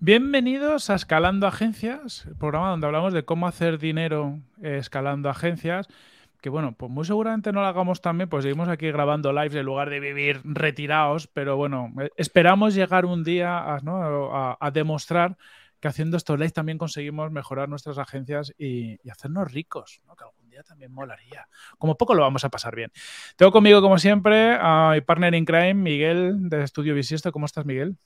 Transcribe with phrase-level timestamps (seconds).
[0.00, 5.88] Bienvenidos a Escalando Agencias, el programa donde hablamos de cómo hacer dinero eh, escalando agencias.
[6.40, 9.66] Que bueno, pues muy seguramente no lo hagamos también, pues seguimos aquí grabando lives en
[9.66, 15.36] lugar de vivir retirados, pero bueno, eh, esperamos llegar un día a, demostrar
[15.80, 20.62] que haciendo estos lives también conseguimos mejorar nuestras agencias y, hacernos ricos, que algún día
[20.62, 21.48] también molaría.
[21.76, 22.92] Como poco lo vamos a pasar bien.
[23.34, 27.32] Tengo conmigo, como siempre, a mi partner in crime, Miguel, de Estudio Bisiesto.
[27.32, 27.96] ¿Cómo estás, Miguel?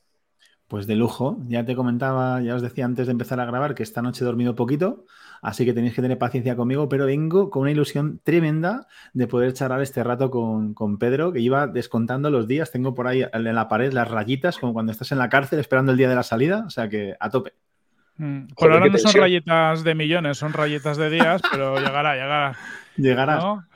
[0.73, 1.37] Pues de lujo.
[1.49, 4.27] Ya te comentaba, ya os decía antes de empezar a grabar que esta noche he
[4.27, 5.05] dormido poquito,
[5.43, 9.53] así que tenéis que tener paciencia conmigo, pero vengo con una ilusión tremenda de poder
[9.53, 12.71] charlar este rato con, Pedro, que iba descontando los días.
[12.71, 15.93] Tengo por ahí en la pared las rayitas, como cuando estás en la cárcel esperando
[15.93, 17.53] el día de la salida, o sea que a tope.
[18.17, 18.47] Mm.
[18.57, 22.57] Por ahora no son rayitas de millones, son rayitas de días, pero llegará, llegará.
[22.97, 23.67] Llegará.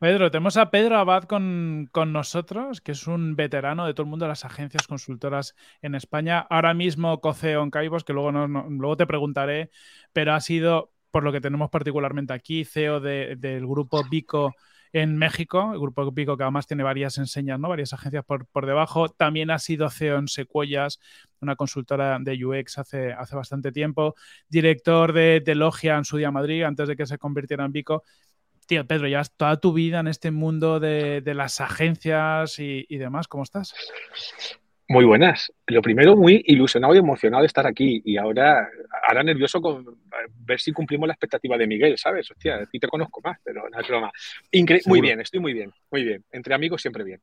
[0.00, 4.24] Pedro, tenemos a Pedro Abad con, nosotros, que es un veterano de todo el mundo
[4.24, 6.46] de las agencias consultoras en España.
[6.50, 9.70] Ahora mismo coceo en Caibos, que luego, luego te preguntaré,
[10.12, 14.54] pero ha sido, por lo que tenemos particularmente aquí, CEO del grupo Vico
[14.94, 17.68] en México, el grupo Vico que además tiene varias enseñas, ¿no?
[17.68, 19.08] varias agencias por, debajo.
[19.08, 21.00] También ha sido CEO en Secuellas,
[21.40, 24.14] una consultora de UX hace, hace bastante tiempo.
[24.48, 28.04] Director de, de Logia en su día Madrid, antes de que se convirtiera en Vico
[28.66, 33.42] tío, Pedro, ya toda tu vida en este mundo de, las agencias y, demás, ¿cómo
[33.42, 33.74] estás?
[34.88, 35.52] Muy buenas.
[35.66, 38.02] Lo primero, muy ilusionado y emocionado de estar aquí.
[38.04, 38.68] Y ahora,
[39.08, 39.98] ahora nervioso con
[40.40, 42.30] ver si cumplimos la expectativa de Miguel, ¿sabes?
[42.30, 44.12] Hostia, a ti te conozco más, pero no es broma.
[44.86, 46.24] muy bien, estoy muy bien, muy bien.
[46.32, 47.20] Entre amigos siempre bien.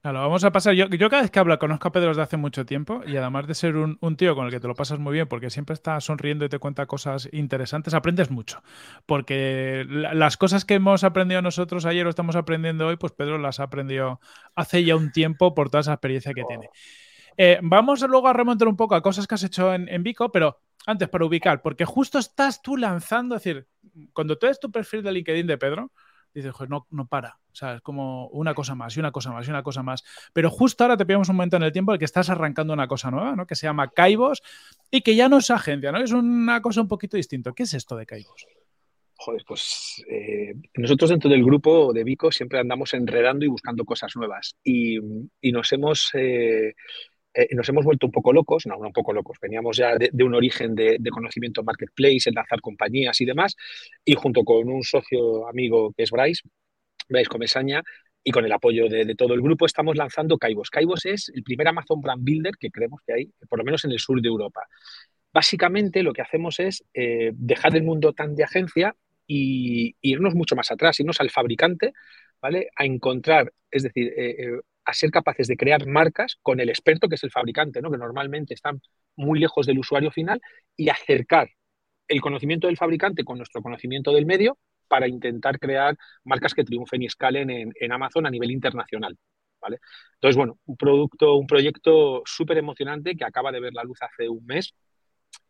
[0.00, 0.74] Claro, vamos a pasar.
[0.74, 3.54] Yo, cada vez que hablo conozco a Pedro desde hace mucho tiempo y además de
[3.54, 6.44] ser un, tío con el que te lo pasas muy bien porque siempre está sonriendo
[6.44, 8.62] y te cuenta cosas interesantes, aprendes mucho.
[9.06, 13.58] Porque las cosas que hemos aprendido nosotros ayer o estamos aprendiendo hoy, pues Pedro las
[13.58, 14.20] ha aprendido
[14.54, 16.70] hace ya un tiempo por toda esa experiencia que tiene.
[17.36, 20.30] Eh, vamos luego a remontar un poco a cosas que has hecho en, en Vico,
[20.30, 23.66] pero antes para ubicar, porque justo estás tú lanzando, es decir,
[24.12, 25.92] cuando tú ves tu perfil de LinkedIn de Pedro,
[26.34, 27.38] dices, joder, no, no para.
[27.52, 30.04] O sea, es como una cosa más y una cosa más y una cosa más.
[30.32, 32.72] Pero justo ahora te pillamos un momento en el tiempo en el que estás arrancando
[32.72, 33.46] una cosa nueva, ¿no?
[33.46, 34.42] Que se llama Caibos
[34.90, 35.98] y que ya no es agencia, ¿no?
[35.98, 37.52] Es una cosa un poquito distinta.
[37.52, 38.46] ¿Qué es esto de Caibos?
[39.20, 44.14] Joder, pues eh, nosotros dentro del grupo de Vico siempre andamos enredando y buscando cosas
[44.14, 44.54] nuevas.
[44.62, 44.98] Y,
[45.42, 46.10] nos hemos...
[46.14, 46.74] Eh,
[47.38, 50.34] eh, nos hemos vuelto un poco locos, no, un poco locos, veníamos ya de, un
[50.34, 53.54] origen de, conocimiento marketplace, enlazar compañías y demás,
[54.04, 56.42] y junto con un socio amigo que es Bryce,
[57.08, 57.84] Bryce Comesaña,
[58.24, 60.68] y con el apoyo de, todo el grupo estamos lanzando Caibos.
[60.68, 63.92] Caibos es el primer Amazon Brand Builder que creemos que hay, por lo menos en
[63.92, 64.62] el sur de Europa.
[65.32, 68.96] Básicamente lo que hacemos es eh, dejar el mundo tan de agencia
[69.28, 71.92] y, irnos mucho más atrás, irnos al fabricante,
[72.42, 72.70] ¿vale?
[72.74, 77.16] A encontrar, es decir, eh, a ser capaces de crear marcas con el experto que
[77.16, 77.90] es el fabricante, ¿no?
[77.90, 78.80] que normalmente están
[79.16, 80.40] muy lejos del usuario final,
[80.76, 81.50] y acercar
[82.08, 84.56] el conocimiento del fabricante con nuestro conocimiento del medio
[84.88, 85.94] para intentar crear
[86.24, 89.14] marcas que triunfen y escalen en, Amazon a nivel internacional.
[89.60, 89.78] ¿vale?
[90.14, 94.26] Entonces, bueno, un producto, un proyecto súper emocionante que acaba de ver la luz hace
[94.26, 94.74] un mes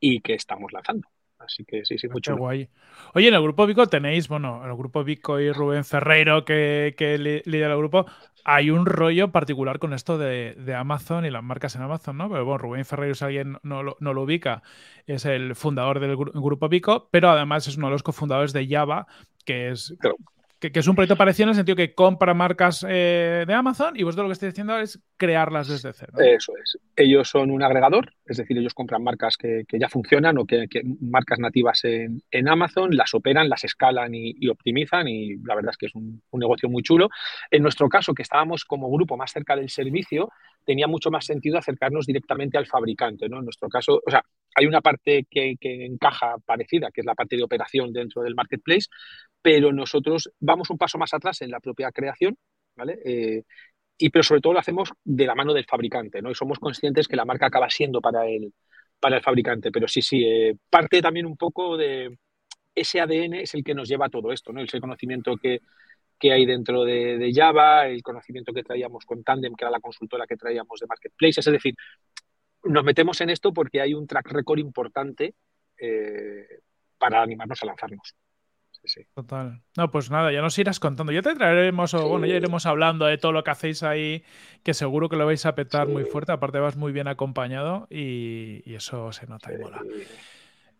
[0.00, 1.08] y que estamos lanzando.
[1.38, 2.36] Así que sí, sí, mucho.
[2.36, 2.68] guay.
[3.14, 6.94] Oye, en el grupo Vico tenéis, bueno, en el grupo Vico y Rubén Ferreiro, que,
[6.96, 8.06] que lidera el grupo,
[8.44, 12.28] hay un rollo particular con esto de, Amazon y las marcas en Amazon, ¿no?
[12.28, 14.62] Pero bueno, Rubén Ferreiro, si alguien no lo, no lo ubica,
[15.06, 19.06] es el fundador del grupo Vico, pero además es uno de los cofundadores de Java,
[19.44, 19.94] que es
[20.58, 24.02] que, es un proyecto parecido en el sentido que compra marcas eh, de Amazon y
[24.02, 26.12] vosotros lo que estáis haciendo es crearlas desde cero.
[26.18, 26.78] Eso es.
[26.96, 30.66] Ellos son un agregador, es decir, ellos compran marcas que, ya funcionan o que,
[31.00, 35.86] marcas nativas en, Amazon, las operan, las escalan y, optimizan y la verdad es que
[35.86, 37.08] es un, negocio muy chulo.
[37.50, 40.30] En nuestro caso, que estábamos como grupo más cerca del servicio,
[40.68, 43.26] tenía mucho más sentido acercarnos directamente al fabricante.
[43.26, 43.38] ¿no?
[43.38, 44.22] En nuestro caso, o sea,
[44.54, 48.86] hay una parte que, encaja parecida, que es la parte de operación dentro del marketplace,
[49.40, 52.36] pero nosotros vamos un paso más atrás en la propia creación,
[52.76, 52.98] ¿vale?
[53.02, 53.44] Eh,
[53.96, 56.30] y pero sobre todo lo hacemos de la mano del fabricante, ¿no?
[56.30, 58.52] Y somos conscientes que la marca acaba siendo para el,
[59.00, 62.18] para el fabricante, pero sí, sí, eh, parte también un poco de
[62.74, 64.60] ese ADN es el que nos lleva a todo esto, ¿no?
[64.60, 65.60] Ese conocimiento que,
[66.22, 70.36] hay dentro de, Java, el conocimiento que traíamos con Tandem, que era la consultora que
[70.36, 71.74] traíamos de Marketplace, es decir,
[72.64, 75.34] nos metemos en esto porque hay un track record importante
[75.78, 76.60] eh,
[76.98, 78.14] para animarnos a lanzarnos.
[79.14, 79.60] Total.
[79.76, 81.12] No, pues nada, ya nos irás contando.
[81.12, 84.24] Ya te traeremos, o bueno, ya iremos hablando de todo lo que hacéis ahí,
[84.62, 86.32] que seguro que lo vais a petar muy fuerte.
[86.32, 89.82] Aparte, vas muy bien acompañado y, eso se nota y mola.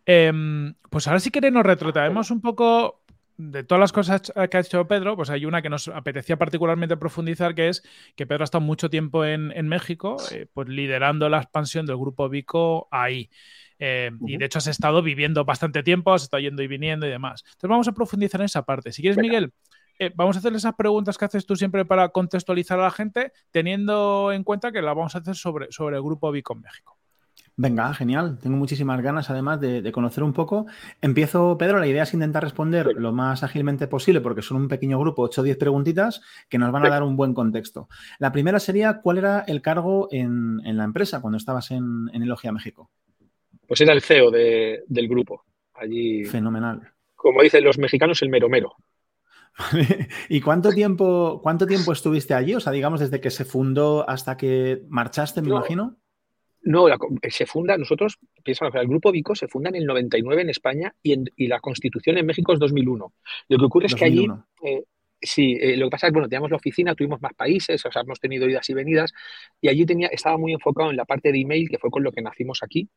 [0.06, 3.02] Em, pues ahora si queréis nos retrotraemos un poco
[3.38, 6.96] de todas las cosas que ha hecho Pedro, pues hay una que nos apetecía particularmente
[6.96, 7.84] profundizar, que es
[8.16, 12.28] que Pedro ha estado mucho tiempo en, México, eh, pues liderando la expansión del grupo
[12.28, 13.30] Vico ahí.
[13.78, 17.10] Eh, y de hecho has estado viviendo bastante tiempo, has estado yendo y viniendo y
[17.10, 17.44] demás.
[17.46, 18.90] Entonces vamos a profundizar en esa parte.
[18.90, 19.52] Si quieres, Miguel,
[20.00, 23.32] eh, vamos a hacer esas preguntas que haces tú siempre para contextualizar a la gente,
[23.52, 26.97] teniendo en cuenta que la vamos a hacer sobre, sobre el grupo Vico en México.
[27.60, 28.38] Venga, genial.
[28.40, 30.66] Tengo muchísimas ganas, además, de, conocer un poco.
[31.02, 31.80] Empiezo, Pedro.
[31.80, 35.40] La idea es intentar responder lo más ágilmente posible, porque son un pequeño grupo, 8
[35.40, 37.88] o 10 preguntitas, que nos van a dar un buen contexto.
[38.20, 42.52] La primera sería, ¿cuál era el cargo en, la empresa cuando estabas en, en Elogia
[42.52, 42.92] México?
[43.66, 45.44] Pues era el CEO del grupo.
[45.74, 46.26] Allí.
[46.26, 46.92] Fenomenal.
[47.16, 48.76] Como dicen los mexicanos, el mero mero.
[50.28, 52.54] ¿Y cuánto tiempo, cuánto tiempo estuviste allí?
[52.54, 55.96] O sea, digamos, desde que se fundó hasta que marchaste, me imagino.
[56.62, 56.86] No,
[57.28, 61.12] se funda, nosotros, piensa, el Grupo Vico se funda en el 99 en España y,
[61.12, 63.12] en, la Constitución en México es 2001.
[63.48, 64.26] Lo que ocurre es que allí,
[64.64, 64.84] eh,
[65.20, 67.92] sí, eh, lo que pasa es que, bueno, teníamos la oficina, tuvimos más países, o
[67.92, 69.12] sea, hemos tenido idas y venidas,
[69.60, 72.12] y allí tenía, estaba muy enfocado en la parte de email, que fue con lo
[72.12, 72.88] que nacimos aquí.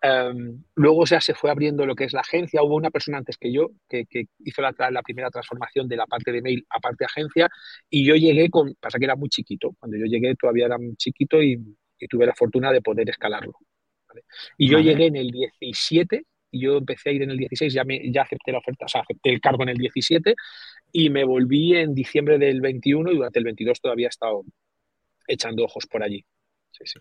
[0.00, 2.62] Em, luego ya se fue abriendo lo que es la agencia.
[2.62, 4.06] Hubo una persona antes que yo que,
[4.44, 7.48] hizo la, la, primera transformación de la parte de mail a parte de agencia
[7.90, 10.94] y yo llegué con, pasa que era muy chiquito, cuando yo llegué todavía era muy
[10.96, 11.58] chiquito y
[11.98, 13.54] y tuve la fortuna de poder escalarlo.
[14.56, 17.84] Y yo llegué en el 17 y yo empecé a ir en el 16, ya,
[17.84, 20.34] me, ya acepté la oferta, o sea, acepté el cargo en el 17
[20.92, 24.44] y me volví en diciembre del 21 y durante el 22 todavía he estado
[25.26, 26.24] echando ojos por allí.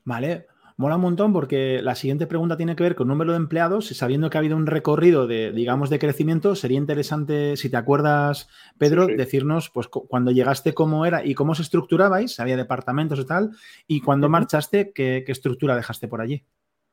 [0.04, 0.48] Vale,
[0.80, 3.96] Mola un montón porque la siguiente pregunta tiene que ver con número de empleados y
[3.96, 8.48] sabiendo que ha habido un recorrido de, digamos, de crecimiento, sería interesante, si te acuerdas,
[8.78, 13.50] Pedro, decirnos, pues, cuando llegaste cómo era y cómo se estructurabais, había departamentos y tal,
[13.88, 16.44] y cuando marchaste, ¿qué, estructura dejaste por allí?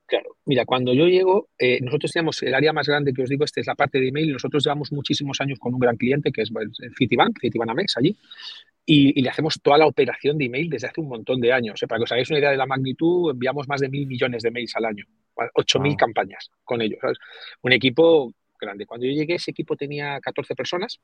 [0.06, 3.44] Claro, mira, cuando yo llego, eh, nosotros teníamos el área más grande que os digo,
[3.44, 4.32] esta es la parte de email.
[4.32, 6.50] Nosotros llevamos muchísimos años con un gran cliente que es
[6.96, 8.16] Citibank, Citibanamex allí
[8.86, 11.81] y, le hacemos toda la operación de email desde hace un montón de años.
[11.88, 14.50] para que os hagáis una idea de la magnitud, enviamos más de mil millones de
[14.50, 15.04] mails al año,
[15.54, 17.00] ocho mil campañas con ellos.
[17.62, 18.86] Un equipo grande.
[18.86, 21.00] Cuando yo llegué, ese equipo tenía 14 personas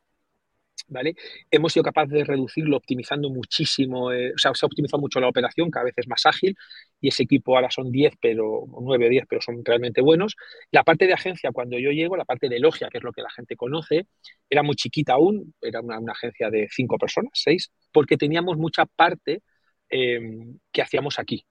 [0.89, 1.15] ¿vale?
[1.51, 5.29] Hemos sido capaces de reducirlo optimizando muchísimo, eh, o sea, se ha optimizado mucho la
[5.29, 6.57] operación, cada vez es más ágil
[7.01, 10.37] y ese equipo ahora son 10, pero 9 o 10, pero son realmente buenos.
[10.71, 13.23] La parte de agencia, cuando yo llego, la parte de Logia, que es lo que
[13.23, 14.07] la gente conoce,
[14.49, 19.43] era muy chiquita aún, era una, agencia de 5 personas, 6, porque teníamos mucha parte
[19.89, 21.45] em, que hacíamos aquí.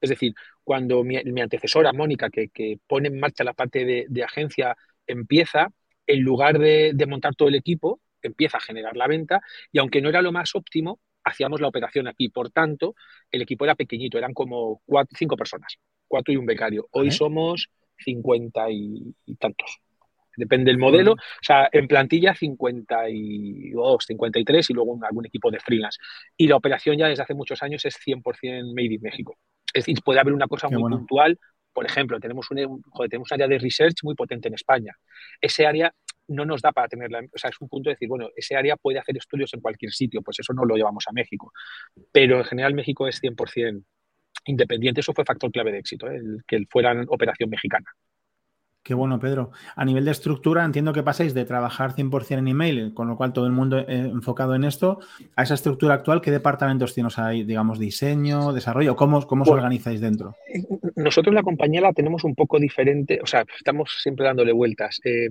[0.00, 0.34] Es decir,
[0.64, 4.76] cuando mi, antecesora, Mónica, que, pone en marcha la parte de, agencia,
[5.06, 5.68] empieza,
[6.06, 9.40] en lugar de montar todo el equipo, empieza a generar la venta
[9.72, 12.28] y aunque no era lo más óptimo, hacíamos la operación aquí.
[12.28, 12.94] Por tanto,
[13.30, 15.76] el equipo era pequeñito, eran como cuatro, cinco personas,
[16.06, 16.88] cuatro y un becario.
[16.92, 19.80] Hoy somos cincuenta y, tantos.
[20.36, 21.12] Depende del modelo.
[21.12, 25.98] O sea, en plantilla 52, 53 y luego algún equipo de freelance.
[26.36, 29.36] Y la operación ya desde hace muchos años es 100% Made in México.
[29.74, 31.38] Es decir, puede haber una cosa muy puntual.
[31.72, 34.96] Por ejemplo, tenemos un, tenemos un área de research muy potente en España.
[35.40, 35.92] Ese área
[36.28, 37.20] no nos da para tenerla.
[37.32, 39.92] O sea, es un punto de decir, bueno, ese área puede hacer estudios en cualquier
[39.92, 41.52] sitio, pues eso no lo llevamos a México.
[42.12, 43.82] Pero en general México es 100%
[44.46, 45.00] independiente.
[45.00, 46.16] Eso fue factor clave de éxito, ¿eh?
[46.16, 47.86] el, que fuera operación mexicana.
[48.82, 49.50] Qué bueno, Pedro.
[49.76, 53.34] A nivel de estructura, entiendo que pasáis de trabajar 100% en email, con lo cual
[53.34, 55.00] todo el mundo eh, enfocado en esto,
[55.36, 57.44] a esa estructura actual, ¿qué departamentos tienes ahí?
[57.44, 60.36] Digamos, diseño, desarrollo, ¿cómo, cómo os organizáis dentro?
[60.96, 65.00] Nosotros la compañía la tenemos un poco diferente, o sea, estamos siempre dándole vueltas.
[65.04, 65.28] Eh,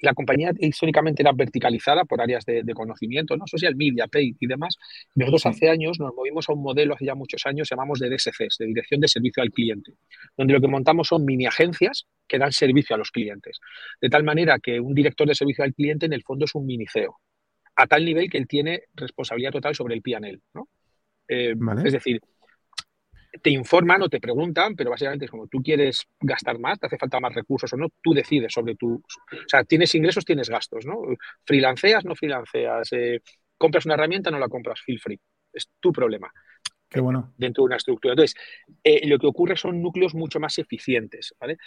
[0.00, 3.46] la compañía históricamente era verticalizada por áreas de, conocimiento, ¿no?
[3.46, 4.76] social media, pay y demás.
[5.14, 8.58] Nosotros hace años nos movimos a un modelo, hace ya muchos años, llamamos de DSCs,
[8.58, 9.94] de Dirección de Servicio al Cliente,
[10.36, 13.58] donde lo que montamos son mini agencias que dan servicio a los clientes.
[14.00, 16.66] De tal manera que un director de servicio al cliente en el fondo es un
[16.66, 17.18] mini CEO,
[17.76, 20.40] a tal nivel que él tiene responsabilidad total sobre el PNL.
[20.54, 20.68] ¿no?
[21.26, 22.20] Eh, es decir,
[23.42, 26.98] te informan o te preguntan, pero básicamente es como tú quieres gastar más, te hace
[26.98, 28.94] falta más recursos o no, tú decides sobre tu...
[28.94, 30.98] O sea, tienes ingresos, tienes gastos, ¿no?
[31.44, 33.20] Freelanceas, no freelanceas, eh,
[33.56, 35.20] compras una herramienta, no la compras, feel free.
[35.52, 36.30] Es tu problema.
[36.88, 37.34] Qué bueno.
[37.36, 38.12] Dentro de una estructura.
[38.12, 38.36] Entonces,
[38.82, 41.58] eh, lo que ocurre son núcleos mucho más eficientes, ¿vale?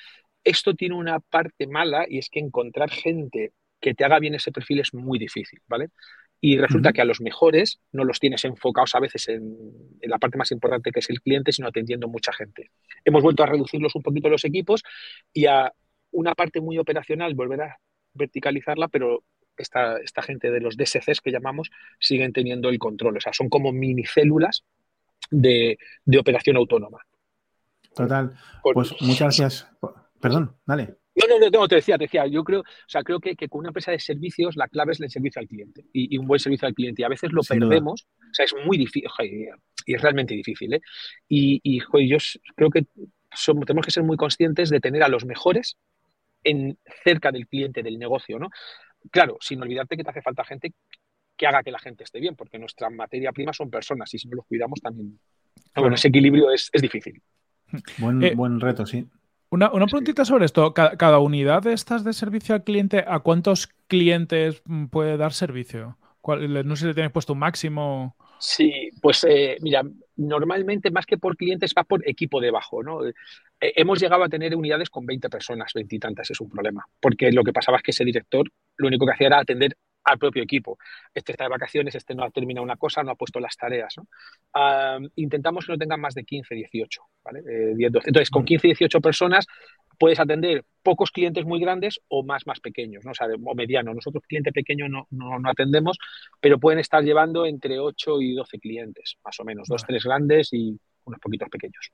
[0.44, 4.52] Esto tiene una parte mala y es que encontrar gente que te haga bien ese
[4.52, 5.90] perfil es muy difícil, ¿vale?
[6.44, 9.56] Y resulta que a los mejores no los tienes enfocados a veces en,
[10.02, 12.72] la parte más importante que es el cliente, sino atendiendo mucha gente.
[13.06, 14.84] Hemos vuelto a reducirlos un poquito los equipos
[15.32, 15.72] y a
[16.12, 17.78] una parte muy operacional volver a
[18.16, 19.24] verticalizarla, pero
[19.56, 21.70] esta, esta gente de los DSCs que llamamos
[22.00, 23.18] siguen teniendo el control.
[23.18, 24.64] O sea, son como minicélulas
[25.30, 27.06] de, de operación autónoma.
[27.96, 28.36] Total.
[28.64, 29.68] Pues muchas gracias.
[30.20, 31.01] Perdón, dale.
[31.30, 33.70] No, no, no, te decía, te decía, yo creo, o sea, creo que, con una
[33.70, 36.74] empresa de servicios la clave es el servicio al cliente y, un buen servicio al
[36.74, 37.02] cliente.
[37.02, 39.10] Y a veces lo perdemos, o sea, es muy difícil,
[39.86, 40.82] y es realmente difícil, ¿eh?
[41.28, 42.18] Y, y yo
[42.56, 42.86] creo que
[43.34, 45.78] somos, tenemos que ser muy conscientes de tener a los mejores
[46.44, 48.50] en, cerca del cliente, del negocio, ¿no?
[49.10, 50.74] Claro, sin olvidarte que te hace falta gente
[51.36, 54.28] que haga que la gente esté bien, porque nuestra materia prima son personas y si
[54.28, 55.20] no los cuidamos también.
[55.76, 57.22] Bueno, ese equilibrio es, difícil.
[57.98, 59.08] Buen, eh, buen reto, sí.
[59.52, 60.74] Una, una preguntita sobre esto.
[60.74, 65.98] Cada, unidad de estas de servicio al cliente, ¿a cuántos clientes puede dar servicio?
[66.26, 68.16] no sé si le tienes puesto un máximo.
[68.40, 69.84] Sí, pues eh, mira,
[70.16, 73.06] normalmente más que por clientes va por equipo debajo, ¿no?
[73.06, 73.14] Eh,
[73.60, 77.32] hemos llegado a tener unidades con 20 personas, 20 y tantas, es un problema, porque
[77.32, 80.44] lo que pasaba es que ese director lo único que hacía era atender al propio
[80.44, 80.78] equipo.
[81.14, 83.96] Este está de vacaciones, este no ha terminado una cosa, no ha puesto las tareas.
[85.16, 87.02] intentamos que no tengan más de 15, 18.
[87.24, 87.40] ¿vale?
[87.40, 89.48] Eh, Entonces, con 15, 18 personas
[89.98, 93.12] puedes atender pocos clientes muy grandes o más, más pequeños, ¿no?
[93.12, 93.94] o, sea, o medianos.
[93.94, 96.00] Nosotros cliente pequeño no, no, atendemos,
[96.40, 99.68] pero pueden estar llevando entre 8 y 12 clientes, más o menos.
[99.68, 101.92] Dos, tres grandes y unos poquitos pequeños.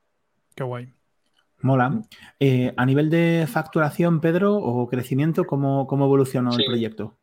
[0.55, 0.87] Qué guay.
[1.59, 2.01] Mola.
[2.39, 7.17] Eh, a nivel de facturación, Pedro, o crecimiento, ¿cómo, cómo evolucionó el proyecto?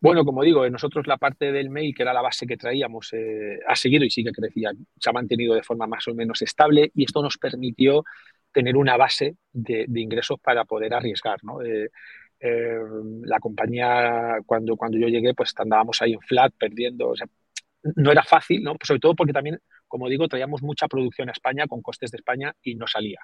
[0.00, 3.60] Bueno, como digo, nosotros la parte del mail, que era la base que traíamos, eh,
[3.66, 7.04] ha seguido y sigue crecía, se ha mantenido de forma más o menos estable y
[7.04, 8.04] esto nos permitió
[8.50, 11.38] tener una base de, ingresos para poder arriesgar.
[11.44, 11.62] ¿no?
[11.62, 11.90] Eh,
[12.40, 12.78] eh,
[13.24, 17.12] la compañía, cuando, cuando yo llegué, pues andábamos ahí en flat, perdiendo.
[17.82, 18.76] No era fácil, ¿no?
[18.82, 19.58] sobre todo porque también
[19.90, 23.18] como digo, traíamos mucha producción a España con costes de España y no salía.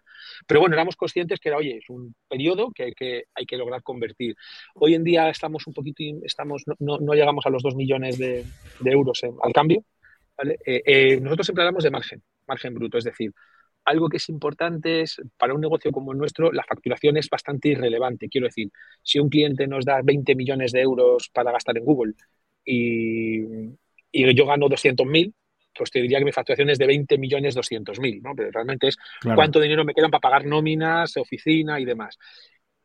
[0.47, 2.93] Pero bueno, éramos conscientes que era, oye, es un periodo que,
[3.33, 4.35] hay que lograr convertir.
[4.75, 8.45] Hoy en día estamos un poquito, estamos, no, llegamos a los 2 millones de,
[8.85, 9.85] euros al cambio.
[10.67, 13.33] Eh, eh, nosotros siempre hablamos de margen, margen bruto, es decir,
[13.85, 17.69] algo que es importante es, para un negocio como el nuestro, la facturación es bastante
[17.69, 18.29] irrelevante.
[18.29, 18.71] Quiero decir,
[19.03, 22.15] si un cliente nos da 20 millones de euros para gastar en Google
[22.65, 23.43] y,
[24.17, 25.33] y yo gano 200.000,
[25.77, 28.35] pues te diría que mi facturación es de 20 millones 200 mil, ¿no?
[28.35, 32.19] Pero realmente es cuánto dinero me quedan para pagar nóminas, oficina y demás.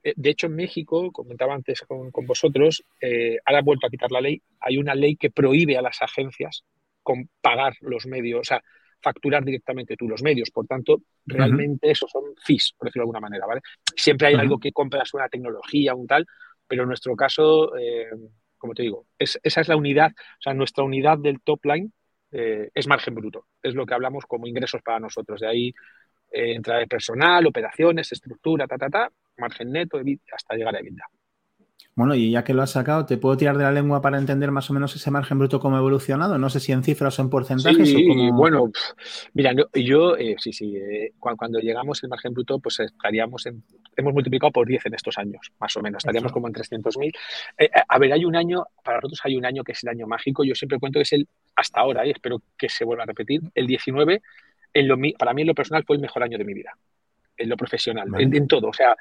[0.03, 4.11] Eh, de hecho, en México, comentaba antes con, vosotros, eh, ahora ha vuelto a quitar
[4.11, 6.63] la ley, hay una ley que prohíbe a las agencias
[7.03, 8.61] con pagar los medios, o sea,
[9.01, 10.51] facturar directamente tú los medios.
[10.51, 13.61] Por tanto, realmente eso son fees, por decirlo de alguna manera, ¿vale?
[13.95, 16.25] Siempre hay algo que compras una tecnología, un tal,
[16.67, 18.09] pero en nuestro caso, eh,
[18.62, 21.89] como te digo, esa es la unidad, o sea, nuestra unidad del top line
[22.32, 23.48] eh, es margen bruto.
[23.62, 25.41] Es lo que hablamos como ingresos para nosotros.
[25.41, 25.74] De ahí
[26.32, 30.00] eh, entrada de personal, operaciones, estructura, ta, ta, ta, margen neto,
[30.32, 31.06] hasta llegar a EBITDA.
[31.93, 34.50] Bueno, y ya que lo has sacado, ¿te puedo tirar de la lengua para entender
[34.50, 36.38] más o menos ese margen bruto cómo ha evolucionado?
[36.38, 37.89] No sé si en cifras o en porcentajes.
[37.89, 38.33] Sí, o como...
[38.38, 38.71] bueno,
[39.33, 40.74] mira, yo, eh, sí, sí,
[41.19, 43.62] cuando, llegamos el margen bruto, pues estaríamos en,
[43.98, 47.13] hemos multiplicado por 10 en estos años, más o menos, estaríamos como en 300.000.
[47.88, 50.45] a ver, hay un año, para nosotros hay un año que es el año mágico,
[50.45, 53.41] yo siempre cuento que es el hasta ahora, y espero que se vuelva a repetir,
[53.53, 54.21] el 19,
[54.74, 56.74] en lo, para mí en lo personal fue el mejor año de mi vida,
[57.38, 58.69] en lo profesional, en, todo.
[58.69, 58.95] O sea,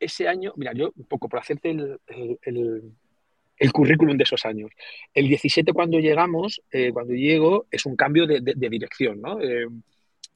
[0.00, 2.00] ese año, mira, yo un poco por hacerte el,
[2.42, 4.70] el, currículum de esos años.
[5.14, 9.40] El 17 cuando llegamos, eh, cuando llego, es un cambio de, dirección, ¿no?
[9.40, 9.66] Eh,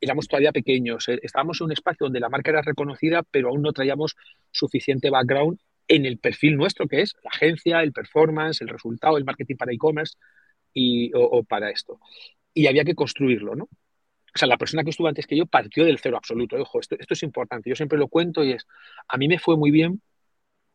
[0.00, 3.62] éramos todavía pequeños, eh, estábamos en un espacio donde la marca era reconocida, pero aún
[3.62, 4.16] no traíamos
[4.50, 9.24] suficiente background en el perfil nuestro, que es la agencia, el performance, el resultado, el
[9.24, 10.14] marketing para e-commerce
[10.72, 11.98] y, o, para esto.
[12.52, 13.68] Y había que construirlo, ¿no?
[14.34, 16.56] O sea, la persona que estuvo antes que yo partió del cero absoluto.
[16.56, 17.70] Ojo, esto, esto es importante.
[17.70, 18.66] Yo siempre lo cuento y es,
[19.06, 20.02] a mí me fue muy bien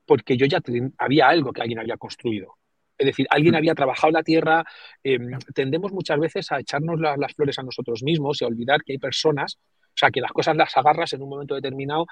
[0.05, 0.59] porque yo ya
[0.97, 2.55] había algo que alguien había construido.
[2.99, 3.57] Es decir, alguien mm.
[3.57, 4.65] había trabajado la tierra.
[5.03, 8.93] Em, tendemos muchas veces a echarnos las flores a nosotros mismos y a olvidar que
[8.93, 12.07] hay personas, o sea, que las cosas las agarras en un momento determinado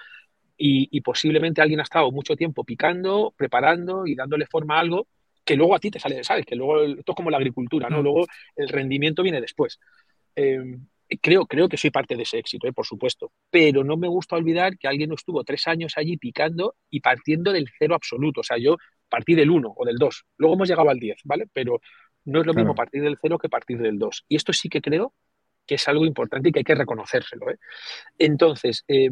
[0.58, 5.08] y, posiblemente alguien ha estado mucho tiempo picando, preparando y dándole forma a algo
[5.46, 6.46] que luego a ti te sale, ¿sabes?
[6.46, 8.00] Que luego esto es como la agricultura, ¿no?
[8.00, 8.04] Mm.
[8.04, 8.26] Luego
[8.56, 9.80] el rendimiento viene después.
[10.36, 10.88] Em,
[11.22, 12.74] creo, creo que soy parte de ese éxito, ¿eh?
[12.74, 17.00] por supuesto, pero no me gusta olvidar que alguien estuvo tres años allí picando y
[17.00, 18.42] partiendo del cero absoluto.
[18.42, 18.78] O sea, yo
[19.10, 21.48] partí del uno o del dos, luego hemos llegado al diez, ¿vale?
[21.54, 21.80] Pero
[22.26, 24.26] no es lo mismo partir del cero que partir del dos.
[24.28, 25.14] Y esto sí que creo
[25.66, 27.50] que es algo importante y que hay que reconocérselo.
[27.52, 27.58] ¿eh?
[28.18, 29.10] Entonces, eh,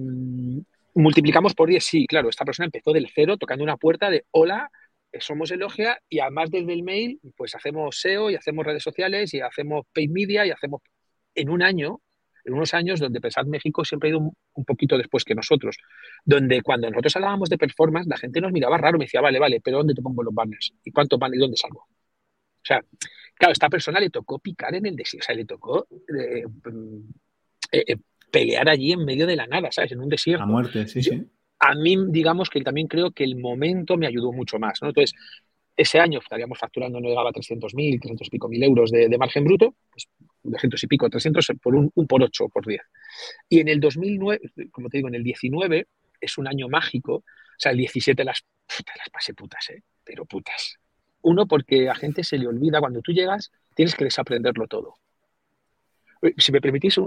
[0.96, 4.70] multiplicamos por 10, sí, claro, esta persona empezó del cero tocando una puerta de hola,
[5.12, 9.34] eh, somos Elogia y además desde el mail, pues hacemos SEO y hacemos redes sociales
[9.34, 10.82] y hacemos paid media y hacemos
[11.36, 12.02] en un año,
[12.44, 14.20] en unos años donde Pensad México siempre ha ido
[14.54, 15.78] un, poquito después que nosotros,
[16.24, 19.62] donde cuando nosotros hablábamos de performance, la gente nos miraba raro, me decía, vale, vale,
[19.62, 20.74] pero ¿dónde te pongo los banners?
[20.84, 21.82] ¿Y cuánto van y dónde salgo?
[21.82, 22.84] O sea,
[23.36, 26.46] claro, a esta persona le tocó picar en el desierto, o sea, le tocó eh,
[26.46, 27.00] mm,
[27.72, 27.98] eh,
[28.32, 29.92] pelear allí en medio de la nada, ¿sabes?
[29.92, 30.44] En un desierto.
[30.44, 31.28] A muerte, sí, sí.
[31.60, 34.82] a mí, digamos que también creo que el momento me ayudó mucho más.
[34.82, 34.90] ¿no?
[34.90, 35.14] Entonces,
[35.78, 39.44] ese año estaríamos facturando, no llegaba a 300.000, 300 y pico mil euros de, margen
[39.44, 40.08] bruto, pues
[40.46, 42.82] 200 y pico, 300 por un, por 8 por 10.
[43.50, 44.40] Y en el 2009,
[44.72, 45.88] como te digo, en el 19
[46.22, 47.24] es un año mágico, o
[47.58, 48.46] sea, el 17 las,
[48.98, 49.84] las pasé putas, ¿eh?
[50.04, 50.78] pero putas.
[51.22, 54.96] Uno, porque a gente se le olvida cuando tú llegas, tienes que desaprenderlo todo.
[56.38, 56.98] Si me permitís,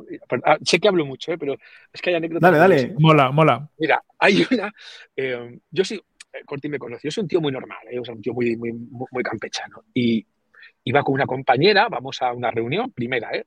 [0.44, 1.38] ah, sé que hablo mucho, ¿eh?
[1.38, 1.56] pero
[1.92, 2.52] es que hay anécdotas.
[2.52, 2.94] Dale, dale.
[2.98, 3.68] Mola, mola.
[3.78, 4.72] Mira, hay una.
[5.16, 6.00] Eh, yo sí,
[6.32, 7.98] eh, Corti me conoció, yo soy un tío muy normal, ¿eh?
[7.98, 9.84] un tío muy, muy, muy campechano.
[9.94, 10.24] Y
[10.84, 13.46] iba con una compañera, vamos a una reunión, primera, ¿eh?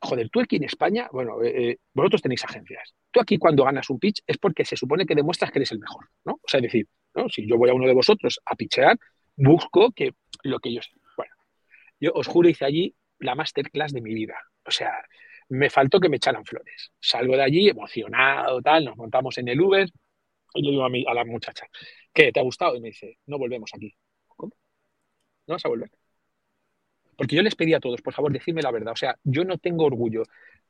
[0.00, 1.38] Joder, tú aquí en España, bueno,
[1.94, 2.94] vosotros tenéis agencias.
[3.10, 5.78] Tú aquí cuando ganas un pitch es porque se supone que demuestras que eres el
[5.78, 6.34] mejor, ¿no?
[6.34, 6.88] O sea, es decir,
[7.30, 8.98] si yo voy a uno de vosotros a pitchear,
[9.36, 10.80] busco que lo que yo
[11.16, 11.34] Bueno,
[12.00, 14.36] yo os juro, hice allí la masterclass de mi vida.
[14.66, 14.92] O sea,
[15.48, 16.92] me faltó que me echaran flores.
[17.00, 19.88] Salgo de allí emocionado, tal, nos montamos en el Uber
[20.54, 21.66] y le digo a, mi, a la muchacha,
[22.12, 22.32] ¿qué?
[22.32, 22.76] ¿Te ha gustado?
[22.76, 23.94] Y me dice, no volvemos aquí.
[24.28, 24.52] ¿Cómo?
[25.46, 25.90] ¿No vas a volver?
[27.16, 28.92] Porque yo les pedí a todos, por favor, decirme la verdad.
[28.92, 30.22] O sea, yo no tengo orgullo.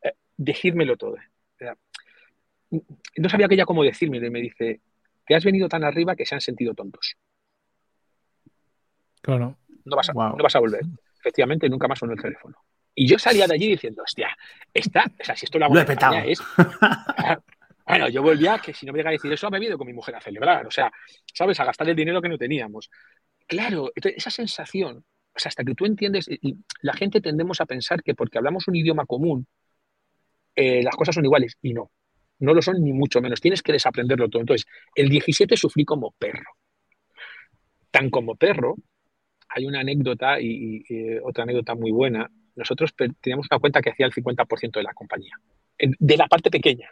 [0.02, 1.16] Eh, decírmelo todo.
[3.16, 4.18] no sabía que ella cómo decirme.
[4.18, 4.80] Y me dice,
[5.26, 7.16] que has venido tan arriba que se han sentido tontos.
[9.20, 9.56] Claro.
[9.84, 10.82] No vas a, no vas a volver.
[11.18, 12.56] Efectivamente, nunca más sonó el teléfono.
[12.94, 14.36] Y yo salía de allí diciendo, hostia,
[14.72, 16.16] esta, o sea, si esto lo hago lo he petado.
[16.18, 16.38] es.
[17.86, 19.86] bueno, yo volvía que si no me llega a decir eso, me he ido con
[19.86, 20.66] mi mujer a celebrar.
[20.66, 20.92] O sea,
[21.32, 21.58] ¿sabes?
[21.58, 22.90] A gastar el dinero que no teníamos.
[23.46, 28.02] Claro, esa sensación, o sea, hasta que tú entiendes, y la gente tendemos a pensar
[28.02, 29.46] que porque hablamos un idioma común,
[30.54, 31.58] eh, las cosas son iguales.
[31.60, 31.90] Y no,
[32.38, 33.40] no lo son ni mucho menos.
[33.40, 34.40] Tienes que desaprenderlo todo.
[34.42, 36.50] Entonces, el 17 sufrí como perro.
[37.90, 38.76] Tan como perro
[39.48, 40.84] hay una anécdota y,
[41.22, 42.30] otra anécdota muy buena.
[42.56, 45.36] Nosotros teníamos una cuenta que hacía el 50% de la compañía,
[45.78, 46.88] de la parte pequeña.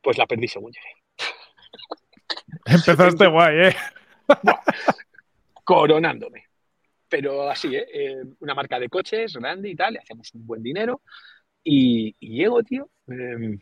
[0.00, 1.02] Pues la perdí según llegué.
[2.66, 3.76] Empezaste guay, ¿eh?
[5.64, 6.51] coronándome.
[7.12, 7.86] Pero así, ¿eh?
[7.92, 8.22] ¿eh?
[8.40, 11.02] Una marca de coches grande y tal, le hacemos un buen dinero.
[11.62, 12.88] Y, llego, tío.
[13.06, 13.60] Em,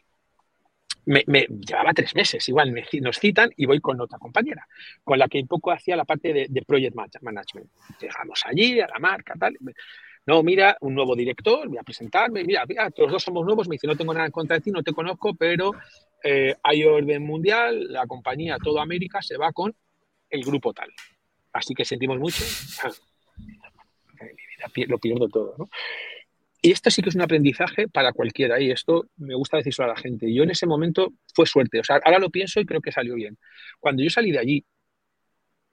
[1.05, 4.65] me, llevaba tres meses, igual nos citan y voy con otra compañera,
[5.03, 7.69] con la que un poco hacía la parte de, project management.
[8.01, 9.57] Llegamos allí, a la marca, tal.
[10.27, 13.75] No, mira, un nuevo director, voy a presentarme, mira, mira, los dos somos nuevos, me
[13.75, 15.73] dice, no tengo nada contra ti, no te conozco, pero
[16.23, 19.75] eh, hay orden mundial, la compañía toda América se va con
[20.29, 20.91] el grupo tal.
[21.53, 22.45] Así que sentimos mucho.
[24.87, 25.69] Lo pierdo todo, ¿no?
[26.63, 29.89] Y esto sí que es un aprendizaje para cualquiera y esto me gusta decirlo a
[29.89, 30.33] la gente.
[30.33, 33.15] Yo en ese momento fue suerte, o sea, ahora lo pienso y creo que salió
[33.15, 33.39] bien.
[33.79, 34.65] Cuando yo salí de allí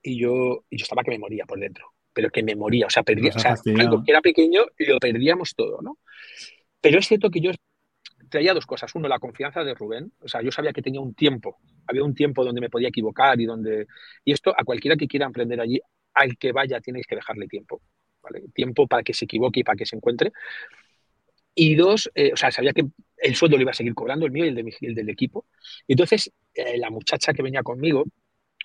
[0.01, 3.03] y yo, yo estaba que me moría por dentro, pero que me moría, o sea,
[3.03, 5.97] perdía, o sea, algo que era pequeño lo perdíamos todo, ¿no?
[6.79, 7.51] Pero es cierto que yo
[8.29, 8.93] traía dos cosas.
[8.95, 12.15] Uno, la confianza de Rubén, o sea, yo sabía que tenía un tiempo, había un
[12.15, 13.87] tiempo donde me podía equivocar y donde...
[14.23, 15.79] Y esto a cualquiera que quiera emprender allí,
[16.13, 17.81] al que vaya tenéis que dejarle tiempo.
[18.53, 20.31] Tiempo para que se equivoque y para que se encuentre.
[21.55, 22.85] Y dos, eh, o sea, sabía que
[23.17, 25.45] el sueldo lo iba a seguir cobrando, el mío y el, de el del equipo.
[25.87, 28.05] Y entonces, eh, la muchacha que venía conmigo,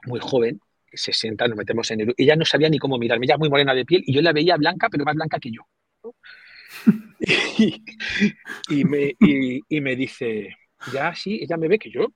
[0.07, 0.61] muy joven,
[0.93, 2.15] se sienta, nos metemos en el...
[2.17, 4.57] Ella no sabía ni cómo mirarme, ella muy morena de piel y yo la veía
[4.57, 5.63] blanca, pero más blanca que yo.
[8.69, 10.57] y, me, y, me dice,
[10.93, 12.13] ya sí, ella me ve que yo,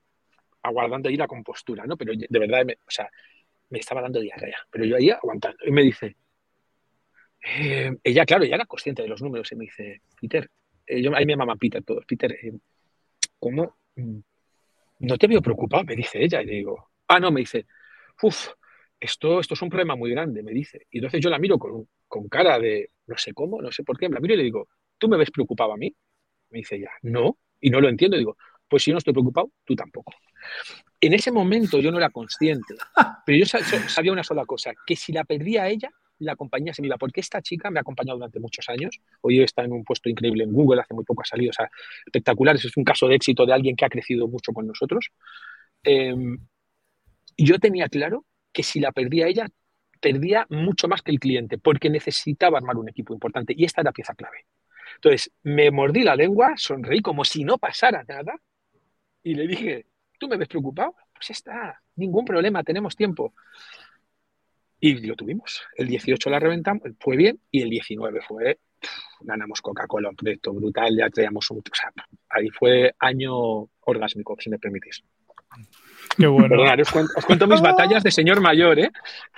[0.63, 1.97] aguardando ahí la compostura, ¿no?
[1.97, 3.09] Pero de verdad, o sea,
[3.71, 5.59] me estaba dando diarrea, pero yo ahí aguantando.
[5.65, 6.17] Y me dice,
[7.41, 10.51] eh, ella, claro, ya era consciente de los números y me dice, Peter,
[10.87, 12.53] eh, yo, ahí me llama Peter todos, Peter, eh,
[13.39, 13.77] ¿cómo?
[14.99, 16.43] No te veo preocupado, me dice ella.
[16.43, 17.67] Y le digo, ah, no, me dice,
[18.23, 18.49] uff,
[18.99, 20.87] esto, esto es un problema muy grande, me dice.
[20.91, 23.99] Y entonces yo la miro con, con cara de, no sé cómo, no sé por
[23.99, 24.69] qué, la miro y le digo,
[24.99, 25.95] ¿tú me ves preocupado a mí?
[26.51, 28.17] Me dice ella, no, y no lo entiendo.
[28.17, 28.37] digo,
[28.69, 30.13] pues si yo no estoy preocupado, tú tampoco.
[31.01, 32.75] En ese momento yo no era consciente,
[33.25, 36.83] pero yo sabía una sola cosa, que si la perdía a ella, la compañía se
[36.83, 39.85] me iba, porque esta chica me ha acompañado durante muchos años, hoy está en un
[39.85, 41.69] puesto increíble en Google, hace muy poco ha salido, o sea,
[42.07, 45.11] espectacular, es un caso de éxito de alguien que ha crecido mucho con nosotros.
[45.83, 46.39] Em,
[47.37, 49.47] yo tenía claro que si la perdía ella,
[50.01, 53.93] perdía mucho más que el cliente, porque necesitaba armar un equipo importante y esta era
[53.93, 54.47] pieza clave.
[54.97, 58.35] Entonces, me mordí la lengua, sonreí como si no pasara nada
[59.23, 59.87] y le dije,
[60.19, 60.95] ¿tú me ves preocupado?
[61.13, 63.35] Pues está, ningún problema, tenemos tiempo.
[64.89, 65.63] Y lo tuvimos.
[65.77, 68.59] El 18 la reventamos, fue bien, y el 19 fue,
[69.21, 71.59] ganamos Coca-Cola, un proyecto brutal, ya traíamos un...
[71.59, 71.91] O sea,
[72.29, 75.03] ahí fue año orgásmico, si me permitís.
[76.19, 76.63] Qué bueno.
[76.81, 78.91] Os cuento, os cuento mis batallas de señor mayor, ¿eh?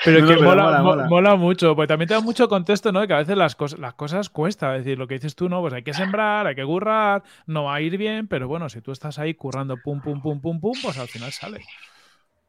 [0.05, 1.09] Pero No, que no, mola, mola, mo- mola.
[1.09, 3.01] mola mucho, porque también te da mucho contexto, ¿no?
[3.01, 4.77] De que a veces las, cosas las cosas cuesta.
[4.77, 5.61] Es decir, lo que dices tú, ¿no?
[5.61, 8.81] Pues hay que sembrar, hay que currar, no va a ir bien, pero bueno, si
[8.81, 11.61] tú estás ahí currando pum, pum, pum, pum, pum, pues al final sale.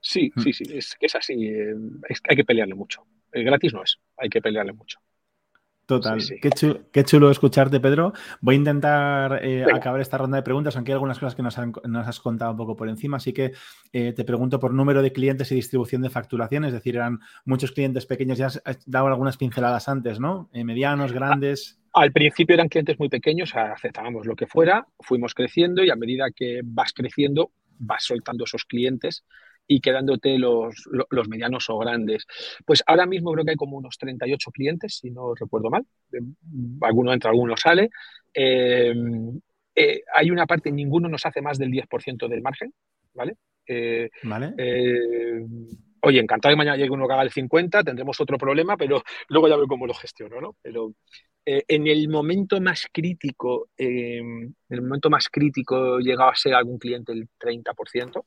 [0.01, 0.41] Sí, Mm.
[0.41, 1.45] sí, sí, es que es así.
[1.47, 1.75] eh,
[2.07, 3.03] es hay que pelearle mucho.
[3.31, 4.99] El gratis no es, hay que pelearle mucho.
[5.85, 6.21] Total.
[6.21, 6.39] Sí, sí.
[6.39, 8.13] Qué, chu- qué chulo escucharte, Pedro.
[8.41, 11.57] Voy a intentar eh, acabar esta ronda de preguntas, aunque hay algunas cosas que nos,
[11.57, 13.17] han- nos has contado un poco por encima.
[13.17, 13.53] Así que
[13.91, 16.63] eh, te pregunto por número de clientes y distribución de facturación.
[16.65, 18.37] Es decir, eran muchos clientes pequeños.
[18.37, 20.47] Ya has has dado algunas pinceladas antes, ¿no?
[20.53, 21.79] Eh, medianos, grandes.
[21.93, 26.29] Al principio eran clientes muy pequeños, aceptábamos lo que fuera, fuimos creciendo y a medida
[26.29, 29.23] que vas creciendo, vas soltando esos clientes
[29.69, 32.25] y quedándote los, lo- los medianos o grandes.
[32.65, 35.85] Pues ahora mismo creo que hay como unos 38 clientes, si no recuerdo mal.
[36.11, 36.19] Eh,
[36.81, 37.89] Alguno entra, alguno sale.
[38.33, 38.93] Eh,
[39.75, 42.73] eh, hay una parte, ninguno nos hace más del 10% del margen,
[43.13, 43.35] ¿vale?
[43.67, 44.53] Eh, ¿Vale?
[44.57, 45.41] eh,
[46.01, 49.47] oye, encantado que mañana llegue uno que haga el 50, tendremos otro problema, pero luego
[49.47, 50.55] ya veo cómo lo gestiono, ¿no?
[50.61, 50.93] Pero
[51.45, 56.53] eh, en el momento más crítico, eh, en el momento más crítico llegaba a ser
[56.55, 58.25] algún cliente el 30%,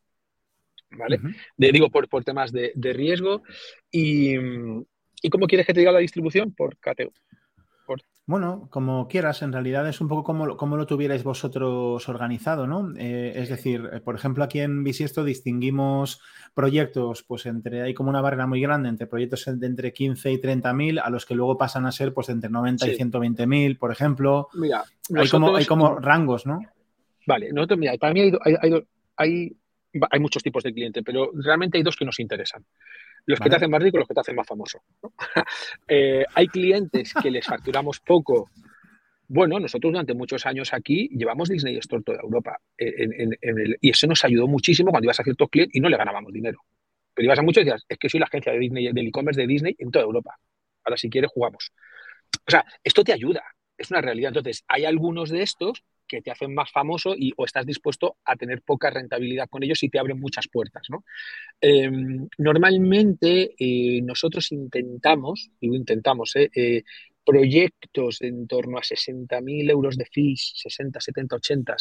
[0.96, 1.20] ¿vale?
[1.56, 3.42] De- digo, por, por temas de, de riesgo.
[3.90, 4.34] Y,
[5.24, 6.52] ¿Y cómo quieres que te diga la distribución?
[6.52, 7.12] Por cateo.
[8.24, 12.68] Bueno, como quieras, en realidad es un poco como, lo- como lo tuvierais vosotros organizado,
[12.68, 12.92] ¿no?
[12.96, 16.20] Eh, es decir, eh, por ejemplo, aquí en Bisiesto distinguimos
[16.54, 20.40] proyectos, pues entre, hay como una barrera muy grande entre proyectos de entre 15 y
[20.40, 22.96] 30 mil, a los que luego pasan a ser pues entre 90 y Sí.
[22.96, 24.48] 120 mil, por ejemplo.
[24.54, 24.84] Mira,
[25.16, 26.60] Hay como, hay como rangos, ¿no?
[27.26, 28.84] Vale, nosotros, mira, para mí hay, hay,
[29.16, 29.56] hay
[30.10, 32.64] hay- muchos tipos de cliente, pero realmente hay dos que nos interesan.
[33.26, 34.82] Los que te hacen más rico y los que te hacen más famoso.
[35.02, 35.12] ¿no?
[35.88, 38.50] Eh, hay clientes que les facturamos poco.
[39.28, 43.78] Bueno, nosotros durante muchos años aquí llevamos Disney Store toda Europa en- en- en el-
[43.80, 46.60] y eso nos ayudó muchísimo cuando ibas a ciertos clientes y no le ganábamos dinero.
[47.14, 49.40] Pero ibas a muchos y decías, es que soy la agencia de Disney, del e-commerce
[49.40, 50.36] de Disney en toda Europa.
[50.84, 51.72] Ahora si quieres jugamos.
[52.46, 53.42] O sea, esto te ayuda,
[53.78, 54.28] es una realidad.
[54.28, 58.36] Entonces, hay algunos de estos que te hacen más famoso y o estás dispuesto a
[58.36, 61.04] tener poca rentabilidad con ellos y te abren muchas puertas, ¿no?
[61.58, 61.90] Eh,
[62.36, 66.82] normalmente eh, nosotros intentamos, digo intentamos, eh, eh,
[67.24, 71.76] proyectos de en torno a 60.000 euros de fees, 60, 70, 80,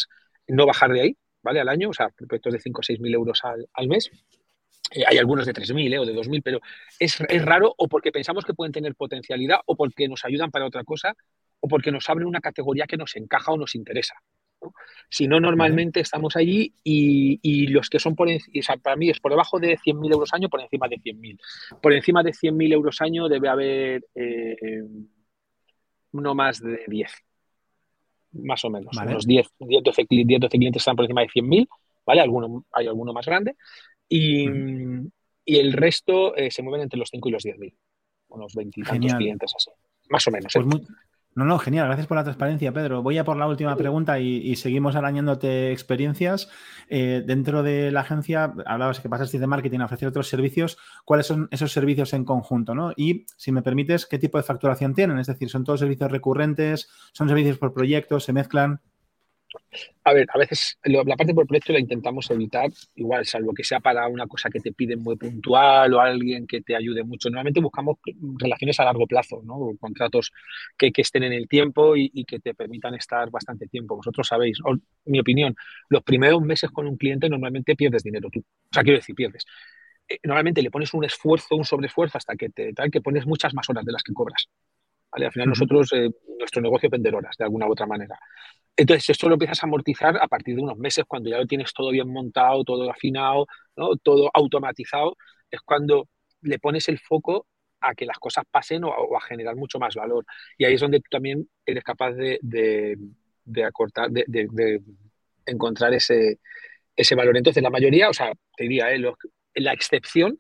[0.48, 1.60] no bajar de ahí, ¿vale?
[1.60, 4.10] Al año, o sea, proyectos de 5 o 6.000 euros al, al mes.
[5.08, 6.62] Hay algunos de 3.000 eh, o de 2.000, pero
[7.00, 10.66] es, es raro o porque pensamos que pueden tener potencialidad o porque nos ayudan para
[10.66, 11.18] otra cosa
[11.62, 14.16] o porque nos abren una categoría que nos encaja o nos interesa.
[14.62, 14.74] ¿no?
[15.10, 18.96] Si no, normalmente estamos allí y, y los que son por encima, o sea, para
[18.96, 21.40] mí es por debajo de 100.000 euros año, por encima de 100.000.
[21.82, 24.84] Por encima de 100.000 euros año debe haber eh,
[26.14, 27.12] no más de 10,
[28.34, 28.96] más o menos.
[28.96, 29.12] Vale.
[29.12, 31.68] Unos 10, 10, 12, cli- 10, 12 clientes están por encima de 100.000,
[32.06, 32.22] ¿vale?
[32.22, 33.56] Alguno, hay alguno más grande.
[34.10, 34.46] Y,
[35.46, 37.74] y el resto eh, se mueven entre los 5 y los 10.000.
[38.30, 39.18] Unos 20 y tantos Genial.
[39.18, 39.72] clientes así.
[40.10, 40.56] Más o menos.
[40.56, 40.60] ¿eh?
[40.62, 40.88] Pues muy-
[41.34, 41.88] No, no, genial.
[41.88, 43.02] Gracias por la transparencia, Pedro.
[43.02, 46.50] Voy a por la última pregunta y, y seguimos arañándote experiencias.
[46.90, 50.78] Eh, dentro de la agencia, hablabas que pasaste de marketing a ofrecer otros servicios.
[51.06, 52.76] ¿Cuáles son esos servicios en conjunto?
[52.76, 52.92] ¿no?
[52.98, 55.20] Y, si me permites, ¿qué tipo de facturación tienen?
[55.20, 56.90] Es decir, ¿son todos servicios recurrentes?
[57.14, 58.26] ¿Son servicios por proyectos?
[58.26, 58.82] ¿Se mezclan?
[60.04, 63.80] A ver, a veces la parte por proyecto la intentamos evitar, igual, salvo que sea
[63.80, 67.30] para una cosa que te piden muy puntual o alguien que te ayude mucho.
[67.30, 67.98] Normalmente buscamos
[68.38, 69.72] relaciones a largo plazo, ¿no?
[69.80, 70.32] Contratos
[70.78, 73.96] que, estén en el tiempo y, que te permitan estar bastante tiempo.
[73.96, 74.60] Vosotros sabéis,
[75.06, 75.56] mi opinión,
[75.90, 78.40] los primeros meses con un cliente normalmente pierdes dinero tú.
[78.40, 79.46] O sea, quiero decir, pierdes.
[80.08, 83.54] Eh, Normalmente le pones un esfuerzo, un sobreesfuerzo hasta que te tal, que pones muchas
[83.54, 84.48] más horas de las que cobras.
[85.12, 85.26] ¿Vale?
[85.28, 88.18] Al final nosotros, eh, nuestro negocio es vender horas de alguna u otra manera.
[88.76, 91.74] Entonces, esto lo empiezas a amortizar a partir de unos meses, cuando ya lo tienes
[91.74, 93.96] todo bien montado, todo afinado, ¿no?
[93.98, 95.16] todo automatizado,
[95.52, 96.08] es cuando
[96.42, 97.48] le pones el foco
[97.82, 100.26] a que las cosas pasen o, o a generar mucho más valor.
[100.58, 102.98] Y ahí es donde tú también eres capaz de, de-
[103.44, 104.82] de acortar, de, de- de
[105.46, 106.40] encontrar ese,
[106.96, 107.38] ese valor.
[107.38, 109.00] Entonces, la mayoría, o sea, te diría, ¿eh?
[109.00, 109.16] Los-
[109.56, 110.40] la excepción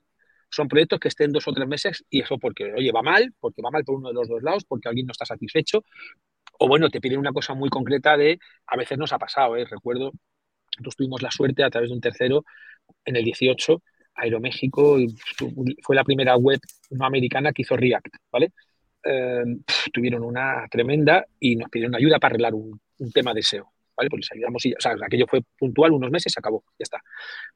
[0.51, 3.61] son proyectos que estén dos o tres meses y eso porque, oye, va mal, porque
[3.61, 5.83] va mal por uno de los dos lados, porque alguien no está satisfecho,
[6.59, 8.37] o bueno, te piden una cosa muy concreta de,
[8.67, 9.65] a veces nos ha pasado, ¿eh?
[9.65, 10.11] recuerdo,
[10.77, 12.43] nosotros tuvimos la suerte a través de un tercero
[13.05, 13.81] en el 18,
[14.15, 15.07] Aeroméxico, y
[15.81, 16.59] fue la primera web
[16.91, 18.51] no americana que hizo React, ¿vale?
[19.03, 19.43] Eh,
[19.91, 24.09] tuvieron una tremenda y nos pidieron ayuda para arreglar un, un tema de SEO, ¿vale?
[24.09, 27.01] Pues les ayudamos y, o sea, aquello fue puntual, unos meses, se acabó, ya está.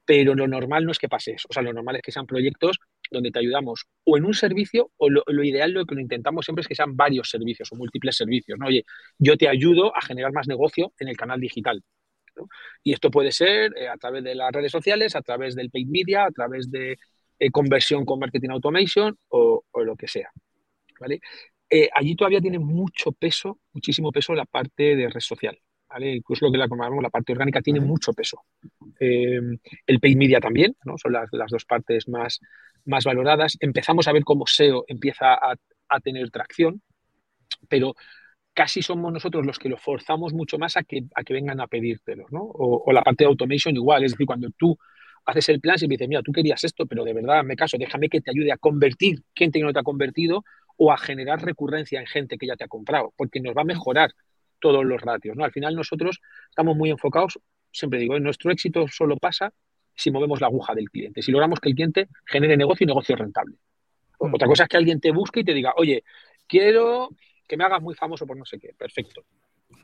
[0.05, 2.77] Pero lo normal no es que pase o sea, lo normal es que sean proyectos
[3.11, 6.45] donde te ayudamos o en un servicio o lo, lo ideal, lo que lo intentamos
[6.45, 8.67] siempre es que sean varios servicios o múltiples servicios, ¿no?
[8.67, 8.85] Oye,
[9.17, 11.83] yo te ayudo a generar más negocio en el canal digital.
[12.83, 15.87] Y esto puede ser eh, a través de las redes sociales, a través del paid
[15.87, 16.97] media, a través de
[17.39, 20.29] eh, conversión con marketing automation o, lo que sea.
[20.99, 21.19] ¿vale?
[21.69, 25.57] Eh, allí todavía tiene mucho peso, muchísimo peso la parte de red social.
[25.95, 26.15] ¿Vale?
[26.15, 28.43] Incluso lo que la llamamos la parte orgánica tiene mucho peso.
[28.99, 30.97] el paid media también, ¿no?
[30.97, 32.41] son las, las, dos partes más,
[32.83, 33.57] más valoradas.
[33.61, 35.55] Empezamos a ver cómo SEO empieza a,
[35.87, 36.81] a tener tracción,
[37.69, 37.95] pero
[38.53, 41.67] casi somos nosotros los que lo forzamos mucho más a que, a que vengan a
[41.67, 42.41] pedírtelo, ¿no?
[42.43, 44.77] O, la parte de automation igual, es decir, cuando tú
[45.25, 47.77] haces el plan, y me dices, mira, tú querías esto, pero de verdad, me caso,
[47.77, 50.43] déjame que te ayude a convertir gente que no te ha convertido
[50.75, 53.65] o a generar recurrencia en gente que ya te ha comprado, porque nos va a
[53.65, 54.11] mejorar
[54.65, 55.43] todos los ratios, ¿no?
[55.45, 57.39] Al final nosotros estamos muy enfocados,
[57.71, 59.53] siempre digo, nuestro éxito solo pasa
[59.93, 63.15] si movemos la aguja del cliente, si logramos que el cliente genere negocio y negocio
[63.15, 63.57] rentable.
[64.19, 64.33] Mm.
[64.33, 66.03] Otra cosa es que alguien te busque y te diga, oye,
[66.47, 67.09] quiero
[67.47, 69.23] que me hagas muy famoso por no sé qué, perfecto.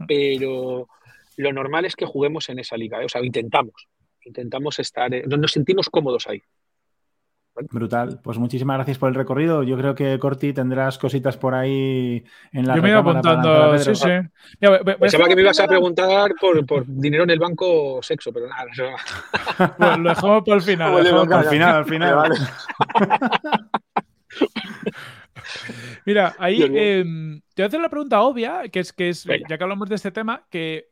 [0.08, 0.88] Pero
[1.38, 3.06] lo normal es que juguemos en esa liga, ¿eh?
[3.06, 3.88] o sea, intentamos,
[4.26, 6.42] intentamos estar, eh, nos sentimos cómodos ahí.
[7.70, 8.20] Brutal.
[8.24, 9.64] Pues muchísimas gracias por el recorrido.
[9.64, 13.94] Yo creo que Corti tendrás cositas por ahí en la Yo me iba apuntando, sí,
[13.94, 14.10] sí.
[15.00, 18.48] Pensaba que me ibas a preguntar por, por, dinero en el banco o sexo, pero
[18.48, 18.86] nada, eso...
[20.00, 20.96] lo dejamos por el final.
[21.34, 22.32] al final, al final.
[26.06, 29.58] Mira, ahí em, te voy a hacer la pregunta obvia, que es que es, ya
[29.58, 30.90] que hablamos de este tema, que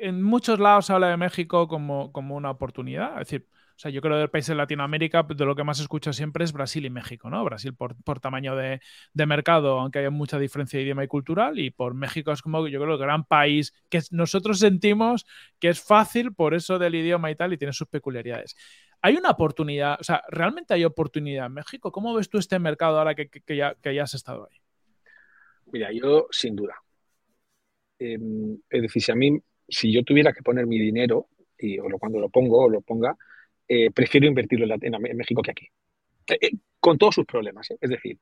[0.00, 3.12] en muchos lados se habla de México como, como una oportunidad.
[3.20, 5.80] Es decir, o sea, yo creo que del país de Latinoamérica, de lo que más
[5.80, 7.44] escucho siempre es Brasil y México, ¿no?
[7.44, 8.80] Brasil por, tamaño de,
[9.12, 12.66] de, mercado, aunque haya mucha diferencia de idioma y cultural, y por México es como,
[12.68, 15.26] yo creo, el gran país que nosotros sentimos
[15.58, 18.56] que es fácil por eso del idioma y tal, y tiene sus peculiaridades.
[19.02, 19.98] ¿Hay una oportunidad?
[20.00, 21.92] O sea, ¿realmente hay oportunidad en México?
[21.92, 24.58] ¿Cómo ves tú este mercado ahora que, ya, has estado ahí?
[25.66, 26.76] Mira, yo sin duda.
[27.98, 32.20] Em, es decir, si a mí, si yo tuviera que poner mi dinero, y, cuando
[32.20, 33.16] lo pongo o lo ponga,
[33.68, 35.68] eh, prefiero invertirlo en, México que aquí.
[36.28, 37.68] Eh, eh, con todos sus problemas.
[37.80, 38.18] Es decir,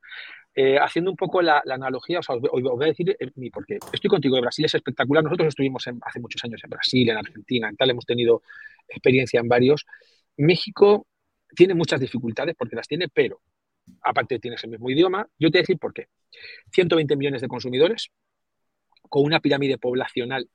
[0.81, 3.79] haciendo un poco la, analogía, os, voy a decir mi porqué.
[3.93, 5.23] Estoy contigo, Brasil es espectacular.
[5.23, 8.43] Nosotros estuvimos hace muchos años en Brasil, en Argentina, en tal, hemos tenido
[8.89, 9.85] experiencia en varios.
[10.39, 11.07] México
[11.55, 13.43] tiene muchas dificultades porque las tiene, pero
[14.03, 15.29] aparte tienes el mismo idioma.
[15.39, 16.09] Yo te voy a decir por qué.
[16.73, 18.11] 120 millones de consumidores
[19.09, 20.49] con una pirámide poblacional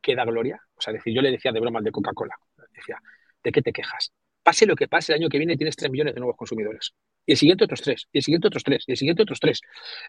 [0.00, 0.60] que da gloria.
[0.76, 2.36] O sea, decir, yo le decía de broma de Coca-Cola.
[2.72, 3.00] Decía,
[3.42, 4.12] ¿de qué te quejas?
[4.42, 6.94] Pase lo que pase, el año que viene tienes 3 millones de nuevos consumidores.
[7.26, 9.60] Y el siguiente otros 3, y el siguiente otros 3, y el siguiente otros 3.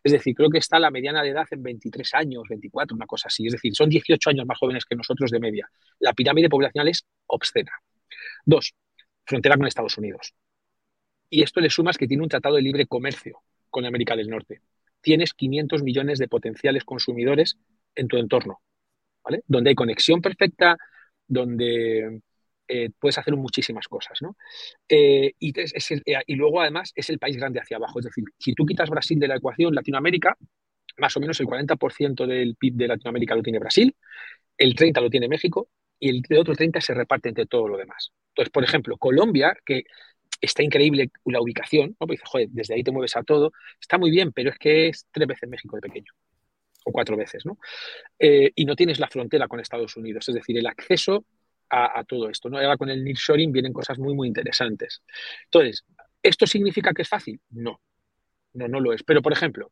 [0.03, 3.27] Es decir, creo que está la mediana de edad en 23 años, 24, una cosa
[3.27, 3.45] así.
[3.45, 5.69] Es decir, son 18 años más jóvenes que nosotros de media.
[5.99, 7.71] La pirámide poblacional es obscena.
[8.45, 8.73] Dos,
[9.25, 10.33] frontera con Estados Unidos.
[11.29, 14.61] Y esto le sumas que tiene un tratado de libre comercio con América del Norte.
[15.01, 17.57] Tienes 500 millones de potenciales consumidores
[17.95, 18.61] en tu entorno,
[19.23, 19.41] ¿vale?
[19.47, 20.77] Donde hay conexión perfecta,
[21.27, 22.21] donde
[22.73, 24.37] eh, puedes hacer muchísimas cosas, ¿no?
[24.87, 25.53] Eh, y,
[26.27, 27.99] y, luego, además, es el país grande hacia abajo.
[27.99, 30.37] Es decir, si tú quitas Brasil de la ecuación, Latinoamérica,
[30.97, 33.93] más o menos el 40% del PIB de Latinoamérica lo tiene Brasil,
[34.57, 35.67] el 30% lo tiene México
[35.99, 38.13] y el otro 30% se reparte entre todo lo demás.
[38.29, 39.83] Entonces, por ejemplo, Colombia, que
[40.39, 42.07] está increíble la ubicación, ¿no?
[42.23, 45.27] Joder, desde ahí te mueves a todo, está muy bien, pero es que es tres
[45.27, 46.13] veces México de pequeño,
[46.85, 47.57] o cuatro veces, ¿no?
[48.17, 51.25] Eh, y no tienes la frontera con Estados Unidos, es decir, el acceso
[51.71, 52.57] a, todo esto, ¿no?
[52.57, 55.01] Ahora con el nearshoring vienen cosas muy, muy interesantes.
[55.45, 55.85] Entonces,
[56.21, 57.39] ¿esto significa que es fácil?
[57.49, 57.79] No,
[58.53, 59.03] no, no lo es.
[59.03, 59.71] Pero, por ejemplo,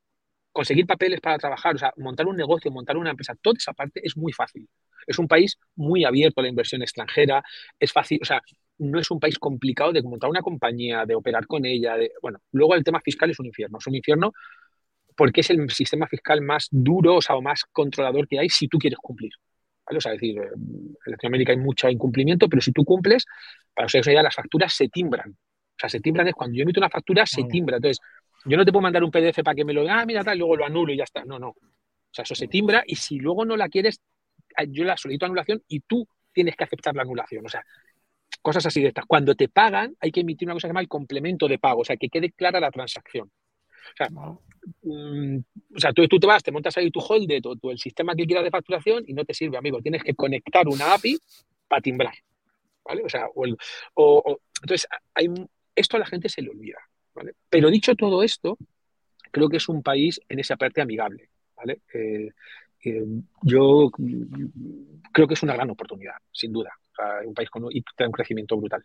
[0.52, 4.02] conseguir papeles para trabajar, o sea, montar un negocio, montar una empresa, toda esa parte
[4.04, 4.68] es muy fácil.
[5.08, 7.44] Es un país muy abierto a la inversión extranjera,
[7.80, 8.42] es fácil, o sea,
[8.78, 12.76] no es un país complicado de montar una compañía, de operar con ella, bueno, luego
[12.76, 14.32] el tema fiscal es un infierno, es un infierno
[15.16, 18.70] porque es el sistema fiscal más duro, o sea, o más controlador que hay si
[18.70, 19.32] tú quieres cumplir.
[19.98, 23.26] O sea, es decir, en Latinoamérica hay mucho incumplimiento, pero si tú cumples,
[23.74, 25.32] para que os idea, las facturas se timbran.
[25.32, 27.78] O sea, se timbran es cuando yo emito una factura, se timbra.
[27.78, 28.00] Entonces,
[28.46, 30.40] yo no te puedo mandar un PDF para que me lo ah, mira tal, y
[30.40, 31.26] luego lo anulo y ya está.
[31.26, 31.50] No, no.
[31.50, 34.02] O sea, eso se timbra y si luego no la quieres,
[34.56, 37.46] ah, yo la solicito anulación y tú tienes que aceptar la anulación.
[37.46, 37.64] O sea,
[38.42, 39.06] cosas así de estas.
[39.06, 41.82] Cuando te pagan, hay que emitir una cosa que se llama el complemento de pago,
[41.82, 43.32] o sea, que quede clara la transacción.
[43.94, 45.38] O sea, mm,
[45.76, 48.26] o sea tú, tú, te vas, te montas ahí tu hold tu, el sistema que
[48.26, 49.82] quieras de facturación y no te sirve, amigo.
[49.82, 51.18] Tienes que conectar una API
[51.68, 52.14] para timbrar.
[52.84, 53.04] ¿Vale?
[53.04, 55.28] O sea, o, entonces, hay,
[55.76, 56.80] esto a la gente se le olvida.
[57.50, 58.58] Pero dicho todo esto,
[59.32, 61.30] creo que es un país en esa parte amigable.
[61.56, 61.82] ¿vale?
[61.94, 62.30] Eh,
[62.84, 63.06] eh,
[63.44, 63.92] yo
[65.12, 66.72] creo que es una gran oportunidad, sin duda.
[67.26, 68.84] un país con un, un crecimiento brutal.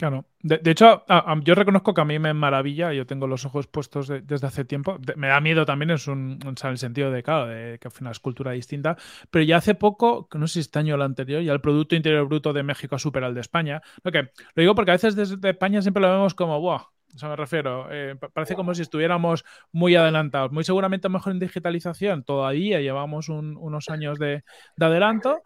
[0.00, 0.24] Claro.
[0.42, 1.04] De, hecho,
[1.42, 4.96] yo reconozco que a mí me maravilla, yo tengo los ojos puestos desde hace tiempo.
[5.14, 8.12] me da miedo también, es un, en el sentido de, claro, de que al final
[8.12, 8.96] es cultura distinta.
[9.30, 11.96] Pero ya hace poco, no sé si este año o el anterior, ya el Producto
[11.96, 13.82] Interior Bruto de México ha superado el de España.
[14.02, 14.10] Lo,
[14.56, 16.80] digo porque a veces desde España siempre lo vemos como, ¡buah!
[17.22, 20.50] O me refiero, eh, parece como si estuviéramos muy adelantados.
[20.50, 24.44] Muy seguramente mejor en digitalización, todavía llevamos unos años de,
[24.76, 25.42] de adelanto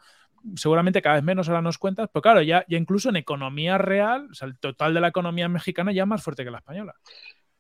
[0.57, 4.29] seguramente cada vez menos ahora nos cuentas, pero claro, ya, ya incluso en economía real,
[4.31, 6.95] o sea, el total de la economía mexicana ya es más fuerte que la española.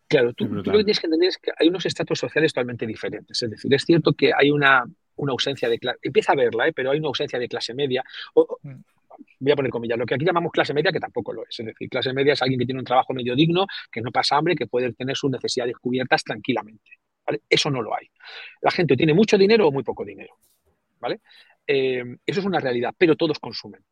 [0.07, 3.43] Claro, tú, lo que tienes que entender es que hay unos estatus sociales totalmente diferentes.
[3.43, 4.85] Es decir, es cierto que hay una,
[5.17, 6.73] una ausencia de clase, empieza a verla, ¿eh?
[6.73, 8.05] pero hay una ausencia de clase media.
[8.63, 8.75] Mm.
[9.41, 11.59] voy a poner comillas, lo que aquí llamamos clase media, que tampoco lo es.
[11.59, 14.37] Es decir, clase media es alguien que tiene un trabajo medio digno, que no pasa
[14.37, 16.99] hambre, que puede tener sus necesidades cubiertas tranquilamente.
[17.49, 18.11] Eso no lo hay.
[18.61, 20.37] La gente tiene mucho dinero o muy poco dinero.
[21.05, 21.21] ¿vale?
[21.67, 23.83] Eh, eso es una realidad, pero todos consumen.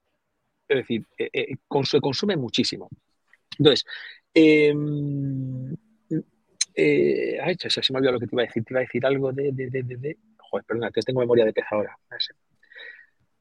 [0.69, 2.89] Es decir, eh, eh, se consume muchísimo.
[3.59, 3.85] Entonces,
[4.33, 5.75] em,
[7.43, 8.65] ay, se me olvidó lo que te iba a decir.
[8.65, 9.53] Te iba a decir algo de
[10.53, 11.97] joder, perdona, te tengo memoria de pez ahora.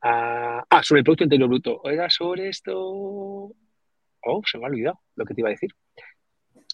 [0.02, 1.82] Ah, ah, sobre el Producto Interior Bruto.
[1.90, 2.74] Era sobre esto.
[4.24, 5.72] Oh, se me ha olvidado lo que te iba a decir.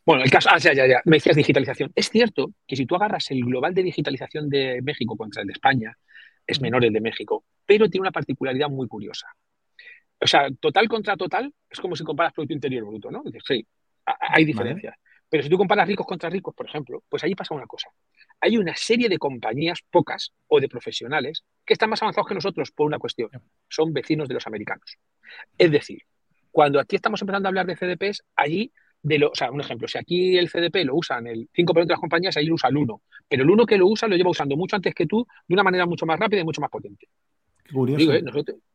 [0.05, 0.49] Bueno, el caso.
[0.51, 1.01] Ah, ya, ya, ya.
[1.05, 1.91] Me decías digitalización.
[1.95, 5.53] Es cierto que si tú agarras el global de digitalización de México contra el de
[5.53, 5.97] España,
[6.47, 9.27] es menor el de México, pero tiene una particularidad muy curiosa.
[10.19, 13.21] O sea, total contra total es como si comparas Producto Interior Bruto, ¿no?
[13.23, 13.67] Dices, sí,
[14.05, 14.95] hay diferencias.
[15.29, 17.89] Pero si tú comparas ricos contra ricos, por ejemplo, pues ahí pasa una cosa.
[18.39, 22.71] Hay una serie de compañías, pocas, o de profesionales, que están más avanzados que nosotros
[22.71, 23.29] por una cuestión.
[23.67, 24.97] Son vecinos de los americanos.
[25.57, 26.03] Es decir,
[26.49, 29.87] cuando aquí estamos empezando a hablar de CDPs, allí de lo, o sea, un ejemplo,
[29.87, 32.77] si aquí el CDP lo usan el 5% de las compañías, ahí lo usa el
[32.77, 35.53] 1, pero el 1 que lo usa lo lleva usando mucho antes que tú, de
[35.53, 37.07] una manera mucho más rápida y mucho más potente.
[37.71, 38.13] curioso.
[38.13, 38.23] ¿eh?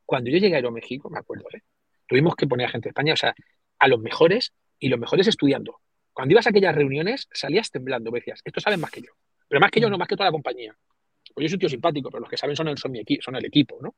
[0.04, 1.62] cuando yo llegué a Aeroméxico, me acuerdo, ¿eh?
[2.06, 3.34] tuvimos que poner a gente de España, o sea,
[3.78, 5.80] a los mejores y los mejores estudiando.
[6.12, 9.12] Cuando ibas a aquellas reuniones, salías temblando, decías, estos saben más que yo.
[9.48, 10.76] Pero más que yo, no más que toda la compañía.
[11.34, 13.36] Pues yo soy un tío simpático, pero los que saben son el, son mi son
[13.36, 13.94] el equipo, ¿no?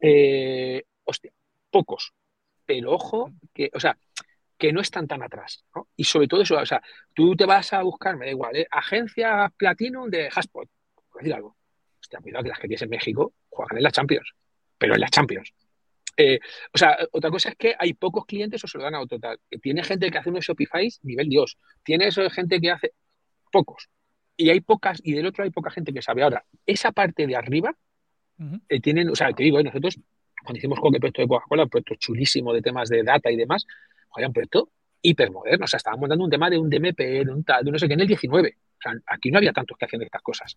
[0.00, 1.32] Eh, hostia,
[1.70, 2.12] pocos.
[2.66, 3.96] Pero ojo, que, o sea,
[4.60, 5.64] que no están tan atrás.
[5.74, 5.88] ¿no?
[5.96, 6.82] Y sobre todo eso, o sea,
[7.14, 8.68] tú te vas a buscar, me da igual, ¿eh?
[8.70, 10.68] agencia Platinum de Haspot,
[11.10, 11.56] por decir algo.
[11.98, 14.34] Hostia, cuidado que las que tienes en México juegan en las Champions,
[14.78, 15.52] pero en las Champions.
[16.14, 16.38] Eh,
[16.74, 19.18] o sea, otra cosa es que hay pocos clientes o se lo dan a otro
[19.18, 19.40] tal.
[19.62, 21.56] Tiene gente que hace unos Shopify nivel Dios.
[21.82, 22.92] Tiene eso de gente que hace
[23.50, 23.88] pocos.
[24.36, 26.22] Y hay pocas, y del otro hay poca gente que sabe.
[26.22, 27.74] Ahora, esa parte de arriba
[28.68, 29.98] eh, tienen, o sea, te digo, nosotros
[30.42, 33.36] cuando hicimos con el proyecto de Coca-Cola, un proyecto chulísimo de temas de data y
[33.36, 33.66] demás,
[34.10, 34.70] joder, un proyecto
[35.02, 35.64] hipermoderno.
[35.64, 37.88] O sea, estábamos dando un tema de un DMP, de un tal, de no sé
[37.88, 38.56] qué, en el 19.
[38.56, 40.56] O sea, aquí no había tantos que hacían estas cosas.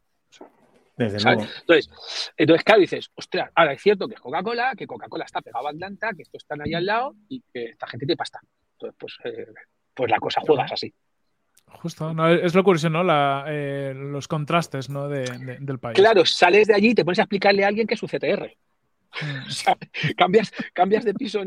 [0.95, 1.89] Entonces,
[2.37, 5.71] entonces, claro, dices, ostras, ahora es cierto que es Coca-Cola, que Coca-Cola está pegado a
[5.71, 8.39] Atlanta, que estos están ahí al lado y que esta gente tiene pasta.
[8.73, 9.47] Entonces, pues, eh,
[9.93, 10.93] pues la cosa juegas así.
[11.81, 13.03] Justo, es lo curioso, ¿no?
[13.47, 15.09] Eh, los contrastes ¿no?
[15.09, 15.95] del país.
[15.95, 18.55] Claro, sales de allí y te pones a explicarle a alguien que es su CTR.
[20.17, 21.41] cambias, cambias de piso,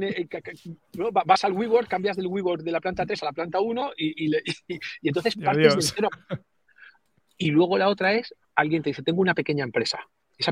[1.25, 4.33] vas al WeWork, cambias del WeWork de la planta 3 a la planta 1 y,
[5.03, 6.09] entonces partes del cero.
[7.39, 10.01] Y luego la otra es, alguien te dice, tengo una pequeña empresa.
[10.39, 10.45] Y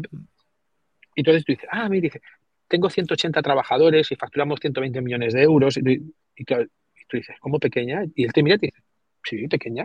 [1.17, 2.21] entonces tú dices, ah, me dice,
[2.69, 5.77] tengo 180 trabajadores y facturamos 120 millones de euros.
[5.77, 5.83] Y,
[6.45, 8.03] tú dices, ¿cómo pequeña?
[8.15, 8.83] Y él te mira y te dice,
[9.23, 9.85] sí, pequeña.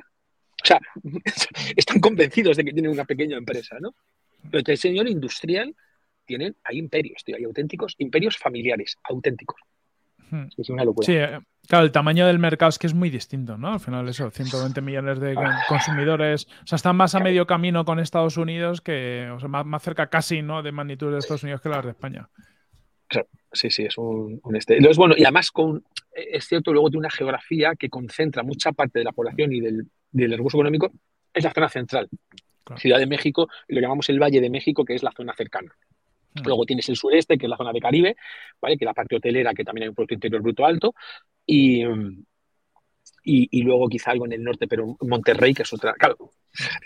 [0.62, 0.80] O sea,
[1.76, 3.96] están convencidos de que tienen una pequeña empresa, ¿no?
[4.52, 5.76] Pero el señor industrial
[6.30, 9.60] tienen, hay imperios, hay auténticos imperios familiares, auténticos.
[10.30, 10.46] Hmm.
[10.56, 11.04] Es una locura.
[11.04, 13.74] Sí, eh, claro, el tamaño del mercado es que es muy distinto, ¿no?
[13.74, 15.36] Al final eso, 120 millones de
[15.68, 19.82] consumidores, o sea, están más a medio camino con Estados Unidos que, o sea, más,
[19.82, 20.62] cerca casi, ¿no?
[20.62, 22.30] De magnitud de Estados Unidos que las de España.
[23.52, 24.76] Sí, sí, es un, este.
[24.76, 29.00] Entonces, bueno, y además con, es cierto, luego de una geografía que concentra mucha parte
[29.00, 30.92] de la población y del, del recurso económico,
[31.34, 32.08] es la zona central.
[32.78, 35.76] Ciudad de México, lo llamamos el Valle de México, que es la zona cercana.
[36.34, 36.46] Mm.
[36.46, 38.16] Luego tienes el sureste, que es la zona de Caribe,
[38.62, 38.78] ¿vale?
[38.78, 40.94] que es la parte hotelera, que también hay un Producto Interior Bruto alto.
[41.46, 41.84] Y,
[43.24, 45.94] y, luego quizá algo en el norte, pero Monterrey, que es otra.
[45.94, 46.32] Claro,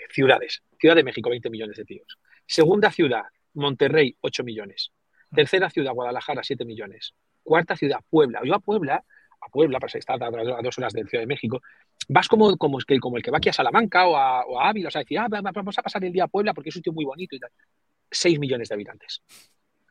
[0.09, 0.61] ciudades.
[0.79, 2.17] Ciudad de México, 20 millones de tíos.
[2.45, 4.91] Segunda ciudad, Monterrey, 8 millones.
[5.33, 7.13] Tercera ciudad, Guadalajara, 7 millones.
[7.43, 8.41] Cuarta ciudad, Puebla.
[8.43, 9.03] Yo a Puebla,
[9.41, 11.61] a Puebla, para estar a, dos horas de Ciudad de México,
[12.07, 14.59] vas como, como, el que, como el que va aquí a Salamanca o a, o
[14.59, 16.75] a Ávila, o sea, decir, ah, vamos a pasar el día a Puebla porque es
[16.75, 17.49] un sitio muy bonito y tal.
[18.13, 19.21] 6 millones de habitantes.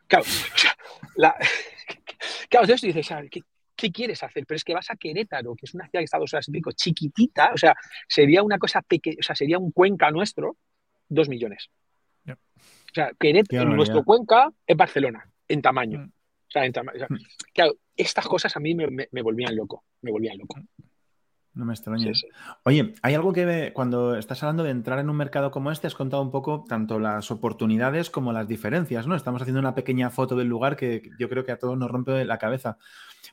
[0.06, 0.76] Claro, o sea,
[1.16, 1.35] la,
[2.48, 3.42] claro entonces dices, ¿qué,
[3.76, 4.44] ¿qué, quieres hacer?
[4.46, 6.52] Pero es que vas a Querétaro, que es una ciudad que está dos horas y
[6.52, 7.74] pico, chiquitita, o sea,
[8.08, 10.57] sería una cosa pequeña, o sea, sería un Cuenca nuestro,
[11.09, 11.70] 2 millones.
[12.28, 16.01] O sea, Querétaro, nuestro Cuenca es Barcelona, en tamaño.
[16.01, 16.12] Mm.
[16.55, 17.18] O mm.
[17.55, 20.61] claro, estas cosas a mí me, volvían loco, me volvían loco.
[21.55, 22.11] No me extraña.
[22.64, 25.94] Oye, hay algo que cuando estás hablando de entrar en un mercado como este, has
[25.94, 29.14] contado un poco tanto las oportunidades como las diferencias, ¿no?
[29.14, 32.24] Estamos haciendo una pequeña foto del lugar que yo creo que a todos nos rompe
[32.24, 32.78] la cabeza.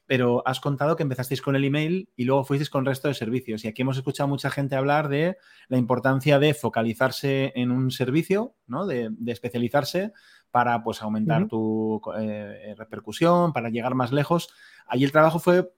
[0.06, 3.14] Pero has contado que empezasteis con el email y luego fuisteis con el resto de
[3.14, 3.64] servicios.
[3.64, 5.38] Y aquí hemos escuchado mucha gente hablar de
[5.70, 8.86] la importancia de focalizarse en un servicio, ¿no?
[8.86, 10.12] De, especializarse
[10.52, 14.50] para pues aumentar tu eh, repercusión, para llegar más lejos.
[14.88, 15.72] Allí el trabajo fue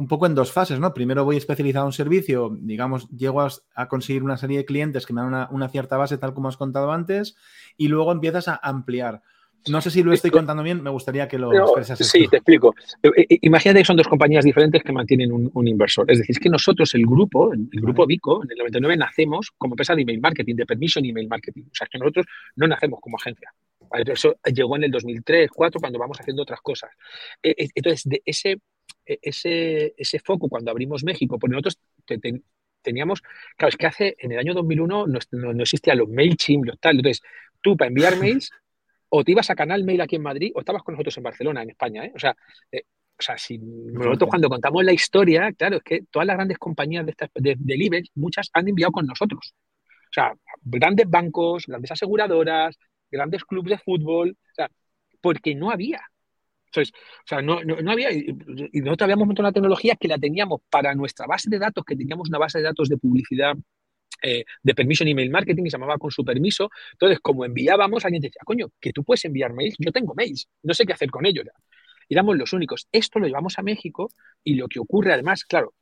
[0.00, 0.94] un poco en dos fases, ¿no?
[0.94, 5.12] Primero voy especializado en un servicio, digamos, llego a, conseguir una serie de clientes que
[5.12, 7.36] me dan una, cierta base, tal como has contado antes,
[7.76, 9.20] y luego empiezas a ampliar.
[9.68, 12.08] No sé si lo estoy contando bien, me gustaría que lo expresases.
[12.08, 12.74] Sí, te explico.
[13.42, 16.10] Imagínate que son dos compañías diferentes que mantienen un, inversor.
[16.10, 19.94] Es decir, que nosotros, el grupo, el grupo Vico, en el 99 nacemos como empresa
[19.94, 21.64] de email marketing, de permission email marketing.
[21.64, 22.24] O sea, que nosotros
[22.56, 23.52] no nacemos como agencia.
[24.06, 26.90] Eso llegó en el 2003, 2004, cuando vamos haciendo otras cosas.
[27.42, 28.58] Eh, entonces, de ese e,
[29.22, 31.78] ese, ese foco cuando abrimos México, porque nosotros
[32.82, 33.22] teníamos,
[33.56, 36.96] claro, es que hace, en el año 2001 no, no, existían los MailChimp, los tal,
[36.96, 37.22] entonces
[37.60, 38.50] tú para enviar mails
[39.08, 41.62] o te ibas a Canal Mail aquí en Madrid o estabas con nosotros en Barcelona,
[41.62, 42.12] en España, ¿eh?
[42.14, 42.36] O sea,
[42.70, 42.84] eh,
[43.18, 47.04] o sea, si nosotros cuando contamos la historia, claro, es que todas las grandes compañías
[47.04, 49.54] de, de, del IBEX, muchas han enviado con nosotros.
[50.04, 50.32] O sea,
[50.62, 52.78] grandes bancos, grandes aseguradoras,
[53.10, 54.70] grandes clubes de fútbol, o sea,
[55.20, 56.00] porque no había.
[56.70, 58.32] Entonces, o sea, no, no, había, y
[58.80, 62.28] nosotros habíamos montado una tecnología que la teníamos para nuestra base de datos, que teníamos
[62.28, 63.56] una base de datos de publicidad
[64.22, 66.70] eh, de permiso en email marketing y se llamaba con su permiso.
[66.92, 70.74] Entonces, como enviábamos, alguien decía, coño, que tú puedes enviar mails, yo tengo mails, no
[70.74, 71.46] sé qué hacer con ellos.
[72.08, 72.86] Éramos los únicos.
[72.92, 74.10] Esto lo llevamos a México
[74.44, 75.74] y lo que ocurre además, claro,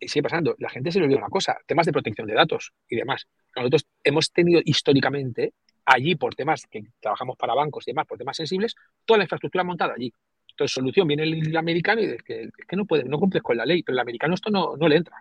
[0.00, 2.96] sigue pasando, la gente se le olvida una cosa, temas de protección de datos y
[2.96, 3.26] demás.
[3.54, 5.52] Nosotros hemos tenido históricamente
[5.84, 8.74] allí por temas que trabajamos para bancos y demás, por temas sensibles,
[9.04, 10.12] toda la infraestructura montada allí.
[10.50, 13.56] Entonces, solución, viene el, americano y dice que, es que no puede, no cumples con
[13.56, 15.16] la ley, pero el americano esto no, no le entra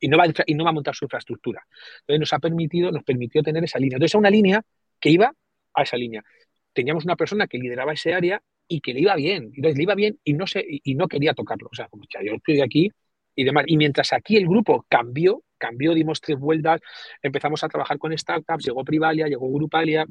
[0.00, 1.66] y no, va a, y no va a montar su infraestructura.
[2.00, 3.96] Entonces, nos ha permitido, nos permitió tener esa línea.
[3.96, 4.62] Entonces, una línea
[5.00, 5.32] que iba
[5.74, 6.24] a esa línea.
[6.72, 9.52] Teníamos una persona que lideraba ese área y que le iba bien.
[9.54, 11.68] Entonces, le iba bien y no, se, y no quería tocarlo.
[11.70, 12.90] O sea, como ya yo estoy aquí
[13.34, 13.64] y demás.
[13.66, 16.80] Y mientras aquí el grupo cambió, cambió, dimos tres vueltas,
[17.22, 20.06] empezamos a trabajar con startups, llegó Privalia, llegó Grupalia,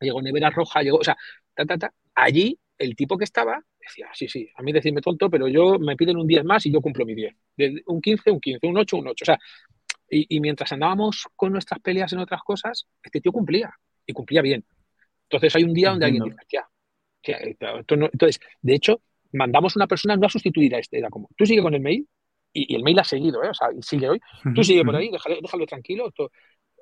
[0.00, 1.16] llegó Nevera Roja, llegó, o sea,
[1.54, 1.94] ta, ta, ta.
[2.14, 5.96] allí el tipo que estaba decía, sí, sí, a mí decirme tonto, pero yo me
[5.96, 7.34] piden un 10 más y yo cumplo mi 10.
[7.86, 9.22] un 15, un 15, un 8, un 8.
[9.22, 9.38] O sea,
[10.08, 13.72] y, mientras andábamos con nuestras peleas en otras cosas, este tío cumplía
[14.06, 14.64] y cumplía bien.
[15.24, 16.68] Entonces hay un día donde alguien dice, ya,
[17.22, 19.00] entonces, de hecho,
[19.32, 22.06] mandamos una persona no a sustituir a este, era como, tú sigue con el mail,
[22.52, 23.48] y, el mail ha seguido, ¿eh?
[23.48, 24.20] o sea, sigue hoy.
[24.54, 26.12] Tú sigue por ahí, déjalo, tranquilo.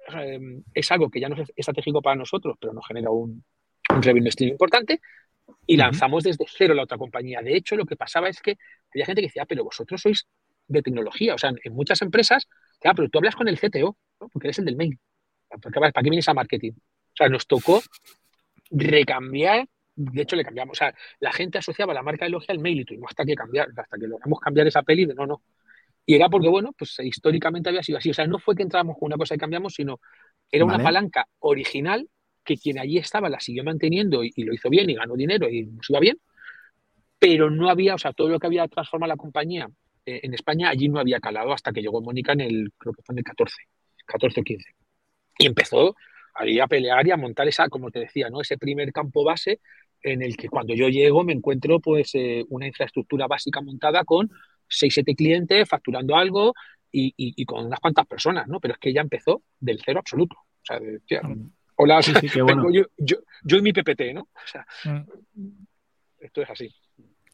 [0.09, 3.45] Em, es algo que ya no es estratégico para nosotros, pero nos genera un,
[3.95, 5.01] un revenue stream importante.
[5.67, 7.41] Y lanzamos desde cero la otra compañía.
[7.43, 8.57] De hecho, lo que pasaba es que
[8.95, 10.27] había gente que decía, ah, pero vosotros sois
[10.67, 11.35] de tecnología.
[11.35, 12.49] O sea, en muchas empresas,
[12.85, 14.99] ah, pero tú hablas con el CTO, porque eres el del mail.
[15.49, 16.73] ¿Para qué vienes a marketing?
[16.73, 17.81] O sea, nos tocó
[18.71, 19.67] recambiar
[20.01, 22.81] de hecho le cambiamos, o sea, la gente asociaba la marca de Logia al mail
[22.81, 25.43] y tuvimos hasta que cambiar, hasta que logramos cambiar esa peli de no, no,
[26.11, 28.11] y era porque, bueno, pues históricamente había sido así.
[28.11, 30.01] O sea, no fue que entramos con una cosa y cambiamos, sino
[30.51, 32.11] era una palanca original
[32.43, 35.67] que quien allí estaba la siguió manteniendo y, lo hizo bien y ganó dinero y
[35.67, 36.19] nos iba bien,
[37.21, 39.71] pero no había, o sea, todo lo que había transformado la compañía
[40.05, 43.03] eh, en España allí no había calado hasta que llegó Mónica en el, creo que
[43.03, 43.55] fue en el 14,
[44.05, 44.65] 14 o 15.
[45.39, 45.95] Y empezó
[46.35, 48.41] ahí a pelear y a montar esa, como te decía, ¿no?
[48.41, 49.61] Ese primer campo base
[50.03, 54.29] en el que cuando yo llego me encuentro pues eh, una infraestructura básica montada con
[54.71, 56.55] 6, 7 clientes facturando algo
[56.93, 58.61] y, con unas cuantas personas, ¿no?
[58.61, 60.37] Pero es que ya empezó del cero absoluto.
[60.37, 60.81] O sea,
[61.77, 62.01] hola,
[62.99, 64.23] yo, yo, y mi PPT, ¿no?
[64.23, 65.01] O sea, mm.
[66.21, 66.75] esto es así.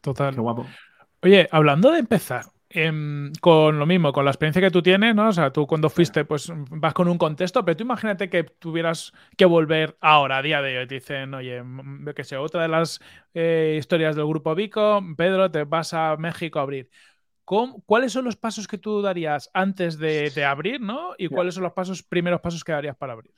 [0.01, 0.33] Total.
[0.33, 0.65] Qué guapo.
[1.21, 5.29] Oye, hablando de empezar, em, con lo mismo, con la experiencia que tú tienes, ¿no?
[5.29, 9.13] O sea, tú cuando fuiste, pues vas con un contexto, pero tú imagínate que tuvieras
[9.35, 10.87] que volver ahora, a día de hoy.
[10.87, 11.63] Te dicen, oye,
[12.15, 13.01] que sé, otra de las
[13.33, 16.89] eh, historias del grupo Vico, Pedro, te vas a México a abrir.
[17.47, 21.15] ¿Cuáles son los pasos que tú darías antes de, abrir, ¿no?
[21.17, 23.31] Y cuáles son los pasos, primeros pasos que darías para abrir.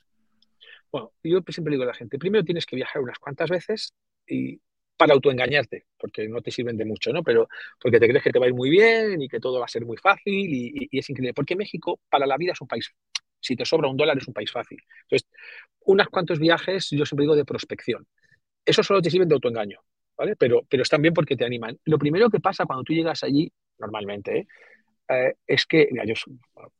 [0.90, 3.94] Bueno, yo siempre digo a la gente, primero tienes que viajar unas cuantas veces
[4.26, 4.60] y
[4.96, 7.22] para autoengañarte, porque no te sirven de mucho, ¿no?
[7.22, 7.48] Pero
[7.80, 9.68] porque te crees que te va a ir muy bien y que todo va a
[9.68, 11.32] ser muy fácil y, es increíble.
[11.32, 12.92] Porque México, para la vida, es un país,
[13.38, 14.82] si te sobra un dólar, es un país fácil.
[15.02, 15.28] Entonces,
[15.82, 18.08] unos cuantos viajes, yo siempre digo, de prospección.
[18.64, 19.78] Eso solo te sirve de autoengaño,
[20.16, 20.34] ¿vale?
[20.34, 21.78] Pero, pero están bien porque te animan.
[21.84, 24.46] Lo primero que pasa cuando tú llegas allí normalmente, ¿eh?
[25.08, 26.14] Eh, es que, mira, yo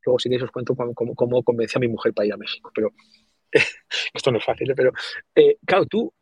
[0.04, 2.70] luego si queréis os cuento cómo, cómo, convencí a mi mujer para ir a México,
[2.72, 2.92] pero
[4.14, 4.74] esto no es fácil, ¿eh?
[4.76, 4.92] pero
[5.66, 6.12] claro, tú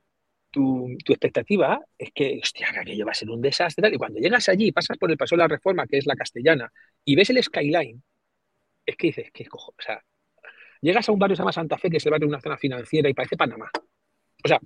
[0.50, 3.90] tu, expectativa es que, hostia, que aquello va a ser un desastre.
[3.92, 6.72] Y cuando llegas allí, pasas por el paso de la Reforma, que es la castellana,
[7.04, 8.02] y ves el skyline,
[8.86, 9.72] es que dices, ¿qué cojo?
[9.78, 10.02] O sea,
[10.80, 12.40] llegas a un barrio que se llama Santa Fe, que es el barrio de una
[12.40, 13.70] zona financiera y parece Panamá.
[14.44, 14.58] O sea,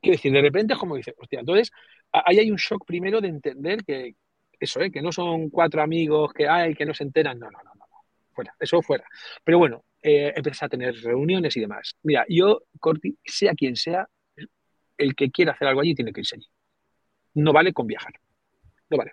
[0.00, 1.70] quiero decir, de repente es como dices, hostia, entonces
[2.12, 4.14] ahí hay un shock primero de entender que
[4.58, 4.90] eso, ¿eh?
[4.90, 7.86] que no son cuatro amigos que hay, que no se enteran, no, no, no, no,
[8.32, 9.04] fuera, eso fuera.
[9.44, 11.96] Pero bueno, eh, empiezas a tener reuniones y demás.
[12.02, 14.08] Mira, yo, Corti, sea quien sea,
[14.98, 16.46] el que quiera hacer algo allí tiene que irse allí.
[17.34, 18.14] No vale con viajar.
[18.88, 19.12] No vale.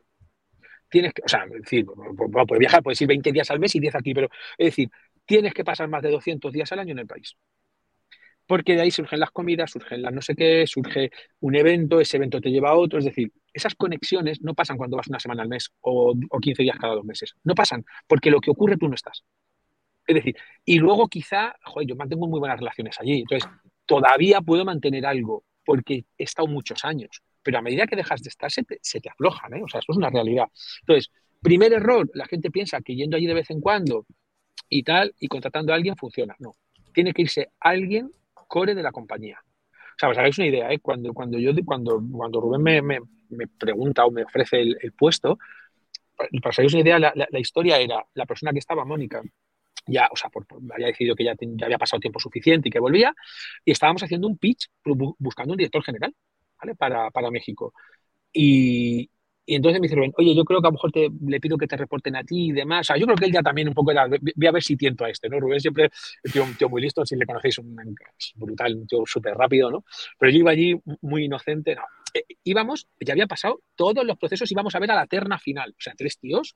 [0.90, 3.96] Tienes que, o sea, decir, puedes viajar, puedes ir 20 días al mes y 10
[3.96, 4.90] aquí, pero es decir,
[5.26, 7.36] tienes que pasar más de 200 días al año en el país.
[8.46, 12.18] Porque de ahí surgen las comidas, surgen las no sé qué, surge un evento, ese
[12.18, 13.00] evento te lleva a otro.
[13.00, 16.64] Es decir, esas conexiones no pasan cuando vas una semana al mes o, o 15
[16.64, 17.36] días cada dos meses.
[17.44, 19.24] No pasan, porque lo que ocurre tú no estás.
[20.06, 20.36] Es decir,
[20.66, 23.50] y luego quizá, joder, yo mantengo muy buenas relaciones allí, entonces
[23.86, 28.30] todavía puedo mantener algo, porque he estado muchos años, pero a medida que dejas de
[28.30, 29.62] estar se te, aflojan, ¿eh?
[29.64, 30.48] o sea, eso es una realidad.
[30.82, 34.06] Entonces, primer error, la gente piensa que yendo allí de vez en cuando
[34.70, 36.36] y tal, y contratando a alguien funciona.
[36.40, 36.56] No,
[36.94, 38.12] tiene que irse alguien
[38.54, 39.40] core de la compañía.
[39.44, 40.78] O sea, os hagáis una idea, ¿eh?
[40.78, 43.00] cuando, cuando, yo, cuando, cuando Rubén me, me,
[43.30, 45.40] me pregunta o me ofrece el, puesto,
[46.16, 49.24] para os hagáis una idea, la, la, historia era la persona que estaba, Mónica,
[49.88, 50.30] ya, o sea,
[50.72, 53.16] había decidido que ya, ya, había pasado tiempo suficiente y que volvía,
[53.66, 54.70] y estábamos haciendo un pitch
[55.18, 56.14] buscando un director general,
[56.60, 56.76] ¿vale?
[56.76, 57.74] Para, para México.
[58.32, 59.10] Y,
[59.46, 61.58] y, entonces me dice Rubén, oye, yo creo que a lo mejor te, le pido
[61.58, 62.82] que te reporten a ti y demás.
[62.82, 64.76] O sea, yo creo que él ya también un poco era, voy a ver si
[64.76, 65.40] tiento a este, ¿no?
[65.40, 65.90] Rubén siempre
[66.24, 67.76] es un tío muy listo, si le conocéis, un,
[68.36, 69.86] brutal, un tío súper rápido, ¿no?
[70.18, 71.84] Pero yo iba allí muy inocente, no.
[72.14, 75.72] Eh, íbamos, ya había pasado todos los procesos, íbamos a ver a la terna final.
[75.72, 76.56] O sea, tres tíos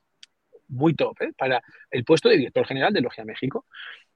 [0.68, 1.34] muy top ¿eh?
[1.38, 1.62] para
[1.92, 3.66] el puesto de director general de Logia México.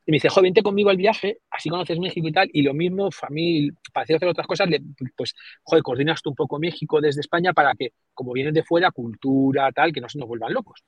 [0.05, 2.49] Y me dice, joven, vente conmigo al viaje, así conoces México y tal.
[2.51, 4.67] Y lo mismo, familia, para hacer otras cosas,
[5.15, 8.91] pues, joder, coordinas tú un poco México desde España para que, como vienen de fuera,
[8.91, 10.83] cultura, tal, que no se nos vuelvan locos.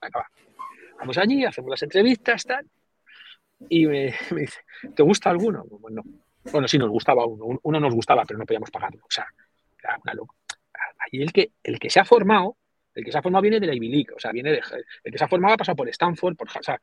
[1.00, 2.66] Vamos allí, hacemos las entrevistas, tal.
[3.70, 4.62] Y me, dice,
[4.96, 5.64] ¿te gusta alguno?
[5.70, 6.02] Bueno,
[6.52, 7.60] bueno, sí, nos gustaba uno.
[7.62, 9.02] Uno nos gustaba, pero no podíamos pagarlo.
[9.04, 9.28] O sea,
[9.82, 10.36] era una loca.
[11.00, 12.58] Ahí el que, el que se ha formado
[12.96, 14.62] el que se ha formado viene de la Ivy League, o sea, viene de.
[15.04, 16.48] El que se ha formado ha pasado por Stanford, por.
[16.48, 16.80] O sea,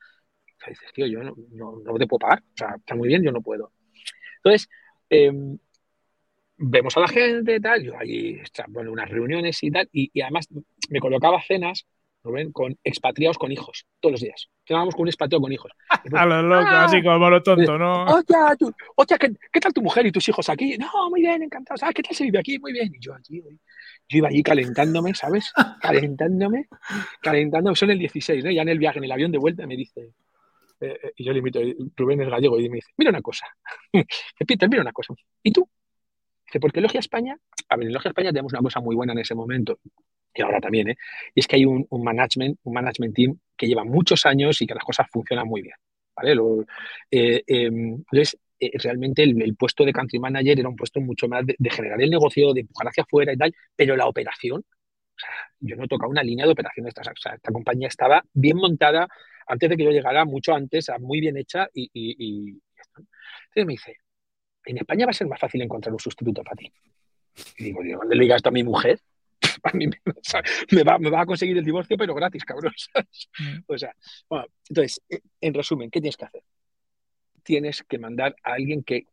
[0.69, 2.41] dices, tío, yo no, no, te puedo pagar.
[2.41, 3.73] O sea, está muy bien, yo no puedo.
[4.37, 4.69] Entonces,
[5.09, 5.59] em,
[6.59, 8.39] vemos a la gente, tal, yo allí,
[8.69, 10.49] bueno, unas reuniones y tal, y, y además
[10.91, 11.87] me colocaba cenas
[12.23, 14.49] Rubén, con expatriados con hijos, todos los días.
[14.65, 15.73] Quedábamos con un expatriado con hijos.
[16.15, 16.85] a lo loco, ¡Ah!
[16.85, 18.05] así como lo tonto, ¿no?
[18.97, 20.77] Hostia, ¿qué, tal tu mujer y tus hijos aquí?
[20.77, 21.83] No, muy bien, encantados.
[21.83, 22.59] Ah, ¿qué tal se vive aquí?
[22.59, 22.93] Muy bien.
[22.95, 25.51] Y yo allí, yo iba allí calentándome, ¿sabes?
[25.81, 26.69] Calentándome,
[27.23, 27.77] calentándome.
[27.77, 28.51] Son el 16, ¿no?
[28.51, 30.11] Ya en el viaje, en el avión de vuelta, me dice,
[30.81, 31.61] eh, eh, y yo le invito,
[31.97, 33.47] Rubén es gallego, y me dice, mira una cosa.
[34.47, 35.15] Peter, mira una cosa.
[35.43, 35.69] ¿Y tú?
[36.47, 37.37] Dice, porque Logia España,
[37.69, 39.79] a ver, en Logia España tenemos una cosa muy buena en ese momento,
[40.35, 40.97] y ahora también, ¿eh?
[41.35, 44.75] y es que hay un, management, un management team que lleva muchos años y que
[44.75, 45.75] las cosas funcionan muy bien.
[46.17, 46.35] ¿vale?
[47.11, 48.39] Eh, em, entonces,
[48.75, 52.53] realmente el, puesto de country manager era un puesto mucho más de, generar el negocio,
[52.53, 56.11] de empujar hacia afuera y tal, pero la operación, o sea, yo no he tocado
[56.11, 59.09] una línea de operación de esta, o sea, esta compañía estaba bien montada
[59.51, 63.97] antes de que yo llegara, mucho antes, muy bien hecha y, y, Entonces me dice,
[64.65, 66.73] en España va a ser más fácil encontrar un sustituto para ti.
[67.59, 69.01] Y digo, ¿dónde le digas esto a mi mujer?
[69.65, 72.73] a mí me, va, a conseguir el divorcio, pero gratis, cabrón.
[73.39, 73.61] Mm.
[73.67, 73.95] O sea,
[74.29, 76.43] bueno, entonces, eh, en resumen, ¿qué tienes que hacer?
[77.43, 79.07] Tienes que mandar a alguien que,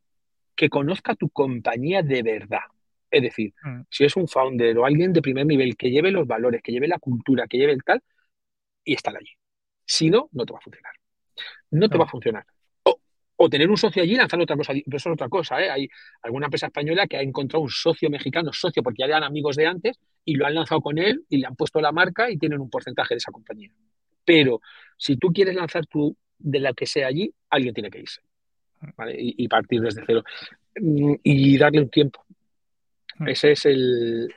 [0.56, 2.66] que conozca tu compañía de verdad.
[3.10, 3.82] Es decir, mm.
[3.90, 6.88] si es un founder o alguien de primer nivel que lleve los valores, que lleve
[6.88, 8.02] la cultura, que lleve el tal,
[8.84, 9.32] y estar allí.
[9.88, 10.94] Si no, no te va a funcionar.
[11.72, 12.46] No te va a funcionar
[13.38, 14.74] o tener un socio allí y lanzar otra cosa.
[14.74, 15.62] Pero eso es otra cosa.
[15.62, 15.70] ¿eh?
[15.70, 15.88] Hay
[16.24, 19.68] alguna empresa española que ha encontrado un socio mexicano, socio porque ya eran amigos de
[19.68, 22.60] antes, y lo han lanzado con él y le han puesto la marca y tienen
[22.60, 23.72] un porcentaje de esa compañía.
[24.26, 24.60] Pero
[24.98, 28.22] si tú quieres lanzar tú de la que sea allí, alguien tiene que irse.
[29.18, 30.24] Y, partir desde cero.
[30.80, 32.24] Mm, y darle un tiempo.
[33.18, 33.28] Hmm.
[33.28, 34.34] Ese es el.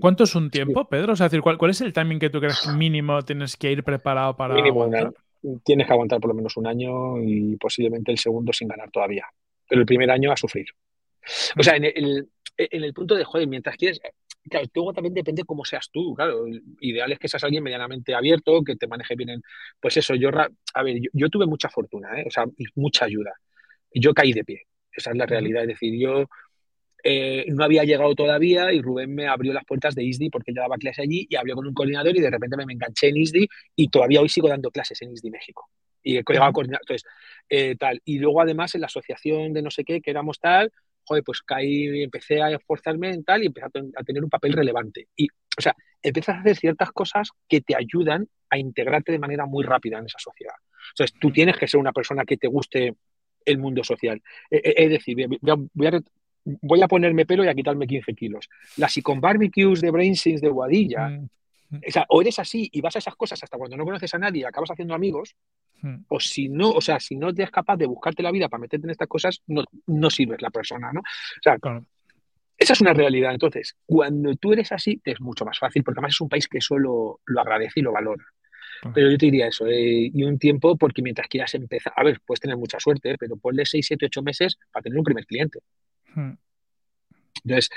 [0.00, 1.12] ¿Cuánto es un tiempo, Pedro?
[1.12, 4.36] O sea, decir, ¿cuál, es el timing que tú crees mínimo tienes que ir preparado
[4.36, 4.88] para mínimo
[5.64, 9.26] tienes que aguantar por lo menos un año y posiblemente el segundo sin ganar todavía.
[9.68, 10.66] Pero el primer año a sufrir.
[11.58, 14.00] O sea, en el, en el punto de, joder, mientras quieres,
[14.48, 16.46] claro, luego también depende cómo seas tú, claro,
[16.80, 19.42] ideal es que seas alguien medianamente abierto, que te maneje bien en,
[19.80, 22.24] pues eso, yo, a ver, yo, tuve mucha fortuna, ¿eh?
[22.26, 23.34] o sea, mucha ayuda.
[23.92, 24.62] Yo caí de pie,
[24.92, 26.26] esa es la realidad, es decir, yo
[27.08, 30.60] eh, no había llegado todavía y Rubén me abrió las puertas de ISDI porque yo
[30.60, 33.48] daba clase allí y hablé con un coordinador y de repente me, enganché en ISDI
[33.76, 35.68] y todavía hoy sigo dando clases en ISDI México.
[36.02, 37.08] Y he llegado a coordinar, entonces,
[37.48, 38.02] eh, tal.
[38.04, 40.72] Y luego además en la asociación de no sé qué, que éramos tal,
[41.04, 45.06] joder, pues caí, empecé a esforzarme en tal y empecé a, tener un papel relevante.
[45.14, 49.46] Y, o sea, empiezas a hacer ciertas cosas que te ayudan a integrarte de manera
[49.46, 50.54] muy rápida en esa sociedad.
[50.90, 52.96] Entonces, tú tienes que ser una persona que te guste
[53.44, 54.20] el mundo social.
[54.50, 56.00] E, e, es decir, voy a,
[56.88, 58.48] ponerme pelo y a quitarme 15 kilos.
[58.76, 61.28] Las con barbecues de Brainsins de Guadilla, mm,
[61.70, 61.80] mm.
[61.86, 64.18] o, sea, o eres así y vas a esas cosas hasta cuando no conoces a
[64.18, 65.34] nadie y acabas haciendo amigos,
[65.82, 65.96] mm.
[66.08, 68.86] o si no, o sea, si no eres capaz de buscarte la vida para meterte
[68.86, 71.00] en estas cosas, no, no sirves la persona, ¿no?
[71.00, 71.58] O sea,
[72.58, 73.32] esa es una realidad.
[73.32, 76.48] Entonces, cuando tú eres así, te es mucho más fácil, porque además es un país
[76.48, 78.24] que solo lo agradece y lo valora.
[78.94, 82.20] Pero yo te diría eso, eh, y un tiempo, porque mientras quieras empezar, a ver,
[82.24, 85.24] puedes tener mucha suerte, eh, pero ponle 6, 7, 8 meses para tener un primer
[85.26, 85.60] cliente.
[86.16, 86.32] Hmm.
[87.44, 87.70] Entonces,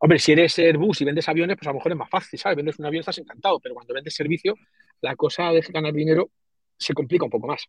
[0.00, 2.56] hombre, si eres Airbus y vendes aviones, pues a lo mejor es más fácil, ¿sabes?
[2.56, 4.54] Vendes un avión, estás encantado, pero cuando vendes servicio,
[5.00, 6.30] la cosa de ganar dinero
[6.76, 7.64] se complica un poco más.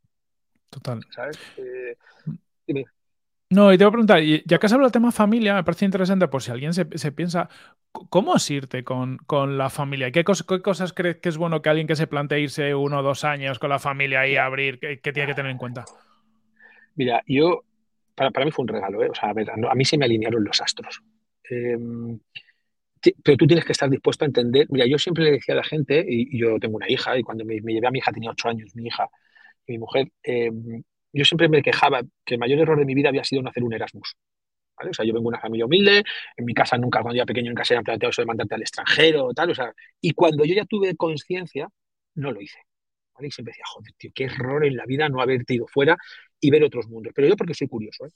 [0.70, 1.00] Total.
[1.12, 1.40] ¿Sabes?
[1.58, 1.96] Eh,
[2.68, 2.86] dime.
[3.52, 5.84] No, y te voy a preguntar, ya que has hablado del tema familia, me parece
[5.84, 7.50] interesante por si alguien se, piensa,
[7.92, 9.18] ¿cómo es irte con,
[9.58, 10.12] la familia?
[10.12, 13.02] ¿Qué, ¿Qué, cosas crees que es bueno que alguien que se plantee irse uno o
[13.02, 15.86] dos años con la familia y abrir, que, tiene que tener en cuenta?
[16.96, 17.64] Mira, yo,
[18.32, 19.10] para, mí fue un regalo, ¿eh?
[19.10, 21.02] o sea, a, mí se me alinearon los astros.
[21.50, 22.20] Em,
[23.24, 24.68] pero tú tienes que estar dispuesto a entender.
[24.70, 27.46] Mira, yo siempre le decía a la gente, y, yo tengo una hija, y cuando
[27.46, 29.08] me, llevé a mi hija tenía ocho años, mi hija
[29.66, 33.10] y mi mujer, em, yo siempre me quejaba que el mayor error de mi vida
[33.10, 34.16] había sido no hacer un Erasmus.
[34.90, 36.04] O sea, yo vengo de una familia humilde,
[36.38, 38.62] en mi casa nunca, cuando era pequeño, nunca se habían planteado eso de mandarte al
[38.62, 41.68] extranjero, tal, o sea, y cuando yo ya tuve conciencia,
[42.16, 42.60] no lo hice.
[43.22, 45.98] Y siempre decía, joder, tío, qué error en la vida no haberte ido fuera
[46.40, 47.14] y ver otros mundos.
[47.16, 48.06] Pero yo porque soy curioso.
[48.06, 48.12] ¿eh?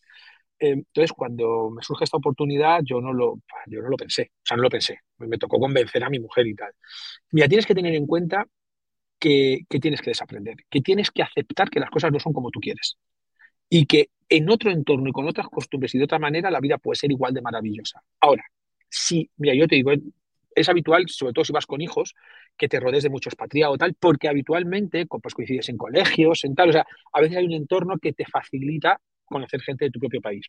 [0.59, 4.57] Entonces, cuando me surge esta oportunidad, yo no, lo, yo no lo pensé, o sea,
[4.57, 4.99] no lo pensé.
[5.17, 6.71] Me tocó convencer a mi mujer y tal.
[7.31, 8.45] Mira, tienes que tener en cuenta
[9.19, 12.59] que, tienes que desaprender, que tienes que aceptar que las cosas no son como tú
[12.59, 12.97] quieres
[13.69, 16.77] y que en otro entorno y con otras costumbres y de otra manera la vida
[16.77, 18.01] puede ser igual de maravillosa.
[18.19, 18.43] Ahora,
[18.89, 19.91] sí, mira, yo te digo,
[20.55, 22.15] es habitual, sobre todo si vas con hijos,
[22.57, 26.55] que te rodees de muchos expatriados o tal, porque habitualmente pues, coincides en colegios, en
[26.55, 29.99] tal, o sea, a veces hay un entorno que te facilita conocer gente de tu
[29.99, 30.45] propio país.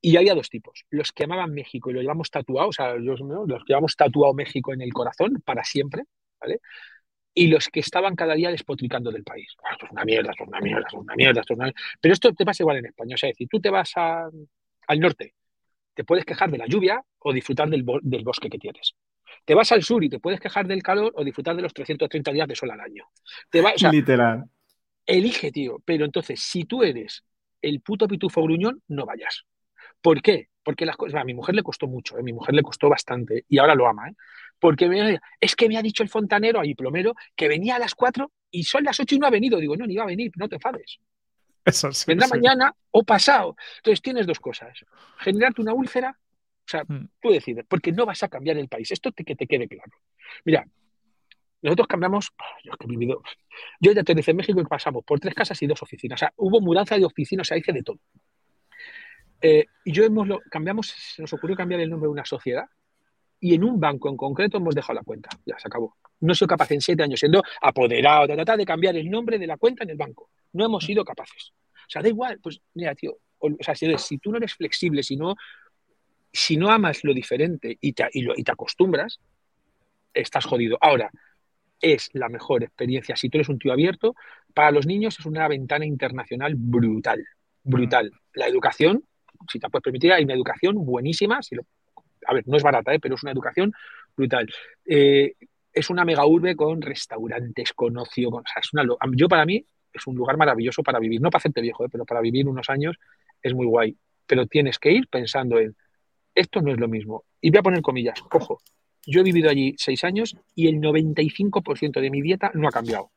[0.00, 3.20] Y había dos tipos, los que amaban México y lo llevamos tatuado, o sea, los,
[3.20, 6.04] los que llevamos tatuado México en el corazón para siempre,
[6.40, 6.60] ¿vale?
[7.34, 9.56] y los que estaban cada día despotricando del país.
[9.72, 11.64] esto es una mierda, esto es una mierda, esto es una mierda, esto es una
[11.64, 11.80] mierda.
[12.00, 13.14] Pero esto te pasa igual en España.
[13.16, 15.34] O sea, si tú te vas al norte,
[15.94, 18.94] te puedes quejar de la lluvia o disfrutar del, bosque que tienes.
[19.44, 22.32] Te vas al sur y te puedes quejar del calor o disfrutar de los 330
[22.32, 23.04] días de sol al año.
[23.50, 24.44] Te Literal.
[25.06, 25.80] Elige, tío.
[25.84, 27.24] Pero entonces, si tú eres
[27.62, 29.44] el puto pitufo gruñón, no vayas.
[30.00, 30.48] ¿Por qué?
[30.62, 32.22] Porque las cosas, a mi mujer le costó mucho, a ¿eh?
[32.22, 34.14] mi mujer le costó bastante y ahora lo ama, ¿eh?
[34.58, 37.94] porque me, es que me ha dicho el fontanero, ahí plomero, que venía a las
[37.94, 39.58] 4 y son las 8 y no ha venido.
[39.58, 41.00] Digo, no, ni va a venir, no te enfades.
[41.90, 43.56] Eso Vendrá mañana o pasado.
[43.78, 44.78] Entonces tienes dos cosas.
[45.18, 47.08] Generarte una úlcera, o sea, mm.
[47.20, 48.90] tú decides, porque no vas a cambiar el país.
[48.90, 49.92] Esto te, que te quede claro.
[50.44, 50.66] Mira,
[51.62, 52.30] nosotros cambiamos,
[52.62, 53.22] yo he vivido,
[53.80, 56.18] yo ya te en México y pasamos por tres casas y dos oficinas.
[56.18, 57.98] O sea, hubo mudanza de oficinas, o sea, hice de todo.
[59.40, 62.64] Eh, y yo hemos lo, cambiamos, se nos ocurrió cambiar el nombre de una sociedad
[63.40, 65.30] y en un banco en concreto hemos dejado la cuenta.
[65.46, 65.96] Ya se acabó.
[66.24, 69.46] No sido capaz en siete años, siendo apoderado, de tratar de cambiar el nombre de
[69.46, 70.30] la cuenta en el banco.
[70.52, 71.52] No hemos sido capaces.
[71.74, 75.16] O sea, da igual, pues mira, tío, o, sea, si, tú no eres flexible, si
[75.16, 75.36] no,
[76.32, 79.20] si no amas lo diferente y te, y, te acostumbras,
[80.12, 80.78] estás jodido.
[80.80, 81.10] Ahora,
[81.80, 83.16] es la mejor experiencia.
[83.16, 84.14] Si tú eres un tío abierto,
[84.54, 87.22] para los niños es una ventana internacional brutal,
[87.62, 88.12] brutal.
[88.32, 89.04] La educación,
[89.52, 91.66] si te puedes permitir, hay una educación buenísima, si lo
[92.26, 93.00] a ver, no es barata, ¿eh?
[93.00, 93.72] pero es una educación
[94.16, 94.48] brutal.
[94.86, 95.34] Eh,
[95.74, 98.84] es una mega urbe con restaurantes, con ocio, con, o sea, es una,
[99.16, 101.88] yo para mí es un lugar maravilloso para vivir, no para hacerte viejo, ¿eh?
[101.90, 102.96] pero para vivir unos años
[103.42, 103.96] es muy guay.
[104.26, 105.76] Pero tienes que ir pensando en,
[106.34, 107.24] esto no es lo mismo.
[107.40, 108.60] Y voy a poner comillas, ojo,
[109.06, 113.10] yo he vivido allí seis años y el 95% de mi dieta no ha cambiado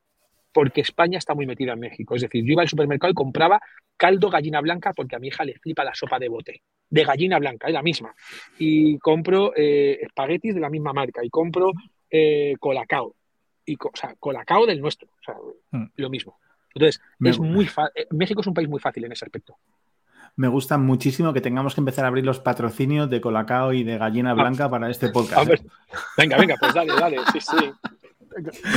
[0.58, 2.16] porque España está muy metida en México.
[2.16, 3.62] Es decir, yo iba al supermercado y compraba
[3.96, 7.38] caldo gallina blanca porque a mi hija le flipa la sopa de bote, de gallina
[7.38, 8.16] blanca, es la misma.
[8.58, 11.74] Y compro eh, espaguetis de la misma marca y compro
[12.10, 13.16] eh, colacao.
[13.66, 15.36] Y, o sea, colacao del nuestro, o sea,
[15.72, 15.92] hmm.
[15.96, 16.38] lo mismo.
[16.74, 19.58] Entonces, es muy eh, México es un país muy fácil en ese aspecto.
[20.36, 23.98] Me gusta muchísimo que tengamos que empezar a abrir los patrocinios de Colacao y de
[23.98, 24.36] Gallina ah.
[24.36, 25.50] Blanca para este podcast.
[26.18, 27.72] venga, venga, pues dale, dale, sí, sí.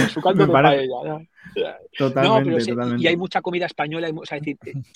[0.08, 1.20] Su caldo de paella.
[1.98, 2.64] Totalmente,
[2.98, 4.08] Y hay mucha comida española.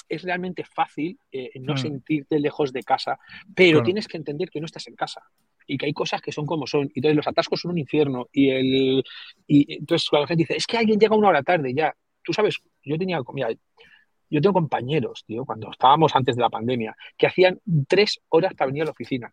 [0.08, 1.78] es realmente fácil eh, no mm.
[1.78, 3.18] sentirte lejos de casa,
[3.54, 5.22] pero tienes que entender que no estás en casa
[5.66, 6.90] y que hay cosas que son como son.
[6.94, 8.28] Y entonces los atascos son un infierno.
[8.32, 9.04] Y, el,
[9.46, 12.32] y entonces cuando la gente dice, es que alguien llega una hora tarde, ya, tú
[12.32, 13.48] sabes, yo tenía comida.
[14.30, 18.66] Yo tengo compañeros, tío, cuando estábamos antes de la pandemia, que hacían tres horas para
[18.66, 19.32] venir a la oficina.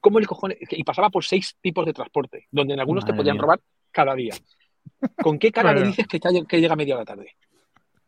[0.00, 0.58] ¿Cómo el cojones?
[0.70, 3.60] Y pasaba por seis tipos de transporte, donde en algunos te podían robar
[3.90, 4.34] cada día.
[5.22, 7.36] ¿Con qué cara le dices que, que llega media hora tarde?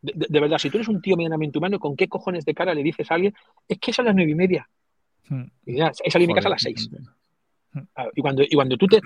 [0.01, 2.83] De, verdad, si tú eres un tío medianamente humano, ¿con qué cojones de cara le
[2.83, 3.35] dices a alguien?
[3.69, 4.69] Es que es a las nueve y media.
[5.29, 5.45] Hmm.
[5.65, 6.91] Y ya, he salido de mi casa a las seis.
[8.15, 9.01] Y cuando, y cuando tú te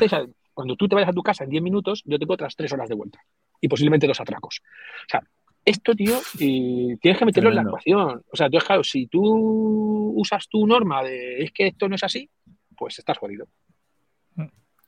[0.52, 2.88] cuando tú te vayas a tu casa en diez minutos, yo tengo otras tres horas
[2.88, 3.20] de vuelta.
[3.60, 4.62] Y posiblemente dos atracos.
[4.62, 5.22] O sea,
[5.64, 8.22] esto, tío, y tienes que meterlo en la ecuación.
[8.30, 12.30] O sea, claro, si tú usas tu norma de es que esto no es así,
[12.76, 13.46] pues estás jodido.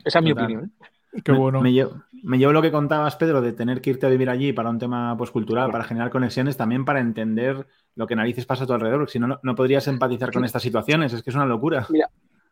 [0.04, 0.64] Esa es mi opinión.
[0.64, 1.20] ¿eh?
[1.24, 1.60] Qué bueno.
[1.60, 4.78] Me, llevo, lo que contabas, Pedro, de tener que irte a vivir allí para un
[4.78, 8.72] tema pues, cultural, para generar conexiones, también para entender lo que narices pasa a tu
[8.72, 11.86] alrededor, porque si no, no podrías empatizar con estas situaciones, es que es una locura.
[11.90, 12.08] Mira,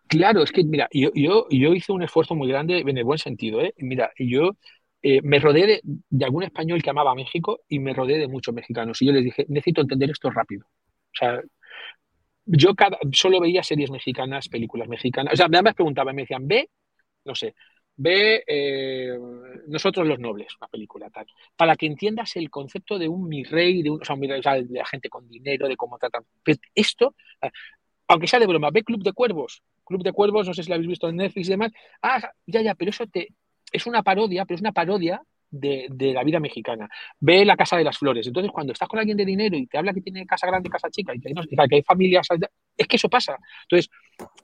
[0.09, 3.19] claro, es que, mira, yo, yo, yo hice un esfuerzo muy grande en el buen
[3.19, 3.75] sentido, ¿eh?
[3.79, 4.53] Mira, yo
[5.03, 9.01] eh, me rodeé de, algún español que amaba México y me rodeé de muchos mexicanos.
[9.03, 10.67] Y yo les dije, necesito entender esto rápido.
[10.67, 11.41] O sea,
[12.45, 15.35] yo cada, solo veía series mexicanas, películas mexicanas.
[15.35, 16.71] O sea, me preguntaban, me decían, ve,
[17.25, 17.55] no sé,
[17.99, 19.19] Ve eh,
[19.69, 21.27] Nosotros los Nobles, una película tal,
[21.57, 24.85] para que entiendas el concepto de un mi rey, de, un, o sea, de la
[24.85, 26.25] gente con dinero, de cómo tratan.
[26.43, 27.15] Pero esto,
[28.09, 29.63] aunque sea de broma, ve Club de Cuervos.
[29.85, 31.73] Club de Cuervos, no sé si lo habéis visto en Netflix y demás.
[32.03, 33.29] Ah, ya, ya, pero eso te,
[33.73, 36.89] es una parodia, pero es una parodia de, la vida mexicana.
[37.21, 38.27] Ve la Casa de las Flores.
[38.27, 40.91] Entonces, cuando estás con alguien de dinero y te habla que tiene casa grande, casa
[40.91, 42.27] chica, y que hay, que hay familias,
[42.77, 43.37] es que eso pasa.
[43.63, 43.91] Entonces,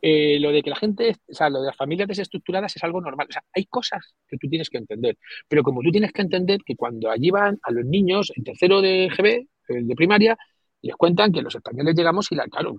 [0.01, 3.01] eh, lo de que la gente, o sea, lo de las familias desestructuradas es algo
[3.01, 3.27] normal.
[3.29, 5.19] O sea, hay cosas que tú tienes que entender.
[5.49, 8.81] Pero como tú tienes que entender que cuando allí van a los niños en tercero
[8.81, 10.37] de GB, de primaria,
[10.83, 12.77] les cuentan que los españoles llegamos y la, claro,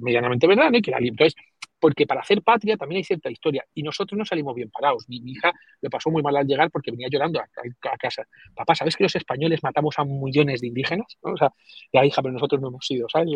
[0.00, 0.78] medianamente verdad, ¿no?
[0.78, 1.34] Y que la, entonces,
[1.78, 5.04] porque para hacer patria también hay cierta historia y nosotros no salimos bien parados.
[5.06, 8.26] Mi, hija le pasó muy mal al llegar porque venía llorando a, casa.
[8.54, 11.06] Papá, ¿sabes que los españoles matamos a millones de indígenas?
[11.20, 11.52] O sea,
[11.92, 13.28] la hija, pero nosotros no hemos sido, ¿sabes?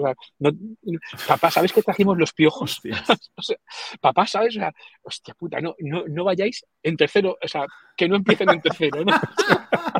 [1.26, 2.80] papá, ¿sabes que trajimos los piojos?
[4.00, 4.56] papá, ¿sabes?
[4.56, 8.48] O sea, hostia puta, no, no, no vayáis en tercero, o sea, que no empiecen
[8.48, 9.12] en tercero, ¿no?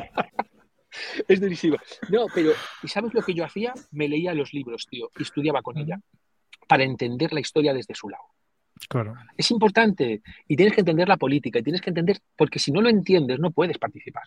[1.27, 1.77] es durísimo.
[2.09, 2.51] No, pero,
[2.83, 3.73] ¿y sabes lo que yo hacía?
[3.91, 5.99] Me leía los libros, tío, y estudiaba con ella
[6.67, 8.23] para entender la historia desde su lado.
[8.87, 9.15] Claro.
[9.37, 12.81] Es importante y tienes que entender la política y tienes que entender, porque si no
[12.81, 14.23] lo entiendes no puedes participar.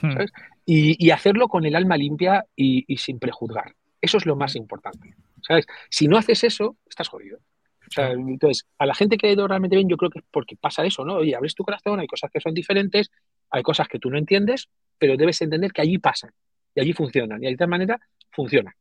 [0.00, 0.16] Hmm.
[0.64, 3.74] Y, hacerlo con el alma limpia y, sin prejuzgar.
[4.00, 5.14] Eso es lo más importante.
[5.42, 5.66] ¿sabes?
[5.90, 7.38] Si no haces eso, estás jodido.
[7.96, 10.84] entonces, a la gente que ha ido realmente bien, yo creo que es porque pasa
[10.84, 11.16] eso, ¿no?
[11.16, 13.10] Oye, abres tu corazón, hay cosas que son diferentes,
[13.50, 16.32] hay cosas que tú no entiendes, pero debes entender que allí pasan
[16.74, 18.74] y allí funcionan y de tal manera funcionan.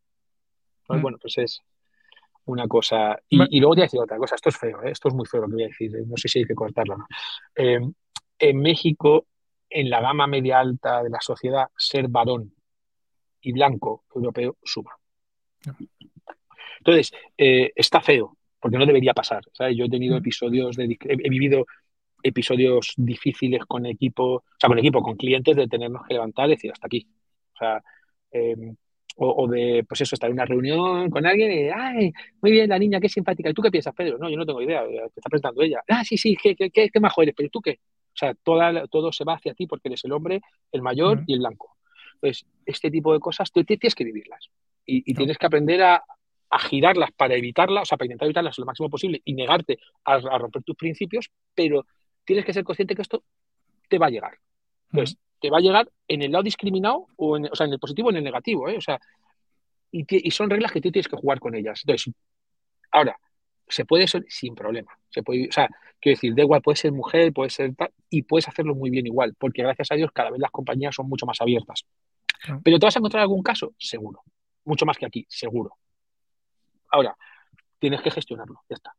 [0.87, 1.01] Hmm.
[1.01, 1.61] Bueno, pues es,
[2.49, 3.19] una cosa.
[3.29, 4.91] Y, luego te voy a decir otra cosa, esto es feo, ¿eh?
[4.91, 6.03] esto es muy feo lo que voy a decir, ¿eh?
[6.05, 7.07] no sé si hay que cortarlo no.
[7.55, 7.79] Eh,
[8.39, 9.27] en México,
[9.69, 12.53] en la gama media alta de la sociedad, ser varón
[13.41, 14.91] y blanco europeo suma.
[16.79, 19.43] Entonces, está feo, porque no debería pasar.
[19.75, 20.19] Yo he tenido mm.
[20.19, 20.97] episodios de.
[21.01, 21.65] He, vivido
[22.23, 26.51] episodios difíciles con equipo, o sea, con equipo, con clientes, de tenernos que levantar y
[26.51, 27.07] decir hasta aquí.
[27.53, 27.81] O sea,
[29.21, 32.79] o, de, pues eso, estar en una reunión con alguien y, ay, muy bien, la
[32.79, 33.49] niña, qué simpática.
[33.49, 34.17] ¿Y tú qué piensas, Pedro?
[34.17, 35.81] No, yo no tengo idea, te está presentando ella.
[35.89, 37.79] Ah, sí, sí, qué, qué, qué, majo eres, pero ¿tú qué?
[38.13, 40.41] O sea, toda, todo se va hacia ti porque eres el hombre,
[40.71, 41.75] el mayor y el blanco.
[42.15, 44.49] Entonces, este tipo de cosas tú, tienes que vivirlas
[44.85, 46.03] y, tienes que aprender a,
[46.49, 50.17] a, girarlas para evitarlas, o sea, para intentar evitarlas lo máximo posible y negarte a,
[50.19, 51.85] romper tus principios, pero
[52.25, 53.23] tienes que ser consciente que esto
[53.87, 54.37] te va a llegar.
[54.91, 57.79] Entonces, te va a llegar en el lado discriminado o en, o sea, en el
[57.79, 58.77] positivo o en el negativo, ¿eh?
[58.77, 58.99] O sea,
[59.91, 61.81] y, son reglas que tú tienes que jugar con ellas.
[61.83, 62.13] Entonces,
[62.91, 63.19] ahora,
[63.67, 64.91] se puede ser sin problema.
[65.09, 65.67] Se puede, o sea,
[65.99, 69.07] quiero decir, da igual, puede ser mujer, puede ser tal, y puedes hacerlo muy bien
[69.07, 71.85] igual, porque gracias a Dios cada vez las compañías son mucho más abiertas.
[72.63, 74.21] Pero te vas a encontrar algún caso, seguro.
[74.65, 75.75] Mucho más que aquí, seguro.
[76.91, 77.15] Ahora,
[77.79, 78.93] tienes que gestionarlo, ya está.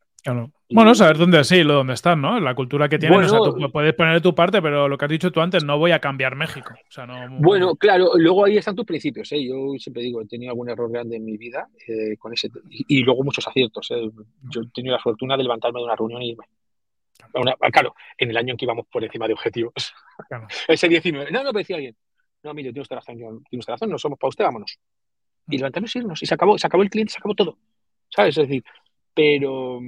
[0.73, 2.39] Bueno, saber dónde sí, lo dónde están, ¿no?
[2.41, 3.25] La cultura que tienen.
[3.25, 5.79] o sea, tú puedes poner tu parte, pero lo que has dicho tú antes, no
[5.79, 6.75] voy a cambiar México.
[7.39, 9.31] Bueno, claro, luego ahí están tus principios.
[9.33, 9.45] ¿eh?
[9.45, 13.03] Yo siempre digo, he tenido algún error grande en mi vida eh, con ese y,
[13.03, 13.91] luego muchos aciertos.
[13.91, 14.11] ¿eh?
[14.51, 16.45] Yo he tenido la fortuna de levantarme de una reunión y irme.
[17.73, 19.95] claro, en el año en que íbamos por encima de objetivos.
[20.69, 21.31] Ese 19.
[21.31, 21.97] No, no, pero decía alguien.
[22.43, 24.79] No, mire, tiene usted razón, tiene usted razón, no somos para usted, vámonos.
[25.49, 25.59] Y mm.
[25.59, 26.23] levantarnos y irnos.
[26.23, 27.59] Y se acabó, se acabó el cliente, se acabó todo.
[28.09, 28.37] ¿Sabes?
[28.39, 28.65] Es decir,
[29.21, 29.81] pero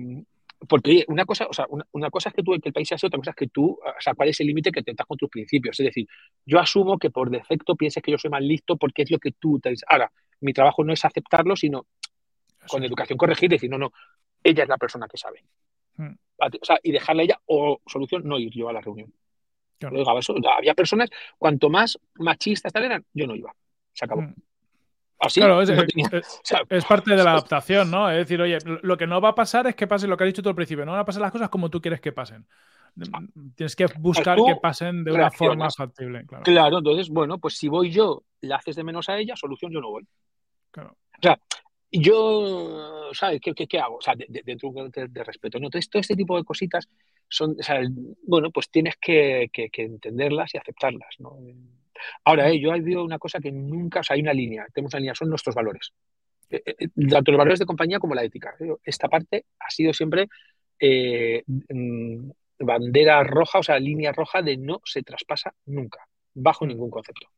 [0.69, 3.07] porque una cosa, o sea, una, cosa es que tú que el país sea así,
[3.07, 5.31] otra cosa es que tú, o sea, cuál es el límite que tentas con tus
[5.31, 5.81] principios.
[5.81, 6.07] Es decir,
[6.45, 9.33] yo asumo que por defecto pienses que yo soy más listo porque es lo que
[9.33, 9.85] tú te dices.
[9.89, 11.87] Ahora, mi trabajo no es aceptarlo, sino
[12.69, 13.93] con educación corregir, decir, no, no,
[14.45, 15.43] ella es la persona que sabe.
[15.97, 16.15] Hmm.
[16.39, 19.13] O sea, y dejarla ella, o solución, no ir yo a la reunión.
[19.81, 23.53] Eso, había personas, cuanto más machistas tal eran, yo no iba.
[23.93, 24.23] Se acabó.
[24.23, 24.35] Hmm.
[25.23, 28.11] Así, claro, es, parte de la adaptación, ¿no?
[28.11, 30.29] Es decir, oye, lo que no va a pasar es que pase lo que has
[30.29, 32.45] dicho tú al principio, no van a pasar las cosas como tú quieres que pasen.
[33.55, 36.27] Tienes que buscar que pasen de una forma factible.
[36.27, 36.43] Claro.
[36.43, 39.81] claro, entonces, bueno, pues si voy yo, le haces de menos a ella, solución yo
[39.81, 40.07] no voy.
[40.73, 40.91] Claro.
[40.91, 41.39] O sea,
[41.93, 43.41] yo, ¿sabes?
[43.41, 43.97] ¿Qué, qué, hago?
[43.97, 45.59] O sea, dentro de, de, respeto.
[45.59, 45.67] ¿no?
[45.67, 46.89] Entonces, todo este tipo de cositas
[47.29, 47.81] son, o sea,
[48.27, 51.37] bueno, pues tienes que, que, entenderlas y aceptarlas, ¿no?
[52.25, 55.01] Ahora, eh, yo hay una cosa que nunca, o sea, hay una línea, tenemos una
[55.01, 55.93] línea, son nuestros valores.
[56.51, 58.55] Eh, eh, tanto los valores de compañía como la ética.
[58.85, 60.29] Esta parte ha sido siempre
[61.47, 67.29] mm, bandera roja, o sea, línea roja de no se traspasa nunca, bajo ningún concepto.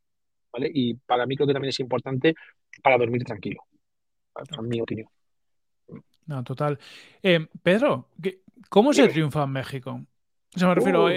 [0.53, 0.71] ¿Vale?
[0.73, 2.35] Y para mí creo que también es importante
[2.83, 3.65] para dormir tranquilo
[4.59, 5.09] en mi opinión.
[6.27, 6.79] No, total.
[7.23, 8.09] Eh, Pedro,
[8.69, 10.01] ¿cómo se triunfa en México?
[10.55, 11.09] O sea, me refiero, uh.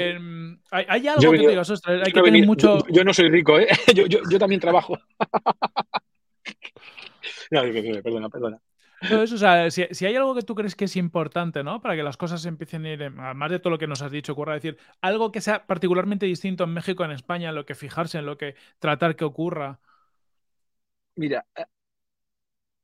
[0.71, 2.79] ¿hay, algo que te digas, hay que tener mucho...
[2.89, 3.67] Yo, no soy rico, ¿eh?
[3.93, 4.97] yo, también trabajo.
[7.51, 7.61] no,
[8.03, 8.59] perdona, perdona.
[9.11, 11.81] o sea, si, hay algo que tú crees que es importante, ¿no?
[11.81, 14.33] Para que las cosas empiecen a ir, además de todo lo que nos has dicho,
[14.33, 18.17] ocurra decir, algo que sea particularmente distinto en México, en España, en lo que fijarse,
[18.17, 19.79] en lo que tratar que ocurra.
[21.15, 21.45] Mira,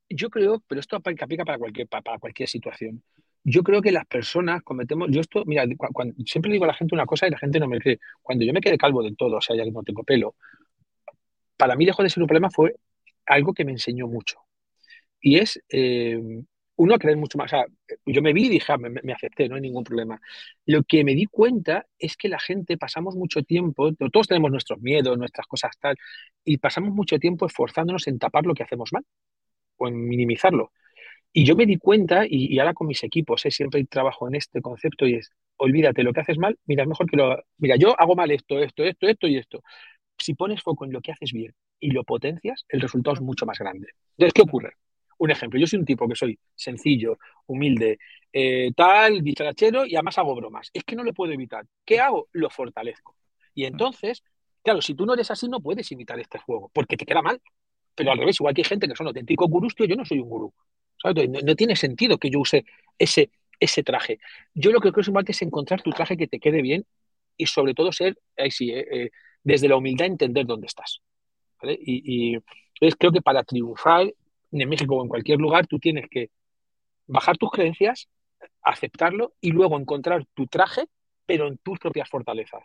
[0.10, 3.04] yo creo, pero esto aplica para cualquier, para cualquier situación.
[3.43, 6.95] Yo creo que las personas cometemos, yo esto, mira, cuando, siempre digo a la gente
[6.95, 7.99] una cosa y la gente no me cree.
[8.21, 10.35] Cuando yo me quedé calvo del todo, o sea, ya que no tengo pelo,
[11.57, 12.75] para mí dejó de ser un problema, fue
[13.25, 14.39] algo que me enseñó mucho.
[15.21, 16.19] Y es, eh,
[16.75, 17.53] uno, a creer mucho más.
[17.53, 17.65] O sea,
[18.05, 20.19] yo me vi y dije, ah, me, me, acepté, no hay ningún problema.
[20.65, 24.81] Lo que me di cuenta es que la gente pasamos mucho tiempo, todos tenemos nuestros
[24.81, 25.95] miedos, nuestras cosas tal,
[26.43, 29.05] y pasamos mucho tiempo esforzándonos en tapar lo que hacemos mal
[29.77, 30.71] o en minimizarlo.
[31.34, 33.51] Y yo me di cuenta, y, ahora con mis equipos, ¿eh?
[33.51, 37.09] siempre trabajo en este concepto y es, olvídate, lo que haces mal, mira, es mejor
[37.09, 37.43] que lo...
[37.57, 39.63] Mira, yo hago mal esto, esto, esto, esto y esto.
[40.17, 43.47] Si pones foco en lo que haces bien y lo potencias, el resultado es mucho
[43.47, 43.88] más grande.
[44.11, 44.73] Entonces, ¿qué ocurre?
[45.17, 47.17] Un ejemplo, yo soy un tipo que soy sencillo,
[47.47, 47.97] humilde,
[48.31, 50.69] eh, tal, dicharachero y además hago bromas.
[50.71, 51.65] Es que no lo puedo evitar.
[51.84, 52.27] ¿Qué hago?
[52.31, 53.15] Lo fortalezco.
[53.55, 54.23] Y entonces,
[54.63, 57.41] claro, si tú no eres así, no puedes imitar este juego, porque te queda mal.
[57.95, 60.19] Pero al revés, igual que hay gente que son auténticos gurús, tío, yo no soy
[60.19, 60.53] un gurú.
[61.04, 62.66] No, tiene sentido que yo use
[62.97, 64.20] ese, ese traje.
[64.54, 66.86] Yo lo que creo es importante es encontrar tu traje que te quede bien
[67.38, 69.10] y sobre todo ser, ahí sí, eh, eh,
[69.43, 71.01] desde la humildad entender dónde estás.
[71.62, 74.14] Y, entonces creo que para triunfar
[74.51, 76.30] en México o en cualquier lugar, tú tienes que
[77.08, 78.08] bajar tus creencias,
[78.62, 80.86] aceptarlo y luego encontrar tu traje,
[81.26, 82.64] pero en tus propias fortalezas.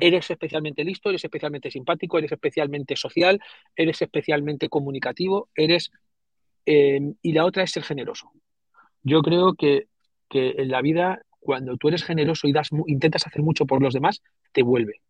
[0.00, 3.40] Eres especialmente listo, eres especialmente simpático, eres especialmente social,
[3.76, 5.90] eres especialmente comunicativo, eres...
[6.66, 8.30] Em, y la otra es ser generoso.
[9.02, 9.86] Yo creo que,
[10.30, 14.22] en la vida, cuando tú eres generoso y das, intentas hacer mucho por los demás,
[14.52, 15.02] te vuelve.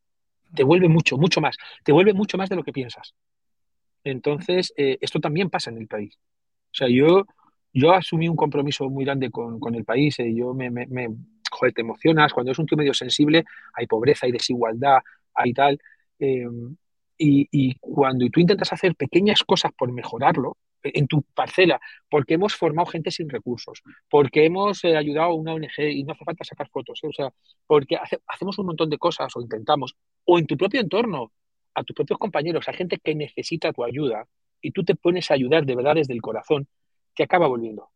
[0.54, 1.56] Te vuelve mucho, mucho más.
[1.84, 3.14] Te vuelve mucho más de lo que piensas.
[4.04, 6.18] Entonces, eh, esto también pasa en el país.
[6.72, 7.24] O sea, yo,
[7.72, 10.18] yo asumí un compromiso muy grande con, el país.
[10.18, 10.70] y eh, yo me,
[11.50, 13.44] joder, te emocionas, cuando es un tío medio sensible,
[13.74, 14.98] hay pobreza, hay desigualdad,
[15.34, 15.78] hay tal.
[16.18, 16.76] Em,
[17.18, 22.86] y, cuando tú intentas hacer pequeñas cosas por mejorarlo en tu parcela, porque hemos formado
[22.86, 26.68] gente sin recursos, porque hemos eh, ayudado a una ONG y no hace falta sacar
[26.68, 27.08] fotos, ¿eh?
[27.08, 27.32] o sea,
[27.66, 31.32] porque hacemos un montón de cosas o intentamos, o en tu propio entorno,
[31.74, 34.26] a tus propios compañeros, a gente que necesita tu ayuda,
[34.62, 36.68] y tú te pones a ayudar de verdad desde el corazón,
[37.14, 37.90] te acaba volviendo.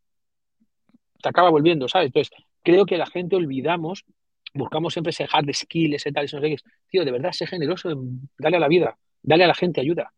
[1.22, 2.07] Te acaba volviendo, ¿sabes?
[2.07, 4.05] Entonces, creo que la gente olvidamos,
[4.53, 6.57] buscamos siempre ese hard skill, ese tal, ese no
[6.89, 7.91] Tío, de verdad, sé generoso,
[8.39, 10.12] dale a la vida, dale a la gente ayuda.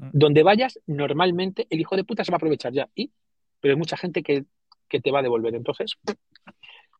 [0.00, 0.10] Mm.
[0.12, 2.88] Donde vayas, normalmente el hijo de puta se va a aprovechar ya.
[2.94, 3.12] Y,
[3.60, 4.44] pero hay mucha gente que,
[4.88, 5.54] te va a devolver.
[5.54, 5.98] Entonces,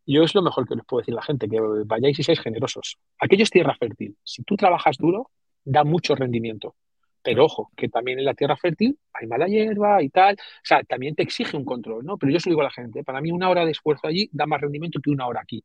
[0.07, 2.41] yo es lo mejor que les puedo decir a la gente, que vayáis y seáis
[2.41, 2.99] generosos.
[3.19, 4.17] Aquello es tierra fértil.
[4.23, 5.31] Si tú trabajas duro,
[5.65, 6.77] da mucho rendimiento.
[7.23, 10.35] Pero ojo, que también en la tierra fértil hay mala hierba y tal.
[10.35, 12.17] O sea, también te exige un control, ¿no?
[12.17, 14.29] Pero yo se lo digo a la gente, para mí una hora de esfuerzo allí
[14.33, 15.65] da más rendimiento que una hora aquí.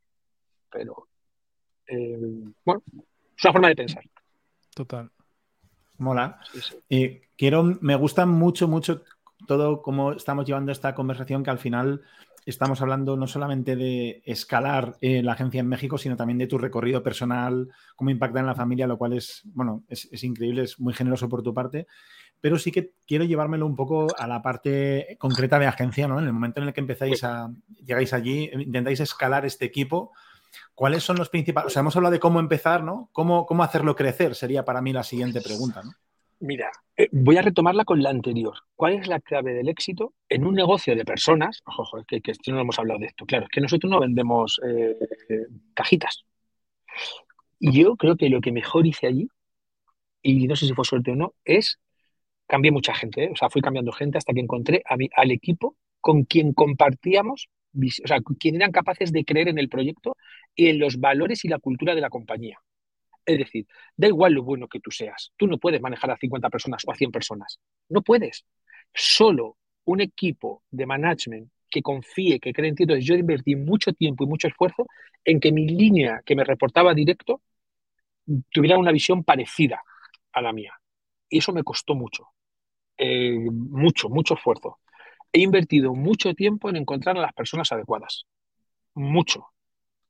[0.70, 1.08] Pero,
[1.88, 2.18] eh,
[2.66, 2.82] bueno,
[3.38, 4.04] es una forma de pensar.
[4.74, 5.10] Total.
[5.98, 6.39] Mola.
[6.89, 9.04] Y quiero, me gusta mucho, mucho
[9.48, 12.02] todo cómo estamos llevando esta conversación que al final
[12.46, 16.58] estamos hablando no solamente de escalar eh, la agencia en México, sino también de tu
[16.58, 20.93] recorrido personal, cómo impacta en la familia, lo cual es, bueno, es, increíble, es muy
[20.93, 21.88] generoso por tu parte.
[22.39, 26.20] Pero sí que quiero llevármelo un poco a la parte concreta de agencia, ¿no?
[26.20, 27.50] En el momento en el que empezáis a,
[27.84, 30.12] llegáis allí, intentáis escalar este equipo,
[30.74, 31.68] ¿cuáles son los principales?
[31.68, 33.10] O sea, hemos hablado de cómo empezar, ¿no?
[33.12, 34.36] ¿Cómo, cómo hacerlo crecer?
[34.36, 35.82] Sería para mí la siguiente pregunta.
[36.39, 38.56] Mira, eh, voy a retomarla con la anterior.
[38.76, 41.62] ¿Cuál es la clave del éxito en un negocio de personas?
[41.66, 43.26] Ojo, es que, que no hemos hablado de esto.
[43.26, 44.97] Claro, es que nosotros no vendemos eh,
[45.74, 46.26] cajitas.
[47.60, 49.30] Y yo creo que lo que mejor hice allí,
[50.22, 51.80] y no sé si fue suerte o no, es
[52.47, 53.30] cambié mucha gente, ¿eh?
[53.32, 57.49] o sea, fui cambiando gente hasta que encontré a mí, al equipo con quien compartíamos,
[57.76, 60.16] o sea, quien eran capaces de creer en el proyecto
[60.56, 62.60] y en los valores y la cultura de la compañía.
[63.26, 66.49] Es decir, da igual lo bueno que tú seas, tú no puedes manejar a 50
[66.49, 68.45] personas o a 100 personas, no puedes.
[68.93, 72.84] Solo un equipo de management que confíe, que cree en ti.
[72.84, 74.88] Entonces yo invertí mucho tiempo y mucho esfuerzo
[75.24, 77.41] en que mi línea que me reportaba directo
[78.51, 79.84] tuviera una visión parecida
[80.32, 80.74] a la mía.
[81.30, 82.30] Y eso me costó mucho,
[82.97, 84.80] eh, mucho, mucho esfuerzo.
[85.32, 88.26] He invertido mucho tiempo en encontrar a las personas adecuadas,
[88.93, 89.47] mucho,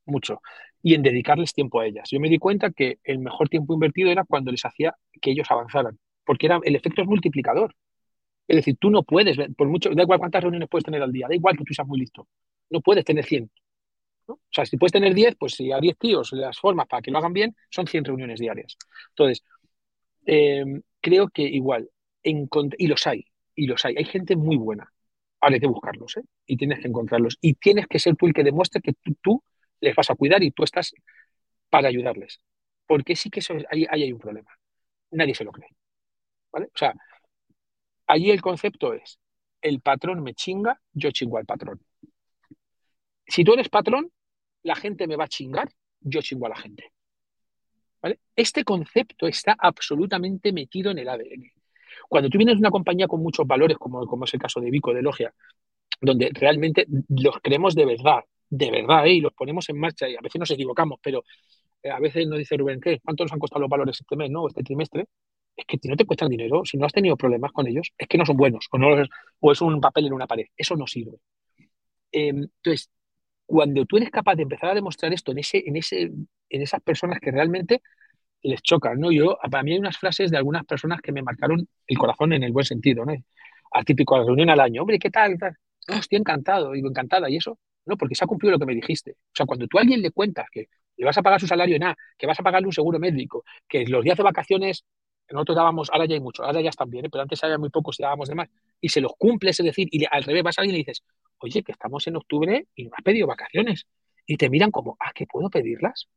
[0.05, 0.41] mucho,
[0.81, 2.09] y en dedicarles tiempo a ellas.
[2.11, 5.49] Yo me di cuenta que el mejor tiempo invertido era cuando les hacía que ellos
[5.49, 7.75] avanzaran, porque era, el efecto es multiplicador.
[8.47, 11.27] Es decir, tú no puedes, por mucho, da igual cuántas reuniones puedes tener al día,
[11.27, 12.27] da igual que tú seas muy listo,
[12.69, 13.49] no puedes tener 100.
[14.27, 17.11] O sea, si puedes tener 10, pues si a 10 tíos las formas para que
[17.11, 18.77] lo hagan bien, son 100 reuniones diarias.
[19.09, 19.43] Entonces,
[20.25, 21.89] em, creo que igual,
[22.23, 23.25] y los hay,
[23.55, 24.91] y los hay, hay gente muy buena.
[25.41, 26.23] Ahora hay que buscarlos, ¿eh?
[26.47, 27.37] Y tienes que encontrarlos.
[27.41, 29.43] Y tienes que ser tú el que demuestre que tú,
[29.81, 30.93] les vas a cuidar y tú estás
[31.69, 32.41] para ayudarles.
[32.87, 34.51] Porque sí que eso, ahí, hay un problema.
[35.11, 35.69] Nadie se lo cree.
[36.51, 36.67] ¿Vale?
[36.67, 36.93] O sea,
[38.07, 39.19] Allí el concepto es,
[39.61, 41.81] el patrón me chinga, yo chingo al patrón.
[43.27, 44.11] Si tú eres patrón,
[44.63, 45.69] la gente me va a chingar,
[46.01, 46.91] yo chingo a la gente.
[48.35, 51.51] Este concepto está absolutamente metido en el ADN.
[52.07, 54.69] Cuando tú vienes de una compañía con muchos valores, como, como es el caso de
[54.69, 55.33] Vico, de Logia,
[55.99, 59.13] donde realmente los creemos de verdad, de verdad, ¿eh?
[59.13, 61.23] y los ponemos en marcha, y a veces nos equivocamos, pero
[61.83, 62.99] eh, a veces nos dice Rubén, ¿qué?
[63.03, 64.47] ¿Cuánto nos han costado los valores este mes, no?
[64.47, 65.07] Este trimestre
[65.55, 68.17] es que no te cuestan dinero, si no has tenido problemas con ellos, es que
[68.17, 68.89] no son buenos o, no,
[69.39, 70.45] o es un papel en una pared.
[70.57, 71.17] Eso no sirve.
[72.11, 72.89] Em, entonces,
[73.45, 76.11] cuando tú eres capaz de empezar a demostrar esto en, ese, en, ese,
[76.49, 77.81] en esas personas que realmente
[78.43, 79.11] les chocan, ¿no?
[79.11, 82.43] Yo, para mí hay unas frases de algunas personas que me marcaron el corazón en
[82.43, 83.13] el buen sentido, ¿no?
[83.71, 85.37] Atípico a la reunión al año, hombre, ¿qué tal?
[85.87, 87.59] estoy encantado, digo, encantada, ¿y eso?
[87.85, 89.11] No, porque se ha cumplido lo que me dijiste.
[89.11, 91.75] O sea, cuando tú a alguien le cuentas que le vas a pagar su salario
[91.75, 94.85] en A, que vas a pagarle un seguro médico, que los días de vacaciones
[95.31, 97.09] nosotros dábamos, ahora ya hay mucho, ahora ya están bien, ¿eh?
[97.11, 99.87] pero antes había muy pocos y dábamos de más, y se los cumples, es decir,
[99.91, 101.03] y al revés vas a alguien y le dices,
[101.39, 103.87] oye, que estamos en octubre y no has pedido vacaciones.
[104.27, 106.07] Y te miran como, ah, ¿que puedo pedirlas?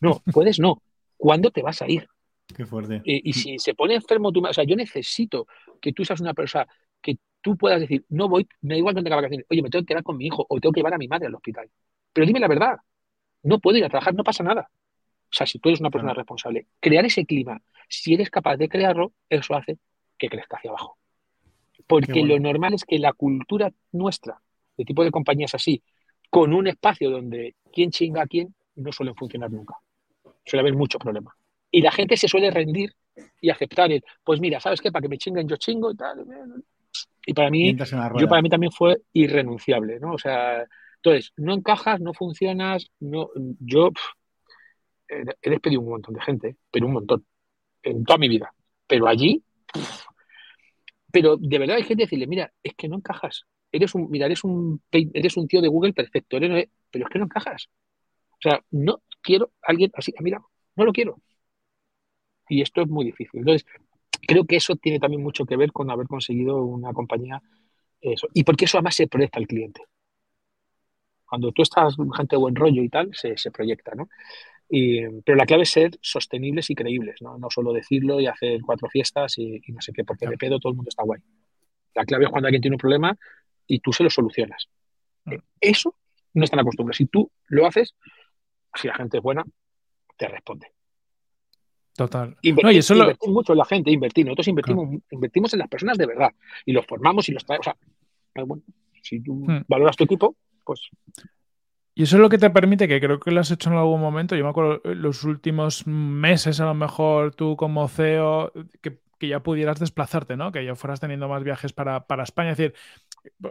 [0.00, 0.82] No, puedes no.
[1.16, 2.08] ¿Cuándo te vas a ir?
[2.56, 3.02] Qué fuerte.
[3.04, 5.46] y si se pone enfermo tu o sea, yo necesito
[5.82, 6.66] que tú seas una persona
[7.02, 9.82] que tú puedas decir, no voy, me da igual que tenga vacaciones, oye, me tengo
[9.82, 11.70] que quedar con mi hijo o tengo que llevar a mi madre al hospital.
[12.12, 12.76] Pero dime la verdad,
[13.42, 14.68] no puedo ir a trabajar, no pasa nada.
[14.70, 18.68] O sea, si tú eres una persona responsable, crear ese clima, si eres capaz de
[18.68, 19.78] crearlo, eso hace
[20.18, 20.98] que crezca hacia abajo.
[21.86, 24.42] Porque lo normal es que la cultura nuestra,
[24.76, 25.82] de tipo de compañías así,
[26.28, 29.74] con un espacio donde quién chinga a quién, no suelen funcionar nunca.
[30.44, 31.34] Suele haber mucho problema.
[31.70, 32.92] Y la gente se suele rendir
[33.40, 34.92] y aceptar el, pues mira, ¿sabes qué?
[34.92, 36.26] Para que me chinguen yo chingo y tal.
[37.28, 37.76] Y para mí,
[38.18, 40.14] yo para mí también fue irrenunciable, ¿no?
[40.14, 40.64] O sea,
[40.96, 43.28] entonces, no encajas, no funcionas, no,
[43.60, 43.90] yo
[45.06, 47.26] he despedido un montón de gente, pero un montón,
[47.82, 48.54] en toda mi vida.
[48.86, 49.44] Pero allí,
[51.12, 53.44] pero de verdad hay gente que decirle, mira, es que no encajas.
[53.70, 57.26] Eres un, mira, eres un, eres un tío de Google perfecto, pero es que no
[57.26, 57.68] encajas.
[58.30, 60.40] O sea, no quiero a alguien así, mira,
[60.76, 61.20] no lo quiero.
[62.48, 63.40] Y esto es muy difícil.
[63.40, 63.66] Entonces,
[64.26, 67.42] creo que eso tiene también mucho que ver con haber conseguido una compañía.
[68.00, 68.28] Eso.
[68.32, 69.82] Y porque eso además se proyecta al cliente.
[71.26, 74.08] Cuando tú estás gente de buen rollo y tal, se, se proyecta, ¿no?
[75.24, 77.38] pero la clave es ser sostenibles y creíbles, ¿no?
[77.38, 80.72] No solo decirlo y hacer cuatro fiestas y, no sé qué, porque de pedo todo
[80.72, 81.20] el mundo está guay.
[81.94, 83.16] La clave es cuando alguien tiene un problema
[83.66, 84.68] y tú se lo solucionas.
[85.24, 85.36] Mm.
[85.60, 85.96] Eso
[86.34, 86.98] no están acostumbrados.
[86.98, 87.94] Si tú lo haces,
[88.74, 89.42] si la gente es buena,
[90.18, 90.66] te responde.
[91.98, 92.36] Total.
[92.42, 94.24] Invertir, mucho en la gente, invertir.
[94.24, 96.30] Nosotros invertimos, invertimos en las personas de verdad
[96.64, 97.66] y los formamos y los traemos.
[97.66, 97.72] O
[98.32, 98.62] sea, bueno,
[99.02, 99.64] si tú mm.
[99.66, 100.90] valoras tu equipo, pues
[101.98, 104.00] y eso es lo que te permite, que creo que lo has hecho en algún
[104.00, 109.00] momento, yo me acuerdo eh, los últimos meses a lo mejor tú como CEO, que,
[109.20, 110.52] ya pudieras desplazarte, ¿no?
[110.52, 112.52] Que ya fueras teniendo más viajes para, España.
[112.52, 112.74] Es decir,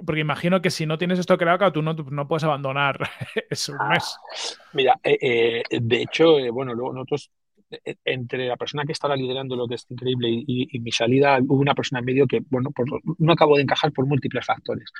[0.05, 3.09] porque imagino que si no tienes esto creado, tú no, no puedes abandonar
[3.49, 4.17] ese mes.
[4.71, 7.29] Mira, eh, eh, de hecho, bueno, luego nosotros,
[8.05, 11.75] entre la persona que estaba liderando lo que es increíble y, mi salida, hubo una
[11.75, 12.71] persona en medio que, bueno,
[13.17, 14.91] no acabo de encajar por múltiples factores.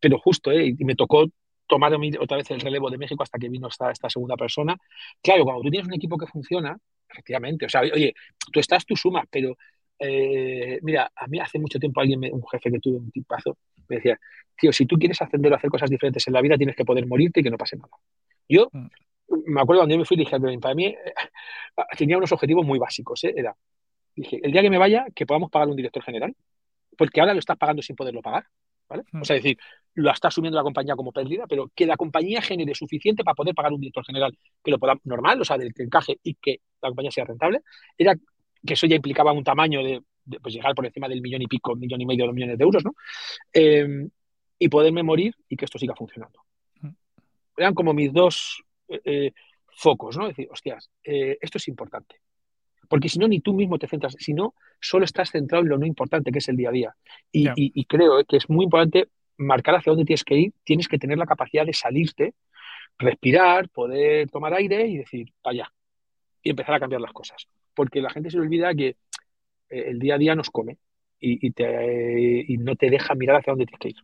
[0.00, 1.26] pero justo, y me tocó
[1.66, 4.76] tomar otra vez el relevo de México hasta que vino esta, esta segunda persona.
[5.22, 6.76] Claro, cuando tú tienes un equipo que funciona,
[7.08, 8.14] efectivamente, o sea, oye,
[8.52, 9.56] tú estás, tú sumas, pero
[9.98, 13.56] eh, mira, a mí hace mucho tiempo alguien, un jefe que tuve, un tipazo,
[13.88, 14.18] me decía,
[14.56, 17.06] tío, si tú quieres ascender o hacer cosas diferentes en la vida, tienes que poder
[17.06, 17.90] morirte y que no pase nada.
[18.48, 18.86] Yo mm.
[19.28, 20.96] Me acuerdo cuando yo me fui, dije, para mí eh,
[21.96, 23.34] tenía unos objetivos muy básicos, ¿eh?
[23.36, 23.56] era
[24.14, 26.34] dije, el día que me vaya, que podamos pagar un director general,
[26.96, 28.44] porque ahora lo estás pagando sin poderlo pagar,
[28.88, 29.02] ¿vale?
[29.12, 29.24] O Mm.
[29.24, 29.58] sea, es decir,
[29.94, 33.54] lo está asumiendo la compañía como pérdida, pero que la compañía genere suficiente para poder
[33.54, 36.60] pagar un director general que lo pueda normal, o sea, del que encaje y que
[36.80, 37.62] la compañía sea rentable,
[37.98, 41.42] era que eso ya implicaba un tamaño de, de, pues llegar por encima del millón
[41.42, 42.94] y pico, millón y medio, dos millones de euros, ¿no?
[43.52, 44.08] Eh,
[44.58, 46.40] y poderme morir y que esto siga funcionando.
[46.80, 46.88] Mm.
[47.56, 48.62] Eran como mis dos
[49.04, 49.32] eh,
[49.76, 50.28] focos, ¿no?
[50.28, 52.16] decir, hostias, eh, esto es importante.
[52.88, 55.78] Porque si no, ni tú mismo te centras, si no, solo estás centrado en lo
[55.78, 56.96] no importante que es el día a día.
[57.32, 57.52] Y, Ya.
[57.56, 60.86] y- y creo eh, que es muy importante marcar hacia dónde tienes que ir, tienes
[60.86, 62.34] que tener la capacidad de salirte,
[62.98, 65.72] respirar, poder tomar aire y decir, allá,
[66.42, 67.48] y empezar a cambiar las cosas.
[67.74, 68.96] Porque la gente se le olvida que
[69.70, 70.76] el día a día nos come
[71.18, 73.96] y, y te- y no te deja mirar hacia dónde tienes que ir.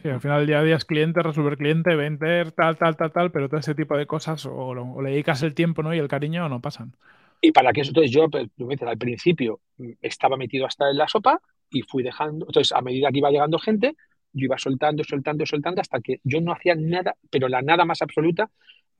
[0.00, 3.32] Sí, al final día a día es cliente, resolver cliente, vender, tal, tal, tal, tal,
[3.32, 5.92] pero todo ese tipo de cosas o, o le dedicas el tiempo ¿no?
[5.92, 6.92] y el cariño no pasan.
[7.40, 8.48] Y para que eso, entonces yo, pues,
[8.82, 11.40] al principio mm, estaba metido hasta en la sopa
[11.70, 13.96] y fui dejando, entonces a medida que iba llegando gente,
[14.32, 18.00] yo iba soltando, soltando, soltando hasta que yo no hacía nada, pero la nada más
[18.00, 18.48] absoluta,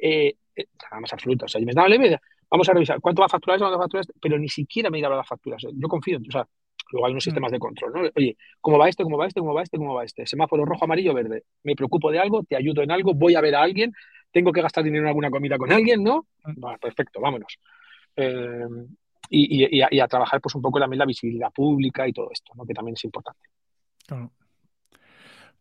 [0.01, 2.21] eh, eh, nada más absoluta, o sea, yo me daba la media,
[2.51, 4.49] vamos a revisar cuánto va a facturar eso, cuánto va a facturar esto, pero ni
[4.49, 6.45] siquiera me iba a las facturas, yo confío o sea,
[6.91, 7.29] luego hay unos Mm.
[7.31, 8.01] sistemas de control, ¿no?
[8.17, 10.27] Oye, ¿cómo va este, cómo va este, cómo va este, cómo va este?
[10.27, 13.55] Semáforo rojo, amarillo, verde, me preocupo de algo, te ayudo en algo, voy a ver
[13.55, 13.93] a alguien,
[14.31, 16.27] tengo que gastar dinero en alguna comida con alguien, ¿no?
[16.45, 16.65] Mm.
[16.65, 17.59] Va, perfecto, vámonos.
[18.17, 18.65] Eh,
[19.31, 22.13] y, y- y a, y a trabajar pues un poco también la visibilidad pública y
[22.13, 22.65] todo esto, ¿no?
[22.65, 23.41] que también es importante.
[24.07, 24.31] Claro.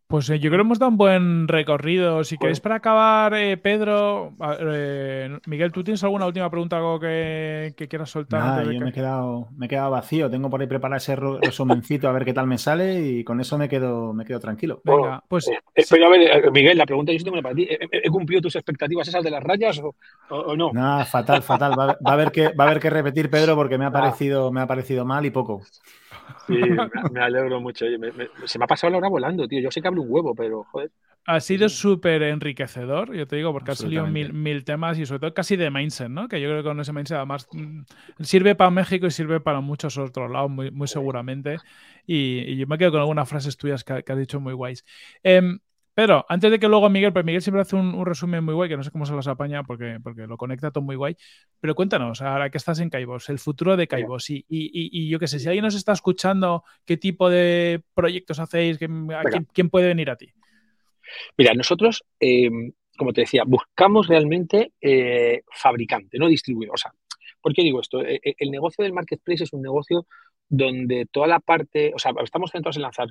[0.08, 2.24] Pues eh, yo creo que hemos dado un buen recorrido.
[2.24, 7.74] Si queréis para acabar, eh, Pedro, eh, Miguel, ¿tú tienes alguna última pregunta, algo que,
[7.76, 8.40] que quieras soltar?
[8.40, 10.30] Nada, yo que- me he, quedado, me he quedado vacío.
[10.30, 13.58] Tengo por ahí preparado ese resumencito a ver qué tal me sale y con eso
[13.58, 14.80] me quedo, me quedo tranquilo.
[14.86, 15.50] Venga, Bueno, pues
[15.90, 17.68] pero a ver, Miguel, la pregunta yo sí tengo una para ti.
[17.70, 19.94] ¿He, he- cumplido tus expectativas esas de las rayas o,
[20.30, 20.72] o- o no?
[20.72, 21.78] Nada, fatal, fatal.
[21.78, 23.84] Va, a haber- va a haber que, va a haber que repetir, Pedro, porque me
[23.84, 25.64] ha parecido, me ha parecido mal y poco.
[26.36, 27.86] Sí, me, me alegro mucho.
[27.86, 29.60] Oye, me- me- se me ha pasado la hora volando, tío.
[29.62, 30.92] Yo sé que hablo un huevo, pero joder.
[31.26, 35.20] ha sido súper enriquecedor, yo te digo, porque han salido mil, mil temas y sobre
[35.20, 36.28] todo casi de mindset, ¿no?
[36.30, 37.82] Que yo creo que con ese mindset además mm,
[38.22, 41.62] sirve para México y sirve para muchos otros lados, muy, muy seguramente.
[42.06, 44.86] Y, y yo me quedo con algunas frases tuyas que, que has dicho muy guays.
[45.22, 45.60] Em,
[45.98, 48.70] Pedro, antes de que luego Miguel, pues Miguel siempre hace un, un resumen muy guay,
[48.70, 51.16] que no sé cómo se los apaña porque, porque lo conecta todo muy guay.
[51.60, 54.30] Pero cuéntanos, ahora que estás en Caibos, el futuro de Caibos.
[54.30, 58.78] Y, y- yo qué sé, si alguien nos está escuchando, ¿qué tipo de proyectos hacéis?
[58.78, 60.32] ¿Qué- a quién, quién puede venir a ti?
[61.36, 62.48] Mira, nosotros, eh,
[62.96, 66.76] como te decía, buscamos realmente eh, fabricante, no distribuidor.
[66.76, 66.92] O sea,
[67.42, 68.02] ¿por qué digo esto?
[68.02, 70.06] Eh, eh, el negocio del marketplace es un negocio
[70.50, 73.10] donde toda la parte, o sea, estamos centrados en lanzar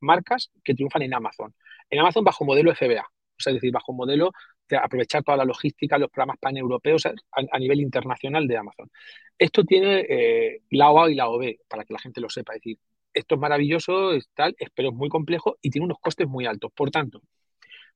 [0.00, 1.54] marcas que triunfan en Amazon.
[1.90, 4.32] En Amazon bajo modelo FBA, o sea, es decir, bajo modelo
[4.68, 8.90] de aprovechar toda la logística, los programas paneuropeos a, nivel internacional de Amazon.
[9.38, 12.52] Esto tiene eh, lado A y lado B, para que la gente lo sepa.
[12.52, 12.78] Es decir,
[13.14, 14.28] esto es maravilloso, es
[14.74, 16.70] pero es muy complejo y tiene unos costes muy altos.
[16.74, 17.22] Por tanto,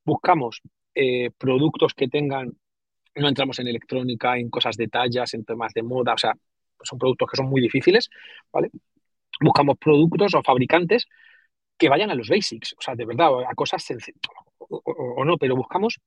[0.04, 0.62] buscamos
[1.38, 2.52] productos que tengan,
[3.14, 6.34] no entramos en electrónica, en cosas de tallas, en temas de moda, o sea,
[6.82, 8.08] son productos que son muy difíciles,
[8.52, 8.70] ¿vale?
[9.40, 11.06] Buscamos productos o fabricantes
[11.78, 14.20] que vayan a los basics, o sea, de verdad, a cosas sencillas,
[14.58, 15.98] o, no, pero buscamos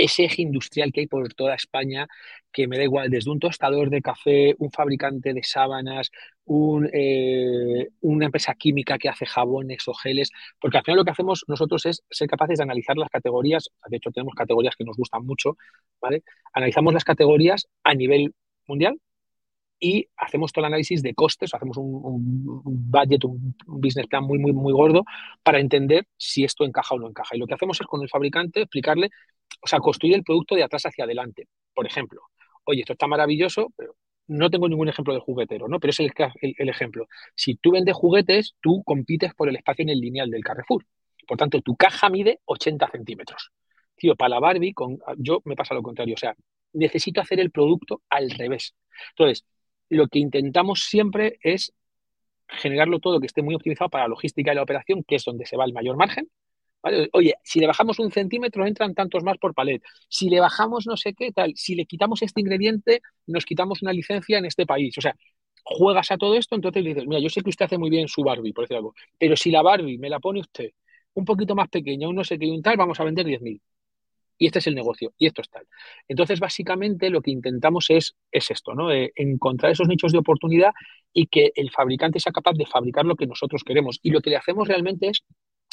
[0.00, 2.08] ese eje industrial que hay por toda España,
[2.52, 6.10] que me da igual, desde un tostador de café, un fabricante de sábanas,
[6.92, 10.30] eh, una empresa química que hace jabones o geles,
[10.60, 13.96] porque al final lo que hacemos nosotros es ser capaces de analizar las categorías, de
[13.98, 15.56] hecho tenemos categorías que nos gustan mucho,
[16.00, 16.22] ¿vale?
[16.54, 18.34] Analizamos las categorías a nivel
[18.66, 18.98] mundial
[19.80, 24.38] y hacemos todo el análisis de costes, hacemos un, un, budget, un, business plan muy,
[24.38, 25.04] muy, muy gordo
[25.42, 27.34] para entender si esto encaja o no encaja.
[27.34, 29.10] Y lo que hacemos es con el fabricante explicarle,
[29.60, 31.48] o sea, construir el producto de atrás hacia adelante.
[31.74, 32.22] Por ejemplo,
[32.64, 33.94] oye, esto está maravilloso, pero
[34.28, 35.80] no tengo ningún ejemplo de juguetero, ¿no?
[35.80, 37.06] Pero es el, el, ejemplo.
[37.34, 40.86] Si tú vendes juguetes, tú compites por el espacio en el lineal del Carrefour.
[41.26, 43.50] Por tanto, tu caja mide 80 centímetros.
[43.96, 44.72] Tío, para la Barbie,
[45.18, 46.14] yo me pasa lo contrario.
[46.14, 46.34] O sea,
[46.72, 48.74] necesito hacer el producto al revés.
[49.10, 49.44] Entonces,
[49.88, 51.72] lo que intentamos siempre es
[52.48, 55.46] generarlo todo que esté muy optimizado para la logística y la operación, que es donde
[55.46, 56.28] se va el mayor margen.
[57.12, 59.82] Oye, si le bajamos un centímetro, entran tantos más por palet.
[60.08, 61.52] Si le bajamos no sé qué, tal.
[61.56, 64.96] Si le quitamos este ingrediente, nos quitamos una licencia en este país.
[64.96, 65.14] O sea,
[65.64, 68.08] juegas a todo esto, entonces le dices, mira, yo sé que usted hace muy bien
[68.08, 70.70] su Barbie, por decir algo, pero si la Barbie me la pone usted
[71.14, 73.60] un poquito más pequeña, un no sé qué y un tal, vamos a vender 10.000
[74.38, 75.66] y este es el negocio, y esto es tal.
[76.08, 78.90] Entonces, básicamente, lo que intentamos es, es esto, ¿no?
[78.90, 80.72] Eh, encontrar esos nichos de oportunidad
[81.12, 84.00] y que el fabricante sea capaz de fabricar lo que nosotros queremos.
[84.02, 85.24] Y lo que le hacemos realmente es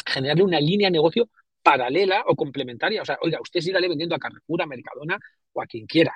[0.08, 1.30] generarle una línea de negocio
[1.62, 3.02] paralela o complementaria.
[3.02, 5.20] O sea, oiga, usted sígale vendiendo a Carrefour, a Mercadona
[5.54, 6.16] o a quien quiera.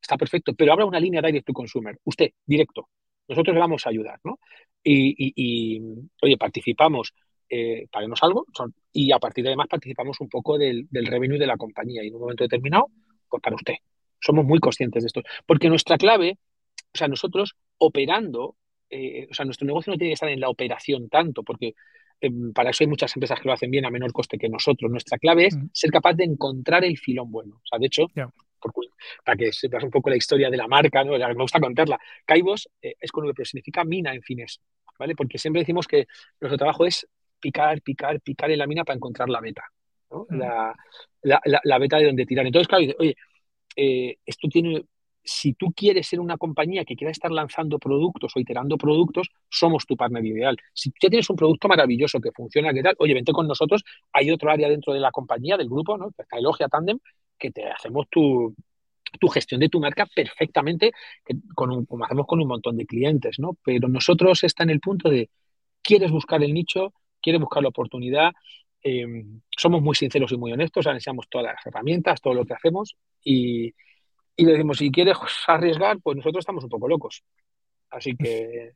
[0.00, 1.98] Está perfecto, pero abra una línea direct to consumer.
[2.04, 2.88] Usted, directo.
[3.28, 4.38] nosotros le vamos a ayudar, ¿no?
[4.82, 5.80] Y,
[6.22, 7.12] oye, participamos,
[7.48, 8.46] eh, paguemos algo
[8.92, 12.08] y a partir de además participamos un poco del, del revenue de la compañía y
[12.08, 12.86] en un momento determinado,
[13.28, 13.74] pues para usted.
[14.20, 15.22] Somos muy conscientes de esto.
[15.46, 16.38] Porque nuestra clave,
[16.92, 18.56] o sea, nosotros operando,
[18.90, 21.74] eh, o sea, nuestro negocio no tiene que estar en la operación tanto, porque
[22.20, 24.90] em, para eso hay muchas empresas que lo hacen bien a menor coste que nosotros.
[24.90, 27.56] Nuestra clave es ser capaz de encontrar el filón bueno.
[27.56, 28.06] O sea, de hecho,
[29.24, 31.12] para que sepas un poco la historia de la marca, ¿no?
[31.12, 31.98] me gusta contarla.
[32.24, 34.60] Caibos eh, es con lo que significa mina en finés,
[34.98, 35.14] ¿vale?
[35.14, 36.06] Porque siempre decimos que
[36.40, 37.06] nuestro trabajo es
[37.38, 39.64] picar, picar, picar en la mina para encontrar la beta,
[40.30, 40.74] la,
[41.22, 42.46] la, beta de donde tirar.
[42.46, 43.16] Entonces, claro, oye,
[43.76, 44.84] eh, esto tiene,
[45.22, 49.86] si tú quieres ser una compañía que quiera estar lanzando productos o iterando productos, somos
[49.86, 50.56] tu partner ideal.
[50.72, 54.30] Si ya tienes un producto maravilloso que funciona, que tal, oye, vente con nosotros, hay
[54.30, 56.10] otro área dentro de la compañía, del grupo, ¿no?
[56.16, 56.98] Está Elogia Tandem,
[57.38, 58.54] que te hacemos tu,
[59.32, 60.92] gestión de tu marca perfectamente,
[61.54, 63.56] con como hacemos con un montón de clientes, ¿no?
[63.64, 65.30] Pero nosotros está en el punto de,
[65.82, 68.32] quieres buscar el nicho, quieres buscar la oportunidad,
[68.82, 72.96] Em, somos muy sinceros y muy honestos, analizamos todas las herramientas, todo lo que hacemos
[73.22, 73.74] y,
[74.44, 77.22] le decimos, si quieres arriesgar, pues nosotros estamos un poco locos.
[77.90, 78.72] Así que...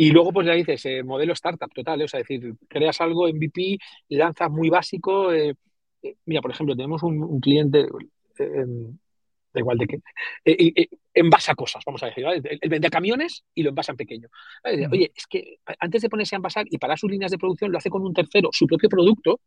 [0.00, 2.04] Y luego, pues ya dices, eh, modelo startup total, ¿eh?
[2.04, 3.78] o sea, decir, creas algo MVP,
[4.10, 5.32] lanzas muy básico.
[5.32, 5.56] Eh,
[6.24, 7.88] mira, por ejemplo, tenemos un, cliente,
[8.38, 12.40] da igual de qué, envasa cosas, vamos a decir, ¿vale?
[12.44, 14.28] Él vende camiones y lo envasa en pequeño.
[14.64, 17.78] Oye, es que antes de ponerse a envasar y para sus líneas de producción lo
[17.78, 19.40] hace con un tercero, su propio producto,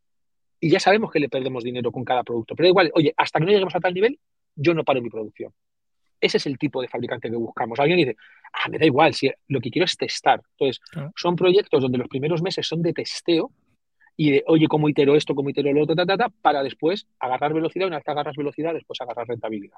[0.59, 2.55] y ya sabemos que le perdemos dinero con cada producto.
[2.55, 4.19] Pero igual, oye, hasta que no lleguemos a tal nivel,
[4.55, 5.53] yo no paro mi producción.
[6.19, 7.79] Ese es el tipo de fabricante que buscamos.
[7.79, 8.15] Alguien dice,
[8.53, 10.41] ah, me da igual, si lo que quiero es testar.
[10.51, 10.79] Entonces,
[11.15, 13.51] son proyectos donde los primeros meses son de testeo
[14.15, 15.33] y de, oye, ¿cómo itero esto?
[15.33, 15.95] ¿Cómo itero lo otro?
[16.41, 17.87] para después agarrar velocidad.
[17.87, 19.77] Una vez que agarras velocidad, después agarrar rentabilidad.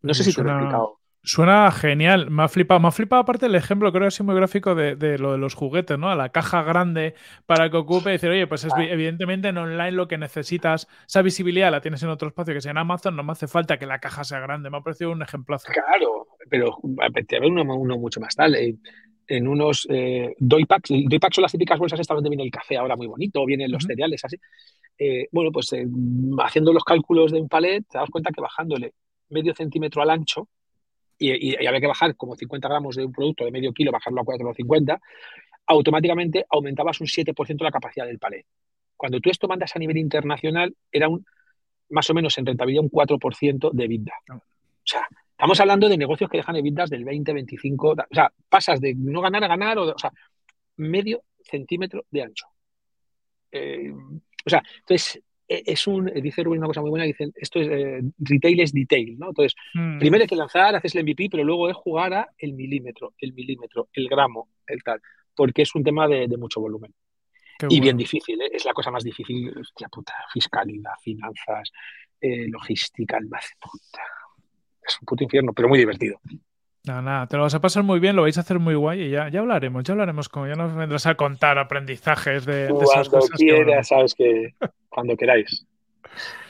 [0.00, 0.98] No sé si suena, te he explicado.
[1.24, 2.80] Suena genial, me ha flipado.
[2.80, 5.54] Me ha flipado aparte el ejemplo, creo que es muy gráfico de, lo de los
[5.54, 6.10] juguetes, ¿no?
[6.10, 7.14] A la caja grande
[7.46, 11.22] para que ocupe y decir, oye, pues es, evidentemente en online lo que necesitas, esa
[11.22, 13.86] visibilidad la tienes en otro espacio que sea en Amazon, no me hace falta que
[13.86, 14.70] la caja sea grande.
[14.70, 15.72] Me ha parecido un ejemplazo.
[15.72, 16.78] Claro, pero
[17.26, 18.54] te ver uno, uno, mucho más tal.
[18.56, 18.76] Eh,
[19.28, 22.96] en unos eh, doypacks, doypacks son las típicas bolsas estas donde viene el café ahora
[22.96, 24.36] muy bonito, vienen los cereales así.
[24.98, 25.86] Eh, bueno, pues eh,
[26.42, 28.92] haciendo los cálculos de un palet, te das cuenta que bajándole
[29.30, 30.48] medio centímetro al ancho,
[31.26, 34.24] y, había que bajar como 50 gramos de un producto de medio kilo, bajarlo a
[34.24, 35.00] 4,50,
[35.66, 38.46] automáticamente aumentabas un 7% la capacidad del palet.
[38.96, 41.24] Cuando tú esto mandas a nivel internacional, era un
[41.92, 44.12] más o menos en rentabilidad un 4% de vida.
[44.30, 44.40] O
[44.84, 48.94] sea, estamos hablando de negocios que dejan evitas del 20, 25, o sea, pasas de
[48.94, 50.10] no ganar a ganar, o, sea,
[50.76, 52.46] medio centímetro de ancho.
[53.52, 55.22] Eh, o sea, entonces,
[55.66, 59.18] es un, dice Rubén una cosa muy buena, dicen, esto es, eh, retail es detail,
[59.18, 59.28] ¿no?
[59.28, 59.98] Entonces, hmm.
[59.98, 63.32] primero hay que lanzar, haces el MVP, pero luego es jugar a el milímetro, el
[63.32, 65.00] milímetro, el gramo, el tal,
[65.34, 66.94] porque es un tema de, mucho volumen.
[67.68, 68.50] y bien difícil, ¿eh?
[68.52, 71.70] es la cosa más difícil, hostia puta, fiscalidad, finanzas,
[72.20, 74.02] eh, logística, almacén, puta.
[74.84, 76.20] Es un puto infierno, pero muy divertido.
[76.84, 79.02] Nada, nada, te lo vas a pasar muy bien, lo vais a hacer muy guay
[79.02, 82.84] y ya, ya hablaremos, ya hablaremos, como ya nos vendrás a contar aprendizajes de, de
[82.84, 83.38] esas cosas.
[83.38, 84.54] Quieras, sabes que
[84.88, 85.64] cuando queráis.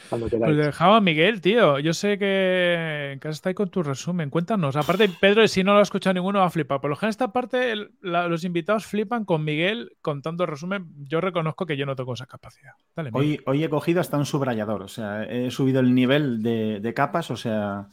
[0.08, 0.56] Cuando pues queráis.
[0.56, 1.78] Pues dejaba a Miguel, tío.
[1.78, 4.30] Yo sé que, que está ahí con tu resumen.
[4.30, 4.76] Cuéntanos.
[4.76, 6.80] Aparte, Pedro, si no lo ha escuchado ninguno, va a flipar.
[6.80, 10.86] Por lo general, esta parte, los invitados flipan con Miguel contando el resumen.
[11.08, 12.72] Yo reconozco que yo no tengo esa capacidad.
[13.12, 14.82] hoy, hoy he cogido hasta un subrayador.
[14.82, 17.30] O sea, he subido el nivel de, de capas.
[17.30, 17.88] O sea,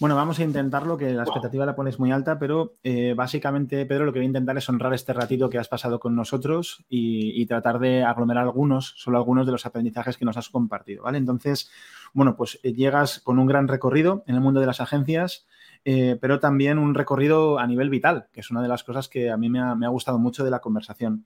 [0.00, 4.04] bueno, vamos a intentarlo, que la expectativa la pones muy alta, pero eh, básicamente, Pedro,
[4.04, 7.44] lo que voy a intentar es honrar este ratito que has pasado con nosotros y,
[7.46, 11.18] tratar de aglomerar algunos, solo algunos de los aprendizajes que nos has compartido, ¿vale?
[11.18, 11.70] Entonces,
[12.12, 15.46] bueno, pues eh, llegas con un gran recorrido en el mundo de las agencias,
[15.84, 19.30] eh, pero también un recorrido a nivel vital, que es una de las cosas que
[19.30, 21.24] a mí me ha, gustado mucho de la conversación.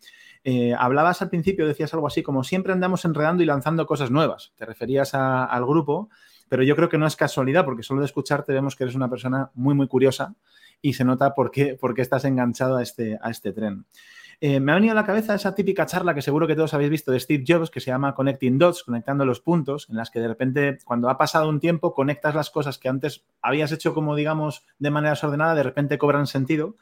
[0.78, 4.52] hablabas al principio, decías algo así como siempre andamos enredando y lanzando cosas nuevas.
[4.56, 6.08] Te referías al grupo
[6.52, 9.08] pero yo creo que no es casualidad, porque solo de escucharte vemos que eres una
[9.08, 10.34] persona muy, muy curiosa
[10.82, 13.86] y se nota por qué, por qué estás enganchado a este, a este tren.
[14.38, 16.90] Eh, me ha venido a la cabeza esa típica charla que seguro que todos habéis
[16.90, 20.20] visto de Steve Jobs, que se llama Connecting Dots, conectando los puntos, en las que
[20.20, 24.14] de repente, cuando ha pasado un tiempo, conectas las cosas que antes habías hecho como,
[24.14, 26.76] digamos, de manera desordenada, de repente cobran sentido.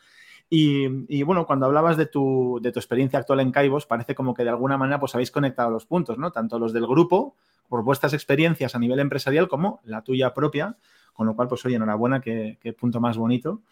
[0.52, 4.42] Y, bueno, cuando hablabas de tu, de tu, experiencia actual en Caibos, parece como que
[4.42, 6.32] de alguna manera pues habéis conectado los puntos, ¿no?
[6.32, 7.36] Tanto los del grupo
[7.70, 10.76] por vuestras experiencias a nivel empresarial como la tuya propia,
[11.14, 13.62] con lo cual, pues oye, enhorabuena, qué, qué punto más bonito.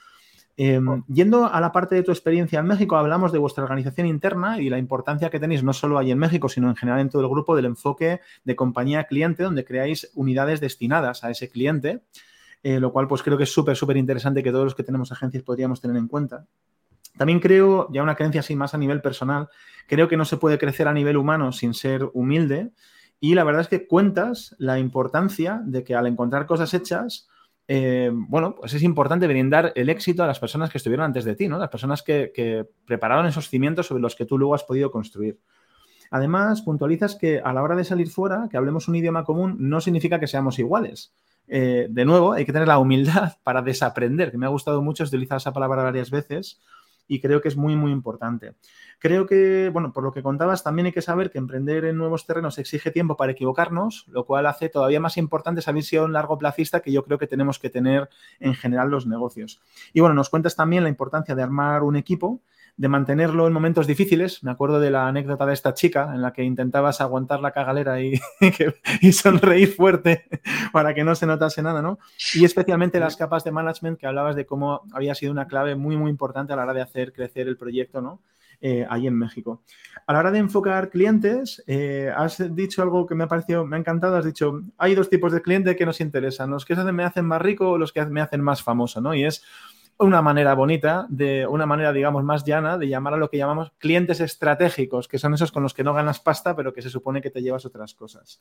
[0.60, 1.04] Em, oh.
[1.06, 4.68] yendo a la parte de tu experiencia en México, hablamos de vuestra organización interna y
[4.68, 7.28] la importancia que tenéis no solo ahí en México, sino en general en todo el
[7.28, 12.02] grupo del enfoque de compañía-cliente, donde creáis unidades destinadas a ese cliente,
[12.64, 15.12] eh, lo cual pues creo que es súper, súper interesante que todos los que tenemos
[15.12, 16.44] agencias podríamos tener en cuenta.
[17.16, 19.48] También creo, ya una creencia así más a nivel personal,
[19.86, 22.70] creo que no se puede crecer a nivel humano sin ser humilde.
[23.20, 27.28] Y la verdad es que cuentas la importancia de que al encontrar cosas hechas,
[27.66, 31.34] eh, bueno, pues es importante brindar el éxito a las personas que estuvieron antes de
[31.34, 31.58] ti, ¿no?
[31.58, 35.38] Las personas que, prepararon esos cimientos sobre los que tú luego has podido construir.
[36.10, 39.80] Además, puntualizas que a la hora de salir fuera, que hablemos un idioma común, no
[39.80, 41.12] significa que seamos iguales.
[41.48, 45.04] Eh, de nuevo, hay que tener la humildad para desaprender, que me ha gustado mucho
[45.04, 46.60] utilizar esa palabra varias veces
[47.08, 48.54] y creo que es muy, muy importante.
[49.00, 52.26] Creo que, bueno, por lo que contabas, también hay que saber que emprender en nuevos
[52.26, 56.80] terrenos exige tiempo para equivocarnos, lo cual hace todavía más importante esa visión largo placista
[56.80, 58.08] que yo creo que tenemos que tener
[58.38, 59.60] en general los negocios.
[59.92, 62.42] Y bueno, nos cuentas también la importancia de armar un equipo
[62.78, 64.42] de mantenerlo en momentos difíciles.
[64.44, 68.00] Me acuerdo de la anécdota de esta chica en la que intentabas aguantar la cagalera
[68.00, 68.20] y,
[69.12, 70.26] sonreír fuerte
[70.72, 71.98] para que no se notase nada, ¿no?
[72.34, 75.96] Y especialmente las capas de management que hablabas de cómo había sido una clave muy,
[75.96, 78.20] muy importante a la hora de hacer crecer el proyecto, ¿no?
[78.60, 79.62] Eh, ahí en México.
[80.06, 83.76] A la hora de enfocar clientes, eh, has dicho algo que me ha parecido, me
[83.76, 87.04] ha encantado, has dicho, hay dos tipos de clientes que nos interesan, los que me
[87.04, 89.14] hacen más rico o los que me hacen más famoso, ¿no?
[89.14, 89.44] Y es
[89.98, 93.72] una manera bonita, de una manera, digamos, más llana de llamar a lo que llamamos
[93.78, 97.20] clientes estratégicos, que son esos con los que no ganas pasta, pero que se supone
[97.20, 98.40] que te llevas otras cosas.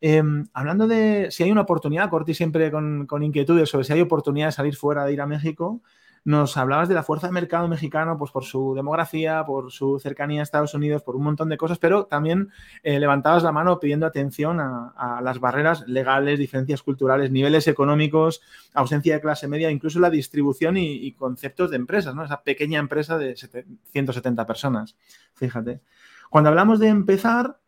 [0.00, 4.00] Em, hablando de si hay una oportunidad, Corti siempre con, con, inquietudes sobre si hay
[4.00, 5.82] oportunidad de salir fuera, de ir a México,
[6.28, 10.40] nos hablabas de la fuerza de mercado mexicano, pues por su demografía, por su cercanía
[10.40, 12.50] a Estados Unidos, por un montón de cosas, pero también
[12.82, 18.42] eh, levantabas la mano pidiendo atención a, las barreras legales, diferencias culturales, niveles económicos,
[18.74, 22.22] ausencia de clase media, incluso la distribución y, conceptos de empresas, ¿no?
[22.22, 24.98] Esa pequeña empresa de 170 personas,
[25.32, 25.80] fíjate.
[26.28, 27.58] Cuando hablamos de empezar,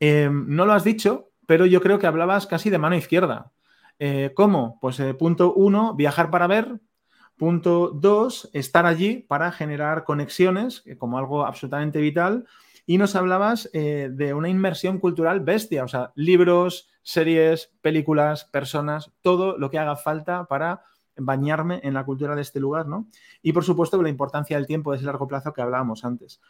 [0.00, 3.52] eh, no lo has dicho, pero yo creo que hablabas casi de mano izquierda.
[4.00, 4.76] Eh, ¿Cómo?
[4.80, 6.80] Pues punto uno, viajar para ver.
[7.36, 12.46] Punto dos, estar allí para generar conexiones como algo absolutamente vital.
[12.86, 19.12] Y nos hablabas eh, de una inmersión cultural bestia, o sea, libros, series, películas, personas,
[19.22, 20.82] todo lo que haga falta para
[21.16, 23.08] bañarme en la cultura de este lugar, ¿no?
[23.42, 26.40] Y por supuesto, la importancia del tiempo de ese largo plazo que hablábamos antes.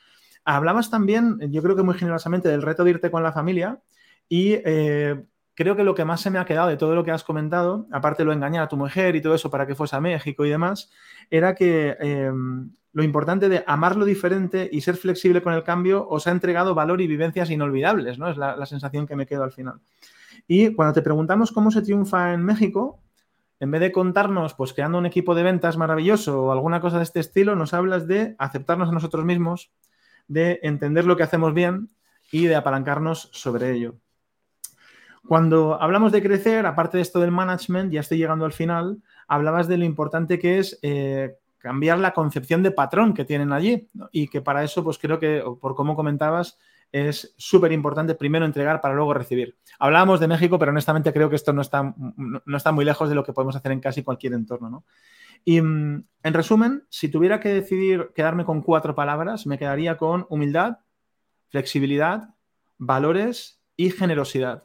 [0.44, 3.80] Hablabas también, yo creo que muy generosamente, del reto de irte con la familia
[4.28, 5.24] y eh,
[5.56, 7.86] creo que lo que más se me ha quedado de todo lo que has comentado,
[7.90, 10.44] aparte de lo engañar a tu mujer y todo eso para que fuese a México
[10.44, 10.90] y demás,
[11.30, 16.06] era que em, lo importante de amar lo diferente y ser flexible con el cambio
[16.08, 18.28] os ha entregado valor y vivencias inolvidables, ¿no?
[18.28, 19.80] Es la, sensación que me quedo al final.
[20.46, 23.00] Y cuando te preguntamos cómo se triunfa en México,
[23.58, 27.04] en vez de contarnos, pues creando un equipo de ventas maravilloso o alguna cosa de
[27.04, 29.72] este estilo, nos hablas de aceptarnos a nosotros mismos,
[30.28, 31.88] de entender lo que hacemos bien
[32.30, 33.96] y de apalancarnos sobre ello.
[35.26, 39.66] Cuando hablamos de crecer, aparte de esto del management, ya estoy llegando al final, hablabas
[39.66, 44.28] de lo importante que es eh, cambiar la concepción de patrón que tienen allí y
[44.28, 46.58] que para eso, pues creo que, por cómo comentabas,
[46.92, 49.56] es súper importante primero entregar para luego recibir.
[49.78, 53.14] Hablábamos de México, pero honestamente creo que esto no está, no está muy lejos de
[53.14, 54.70] lo que podemos hacer en casi cualquier entorno.
[54.70, 54.84] ¿no?
[55.44, 60.26] Y mm, en resumen, si tuviera que decidir quedarme con cuatro palabras, me quedaría con
[60.28, 60.78] humildad,
[61.48, 62.30] flexibilidad,
[62.78, 64.64] valores y generosidad.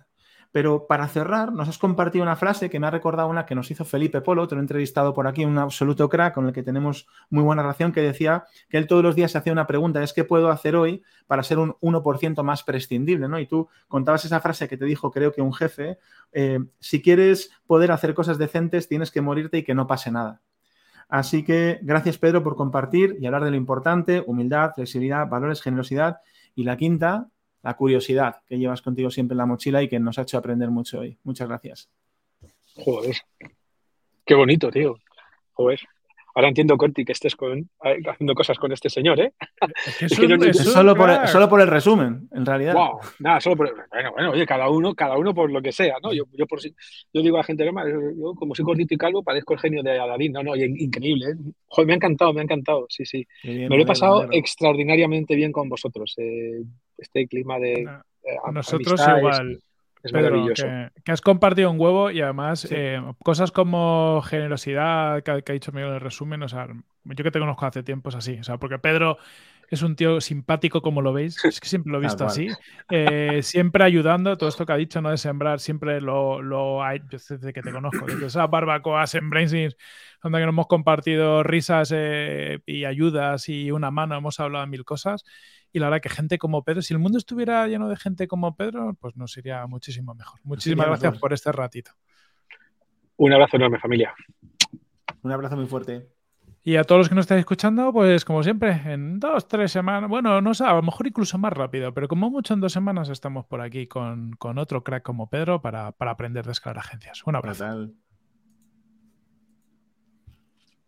[0.52, 3.72] Pero para cerrar, nos has compartido una frase que me ha recordado una que nos
[3.72, 7.44] hizo Felipe Polo, otro entrevistado por aquí, un absoluto crack con el que tenemos muy
[7.44, 10.24] buena relación, que decía que él todos los días se hacía una pregunta, es ¿qué
[10.24, 13.30] puedo hacer hoy para ser un 1% más prescindible?
[13.30, 13.40] ¿no?
[13.40, 16.00] Y tú contabas esa frase que te dijo, creo que un jefe,
[16.34, 20.42] eh, si quieres poder hacer cosas decentes, tienes que morirte y que no pase nada.
[21.12, 26.22] Así que gracias Pedro por compartir y hablar de lo importante, humildad, flexibilidad, valores, generosidad.
[26.56, 27.28] Y la quinta,
[27.64, 30.70] la curiosidad que llevas contigo siempre en la mochila y que nos ha hecho aprender
[30.70, 31.18] mucho hoy.
[31.24, 31.90] Muchas gracias.
[32.76, 33.16] Joder,
[34.26, 34.96] qué bonito, tío.
[35.54, 35.80] Joder.
[36.34, 37.36] Ahora entiendo, Corti, que estés
[38.06, 39.34] haciendo cosas con este señor, ¿eh?
[40.08, 40.38] solo,
[40.96, 42.74] por el, solo, por el, resumen, en realidad.
[42.74, 45.72] Wow, nada, solo por el, Bueno, bueno, oye, cada uno, cada uno por lo que
[45.72, 46.14] sea, ¿no?
[46.14, 49.54] Yo, yo, por, yo digo a la gente, yo como soy cortito y calvo, parezco
[49.54, 50.32] el genio de Aladín.
[50.32, 51.36] No, no, increíble, ¿eh?
[51.68, 53.28] Joder, me ha encantado, me ha encantado, sí, sí.
[53.44, 56.16] me lo he pasado extraordinariamente bien con vosotros.
[56.18, 56.62] Eh,
[56.98, 57.82] este clima de...
[58.24, 59.60] Eh, Nosotros igual.
[60.04, 60.66] Es, maravilloso.
[61.04, 65.90] Que, has compartido un huevo y además eh, cosas como generosidad que, ha dicho Miguel
[65.90, 68.58] en el resumen, o sea, yo que te conozco hace tiempo es así, o sea,
[68.58, 69.18] porque Pedro
[69.70, 72.48] es un tío simpático como lo veis, es que siempre lo he visto así,
[72.90, 77.00] eh, siempre ayudando, todo esto que ha dicho, no de sembrar, siempre lo, lo hay,
[77.10, 79.78] desde que te conozco, desde esas barbacoas en Brainsins,
[80.24, 81.94] donde nos hemos compartido risas
[82.66, 85.24] y ayudas y una mano, hemos hablado de mil cosas
[85.74, 88.56] y la verdad que gente como Pedro, si el mundo estuviera lleno de gente como
[88.56, 90.40] Pedro, pues nos iría muchísimo mejor.
[90.44, 91.92] Muchísimas gracias por este ratito.
[93.18, 94.14] Un abrazo enorme, familia.
[95.22, 96.10] Un abrazo muy fuerte.
[96.64, 100.10] Y a todos los que nos estáis escuchando, pues como siempre, en dos, tres semanas,
[100.10, 103.10] bueno, no sé, a lo mejor incluso más rápido, pero como mucho en dos semanas
[103.10, 107.24] estamos por aquí con, con otro crack como Pedro para, para aprender de escalar agencias.
[107.26, 107.90] Un abrazo.